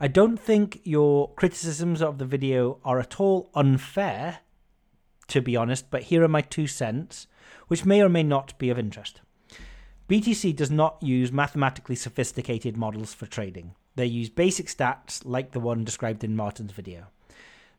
[0.00, 4.40] I don't think your criticisms of the video are at all unfair,
[5.26, 7.26] to be honest, but here are my two cents
[7.68, 9.20] which may or may not be of interest.
[10.08, 13.74] BTC does not use mathematically sophisticated models for trading.
[13.94, 17.08] They use basic stats like the one described in Martin's video.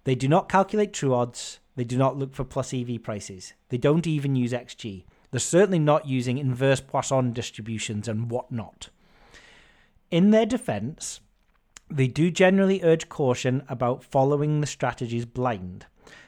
[0.04, 1.60] They do not calculate true odds.
[1.76, 3.54] They do not look for plus EV prices.
[3.70, 5.06] They don't even use XG.
[5.32, 8.90] They're certainly not using inverse Poisson distributions and whatnot.
[10.12, 11.20] In their defense,
[11.90, 15.86] they do generally urge caution about following the strategies blind.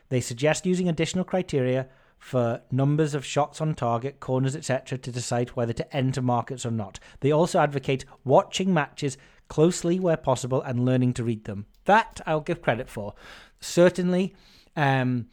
[0.09, 1.87] They suggest using additional criteria
[2.21, 6.71] for numbers of shots on target, corners, etc., to decide whether to enter markets or
[6.71, 6.99] not.
[7.19, 9.17] They also advocate watching matches
[9.49, 11.65] closely where possible and learning to read them.
[11.85, 13.15] That I'll give credit for.
[13.59, 14.35] Certainly,
[14.75, 15.29] um,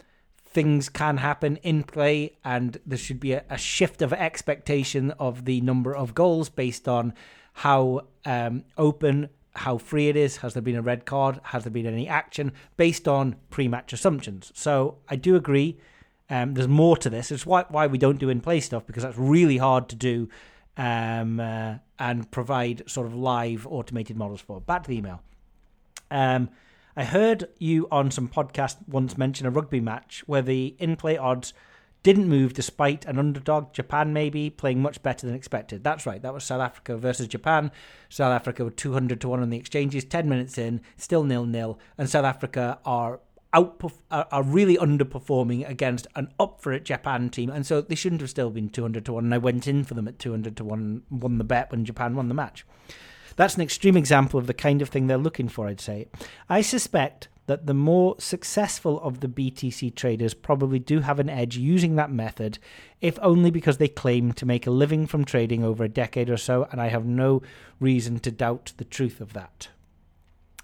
[0.46, 5.44] things can happen in play, and there should be a, a, shift of expectation of
[5.44, 7.12] the number of goals based on
[7.52, 9.28] how um, open.
[9.56, 10.38] How free it is?
[10.38, 11.38] Has there been a red card?
[11.42, 14.52] Has there been any action based on pre match assumptions?
[14.54, 15.78] So, I do agree
[16.30, 17.30] um, there's more to this.
[17.30, 20.28] It's why why we don't do in play stuff because that's really hard to do
[20.76, 24.60] um, uh, and provide sort of live automated models for.
[24.60, 25.22] Back to the email.
[26.10, 26.50] Um,
[26.96, 31.16] I heard you on some podcast once mention a rugby match where the in play
[31.16, 31.52] odds
[32.02, 35.82] didn't move despite an underdog, Japan maybe, playing much better than expected.
[35.82, 37.70] That's right, that was South Africa versus Japan.
[38.08, 41.78] South Africa were 200 to 1 on the exchanges, 10 minutes in, still nil nil,
[41.96, 43.20] and South Africa are
[43.52, 48.20] out are, really underperforming against an up for it Japan team, and so they shouldn't
[48.20, 49.24] have still been 200 to 1.
[49.24, 52.14] And I went in for them at 200 to 1, won the bet when Japan
[52.14, 52.66] won the match.
[53.36, 56.08] That's an extreme example of the kind of thing they're looking for, I'd say.
[56.48, 61.56] I suspect that the more successful of the BTC traders probably do have an edge
[61.56, 62.58] using that method,
[63.00, 66.36] if only because they claim to make a living from trading over a decade or
[66.36, 67.40] so, and I have no
[67.80, 69.68] reason to doubt the truth of that.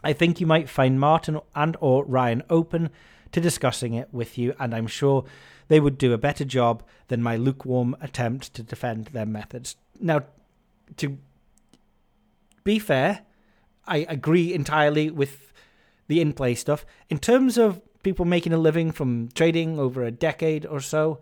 [0.05, 2.91] I think you might find Martin and or Ryan open
[3.33, 5.25] to discussing it with you, and I'm sure
[5.69, 9.77] they would do a better job than my lukewarm attempt to defend their methods.
[9.99, 10.23] Now,
[10.99, 11.19] to
[12.63, 13.21] be fair,
[13.87, 15.53] I agree entirely with
[16.07, 16.85] the in play stuff.
[17.09, 21.21] In terms of people making a living from trading over a decade or so,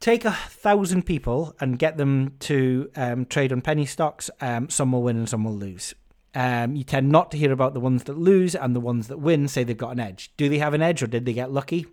[0.00, 4.30] take a thousand people and get them to um, trade on penny stocks.
[4.40, 5.94] Um, some will win and some will lose.
[6.36, 9.16] Um, you tend not to hear about the ones that lose and the ones that
[9.18, 10.30] win say they've got an edge.
[10.36, 11.86] Do they have an edge or did they get lucky?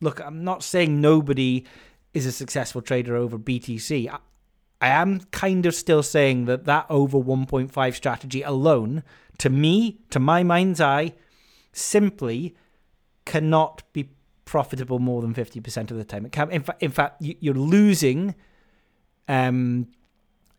[0.00, 1.64] Look, I'm not saying nobody
[2.12, 4.10] is a successful trader over BTC.
[4.10, 4.18] I,
[4.80, 9.04] I am kind of still saying that that over 1.5 strategy alone,
[9.38, 11.14] to me, to my mind's eye,
[11.72, 12.56] simply
[13.24, 14.08] cannot be
[14.46, 16.26] profitable more than 50% of the time.
[16.26, 18.34] It can, in, fa- in fact, you, are losing
[19.28, 19.86] um,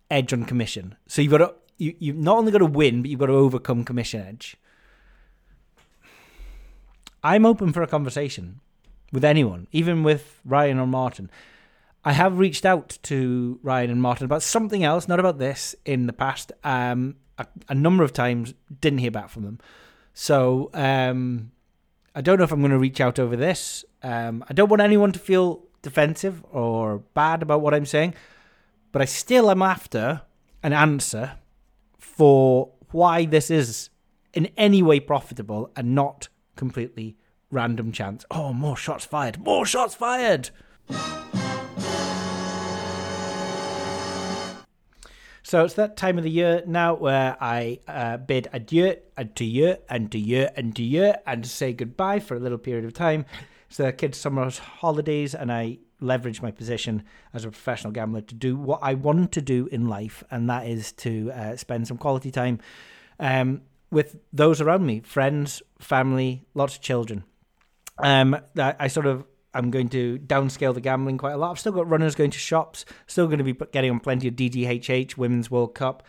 [0.10, 0.96] edge on commission.
[1.08, 3.34] So you've got to you you've not only got to win, but you've got to
[3.34, 4.58] overcome commission edge.
[7.24, 8.60] I'm open for a conversation
[9.12, 11.30] with anyone, even with Ryan or Martin.
[12.06, 16.08] I have reached out to Ryan and Martin about something else, not about this, in
[16.08, 16.52] the past.
[16.64, 19.60] Um, a, a number of times, didn't hear back from them.
[20.14, 21.52] So um,
[22.16, 23.84] I don't know if I'm going to reach out over this.
[24.04, 28.14] Um, I don't want anyone to feel defensive or bad about what I'm saying,
[28.92, 30.22] but I still am after
[30.64, 31.34] an answer
[32.18, 33.92] for why this is
[34.34, 37.16] in any way profitable and not completely
[37.52, 38.26] random chance.
[38.32, 39.38] Oh, more shots fired!
[39.40, 40.50] More shots fired!
[45.44, 49.46] So it's that time of the year now where I uh, bid adieu and to
[49.46, 52.94] you and to you and to you and say goodbye for a little period of
[52.94, 53.26] time.
[53.70, 57.04] So the kids' summer holidays, and I leverage my position
[57.34, 60.68] as a professional gambler to do what I want to do in life, and that
[60.68, 62.60] is to uh, spend some quality time
[63.20, 63.62] um,
[63.92, 67.24] with those around me, friends, family, lots of children.
[68.00, 71.52] Um, I sort of I'm going to downscale the gambling quite a lot.
[71.52, 74.36] I've still got runners going to shops, still going to be getting on plenty of
[74.36, 76.04] DDHH, Women's World Cup.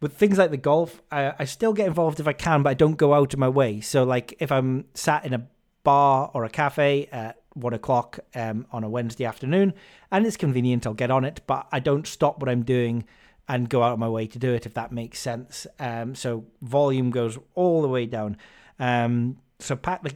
[0.00, 2.74] With things like the golf, I, I still get involved if I can, but I
[2.74, 3.80] don't go out of my way.
[3.80, 5.46] So, like, if I'm sat in a
[5.84, 9.74] bar or a cafe at one o'clock um, on a Wednesday afternoon,
[10.10, 10.86] and it's convenient.
[10.86, 13.04] I'll get on it, but I don't stop what I'm doing
[13.48, 15.66] and go out of my way to do it if that makes sense.
[15.78, 18.36] Um, so volume goes all the way down.
[18.78, 20.14] Um, so pack the,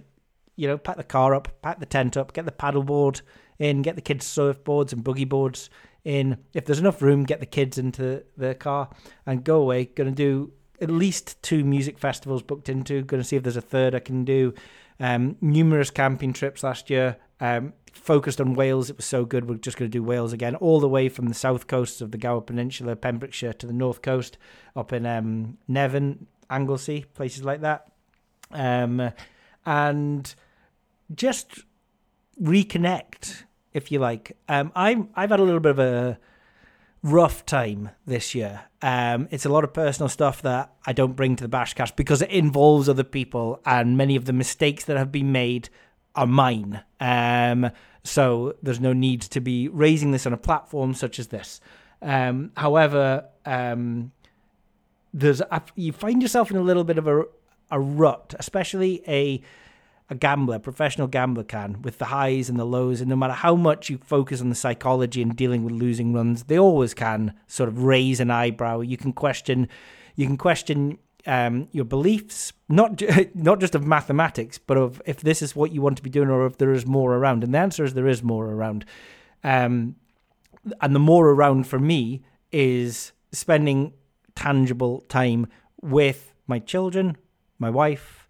[0.56, 3.22] you know, pack the car up, pack the tent up, get the paddleboard
[3.58, 5.70] in, get the kids surfboards and boogie boards
[6.04, 6.38] in.
[6.54, 8.88] If there's enough room, get the kids into the car
[9.26, 9.86] and go away.
[9.86, 13.02] Going to do at least two music festivals booked into.
[13.02, 14.54] Going to see if there's a third I can do.
[14.98, 17.16] Um, numerous camping trips last year.
[17.40, 19.48] Um, focused on Wales, it was so good.
[19.48, 22.12] We're just going to do Wales again, all the way from the south coast of
[22.12, 24.38] the Gower Peninsula, Pembrokeshire, to the north coast,
[24.74, 27.90] up in um, Nevin, Anglesey, places like that.
[28.52, 29.12] Um,
[29.64, 30.34] and
[31.14, 31.64] just
[32.40, 34.36] reconnect, if you like.
[34.48, 36.18] Um, I'm I've had a little bit of a
[37.02, 38.62] rough time this year.
[38.82, 42.22] Um, it's a lot of personal stuff that I don't bring to the Bashcast because
[42.22, 45.68] it involves other people, and many of the mistakes that have been made
[46.16, 46.82] are mine.
[47.00, 47.70] Um,
[48.02, 51.60] so there's no need to be raising this on a platform such as this.
[52.02, 54.12] Um, however, um,
[55.12, 57.24] there's a, you find yourself in a little bit of a,
[57.70, 59.42] a rut, especially a
[60.08, 63.00] a gambler, professional gambler can, with the highs and the lows.
[63.00, 66.44] And no matter how much you focus on the psychology and dealing with losing runs,
[66.44, 68.80] they always can sort of raise an eyebrow.
[68.80, 69.68] You can question,
[70.14, 73.02] you can question um, your beliefs, not
[73.34, 76.30] not just of mathematics, but of if this is what you want to be doing,
[76.30, 77.44] or if there is more around.
[77.44, 78.84] And the answer is there is more around.
[79.44, 79.96] Um,
[80.80, 83.92] and the more around for me is spending
[84.34, 85.46] tangible time
[85.80, 87.16] with my children,
[87.58, 88.28] my wife,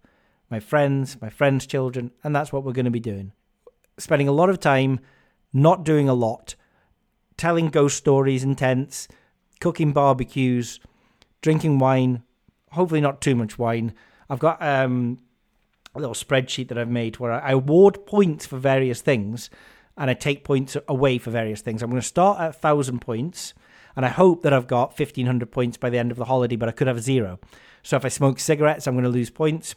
[0.49, 3.31] my friends, my friends' children, and that's what we're going to be doing.
[3.97, 4.99] Spending a lot of time
[5.53, 6.55] not doing a lot,
[7.35, 9.07] telling ghost stories in tents,
[9.59, 10.79] cooking barbecues,
[11.41, 12.23] drinking wine,
[12.71, 13.93] hopefully not too much wine.
[14.29, 15.19] I've got um,
[15.95, 19.49] a little spreadsheet that I've made where I award points for various things
[19.97, 21.81] and I take points away for various things.
[21.81, 23.53] I'm going to start at 1,000 points
[23.95, 26.69] and I hope that I've got 1,500 points by the end of the holiday, but
[26.69, 27.39] I could have zero.
[27.81, 29.75] So if I smoke cigarettes, I'm going to lose points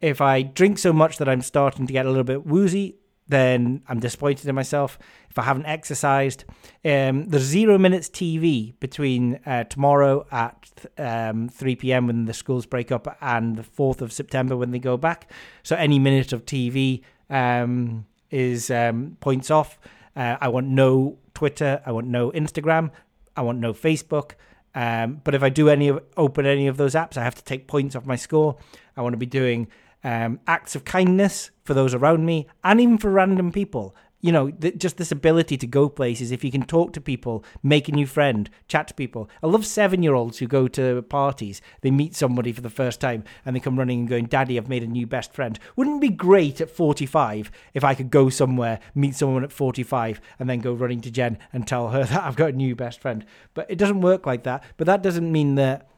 [0.00, 2.97] If I drink so much that I'm starting to get a little bit woozy,
[3.28, 4.98] then I'm disappointed in myself.
[5.30, 6.44] If I haven't exercised,
[6.84, 12.06] um, there's zero minutes TV between uh, tomorrow at um, 3 p.m.
[12.06, 15.30] when the schools break up and the 4th of September when they go back.
[15.62, 19.78] So any minute of TV um, is um, points off.
[20.16, 21.82] Uh, I want no Twitter.
[21.84, 22.90] I want no Instagram.
[23.36, 24.32] I want no Facebook.
[24.74, 27.44] Um, but if I do any of open any of those apps, I have to
[27.44, 28.56] take points off my score.
[28.96, 29.68] I want to be doing
[30.04, 33.94] um, acts of kindness for those around me and even for random people.
[34.20, 36.32] You know, th- just this ability to go places.
[36.32, 39.30] If you can talk to people, make a new friend, chat to people.
[39.44, 41.62] I love seven year olds who go to parties.
[41.82, 44.68] They meet somebody for the first time and they come running and going, Daddy, I've
[44.68, 45.56] made a new best friend.
[45.76, 50.20] Wouldn't it be great at 45 if I could go somewhere, meet someone at 45,
[50.40, 53.00] and then go running to Jen and tell her that I've got a new best
[53.00, 53.24] friend?
[53.54, 54.64] But it doesn't work like that.
[54.78, 55.88] But that doesn't mean that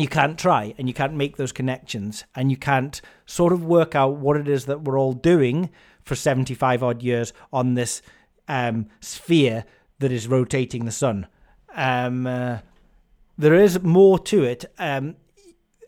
[0.00, 3.94] you can't try and you can't make those connections and you can't sort of work
[3.94, 5.70] out what it is that we're all doing
[6.02, 8.02] for 75 odd years on this
[8.48, 9.64] um, sphere
[9.98, 11.26] that is rotating the sun.
[11.74, 12.58] Um, uh,
[13.38, 14.64] there is more to it.
[14.78, 15.16] Um,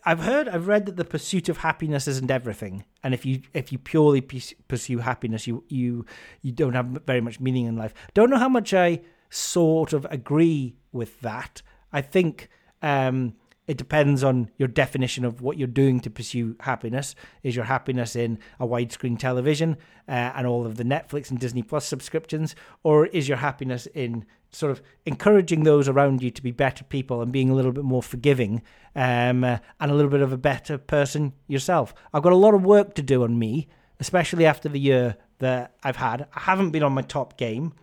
[0.05, 3.71] I've heard, I've read that the pursuit of happiness isn't everything, and if you if
[3.71, 6.05] you purely pursue happiness, you you
[6.41, 7.93] you don't have very much meaning in life.
[8.13, 11.61] Don't know how much I sort of agree with that.
[11.93, 12.49] I think
[12.81, 13.35] um,
[13.67, 17.15] it depends on your definition of what you're doing to pursue happiness.
[17.43, 19.77] Is your happiness in a widescreen television
[20.07, 24.25] uh, and all of the Netflix and Disney Plus subscriptions, or is your happiness in
[24.51, 27.83] sort of encouraging those around you to be better people and being a little bit
[27.83, 28.61] more forgiving
[28.95, 31.93] um, uh, and a little bit of a better person yourself?
[32.13, 33.67] I've got a lot of work to do on me,
[33.99, 36.27] especially after the year that I've had.
[36.33, 37.73] I haven't been on my top game,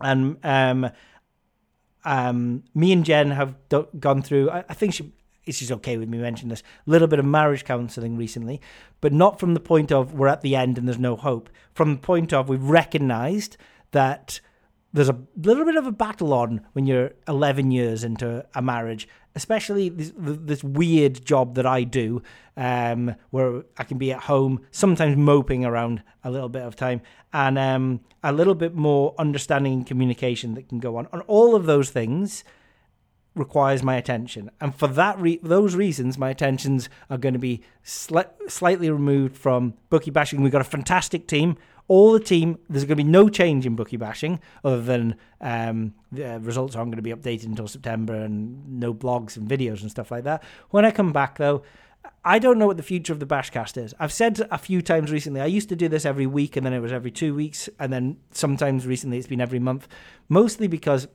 [0.00, 0.90] and um,
[2.06, 4.48] um, me and Jen have do- gone through.
[4.48, 5.12] I, I think she
[5.48, 6.62] she's okay with me mentioning this.
[6.86, 8.60] A little bit of marriage counselling recently,
[9.00, 11.50] but not from the point of we're at the end and there's no hope.
[11.74, 13.56] From the point of we've recognised
[13.90, 14.40] that
[14.92, 19.06] there's a little bit of a battle on when you're 11 years into a marriage,
[19.36, 22.22] especially this, this weird job that I do,
[22.56, 27.02] um, where I can be at home, sometimes moping around a little bit of time,
[27.32, 31.06] and um, a little bit more understanding and communication that can go on.
[31.12, 32.42] And all of those things
[33.34, 37.62] requires my attention, and for that re- those reasons, my attentions are going to be
[37.84, 40.40] sli- slightly removed from bookie bashing.
[40.40, 41.58] We've got a fantastic team
[41.88, 42.58] all the team.
[42.68, 46.90] There's going to be no change in bookie bashing, other than um, the results aren't
[46.90, 50.42] going to be updated until September, and no blogs and videos and stuff like that.
[50.70, 51.62] When I come back, though.
[52.24, 53.92] I don't know what the future of the Bashcast is.
[53.98, 56.72] I've said a few times recently, I used to do this every week and then
[56.72, 59.88] it was every two weeks, and then sometimes recently it's been every month,
[60.28, 61.08] mostly because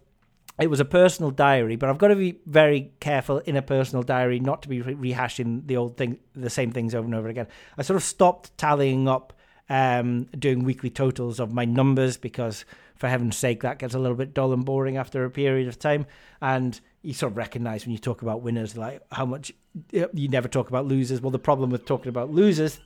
[0.60, 4.04] it was a personal diary, but I've got to be very careful in a personal
[4.04, 7.48] diary not to be rehashing the old thing, the same things over and over again.
[7.78, 9.34] I sort of stopped tallying up
[9.72, 12.66] um, doing weekly totals of my numbers because,
[12.98, 15.80] for heaven's sake, that gets a little bit dull and boring after a period of
[15.80, 16.06] time.
[16.42, 19.54] And you sort of recognize when you talk about winners, like how much
[19.94, 21.22] you never talk about losers.
[21.22, 22.82] Well, the problem with talking about losers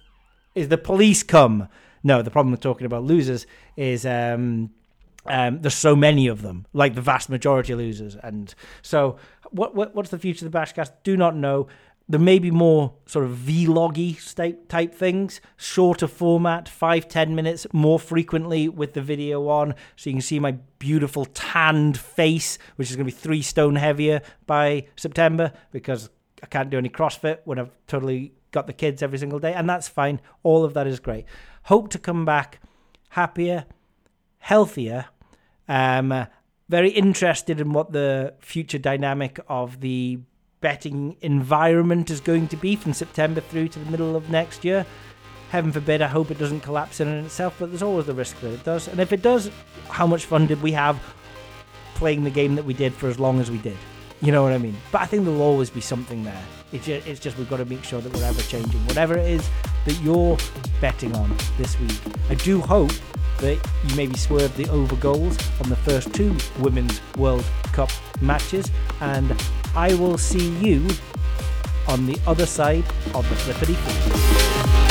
[0.54, 1.68] is the police come.
[2.04, 4.70] No, the problem with talking about losers is um,
[5.26, 8.16] um, there's so many of them, like the vast majority of losers.
[8.16, 8.54] And
[8.84, 9.18] so,
[9.50, 10.92] what, what what's the future of the Bashcast?
[11.04, 11.68] Do not know
[12.08, 14.16] there may be more sort of vloggy
[14.68, 20.16] type things, shorter format, five ten minutes, more frequently with the video on, so you
[20.16, 24.86] can see my beautiful tanned face, which is going to be three stone heavier by
[24.96, 26.10] September because
[26.44, 29.68] I can't do any CrossFit when I've totally got the kids every single day, and
[29.68, 30.22] that's fine.
[30.44, 31.26] All of that is great.
[31.64, 32.62] Hope to come back
[33.10, 33.66] happier,
[34.38, 35.06] healthier,
[35.68, 36.28] um,
[36.70, 40.20] very interested in what the future dynamic of the
[40.66, 44.84] betting environment is going to be from September through to the middle of next year.
[45.52, 48.52] Heaven forbid, I hope it doesn't collapse in itself, but there's always the risk that
[48.52, 48.88] it does.
[48.88, 49.52] And if it does,
[49.90, 51.00] how much fun did we have
[51.94, 53.78] playing the game that we did for as long as we did?
[54.22, 54.76] You know what I mean?
[54.92, 56.44] But I think there'll always be something there.
[56.72, 58.84] It's just, it's just we've got to make sure that we're ever changing.
[58.88, 59.48] Whatever it is
[59.86, 60.36] that you're
[60.82, 62.92] betting on this week, I do hope
[63.38, 68.72] that you maybe swerve the over goals on the first two Women's World Cup matches.
[69.00, 69.30] And
[69.76, 70.88] I will see you
[71.90, 74.85] on the other side of the flippity flip.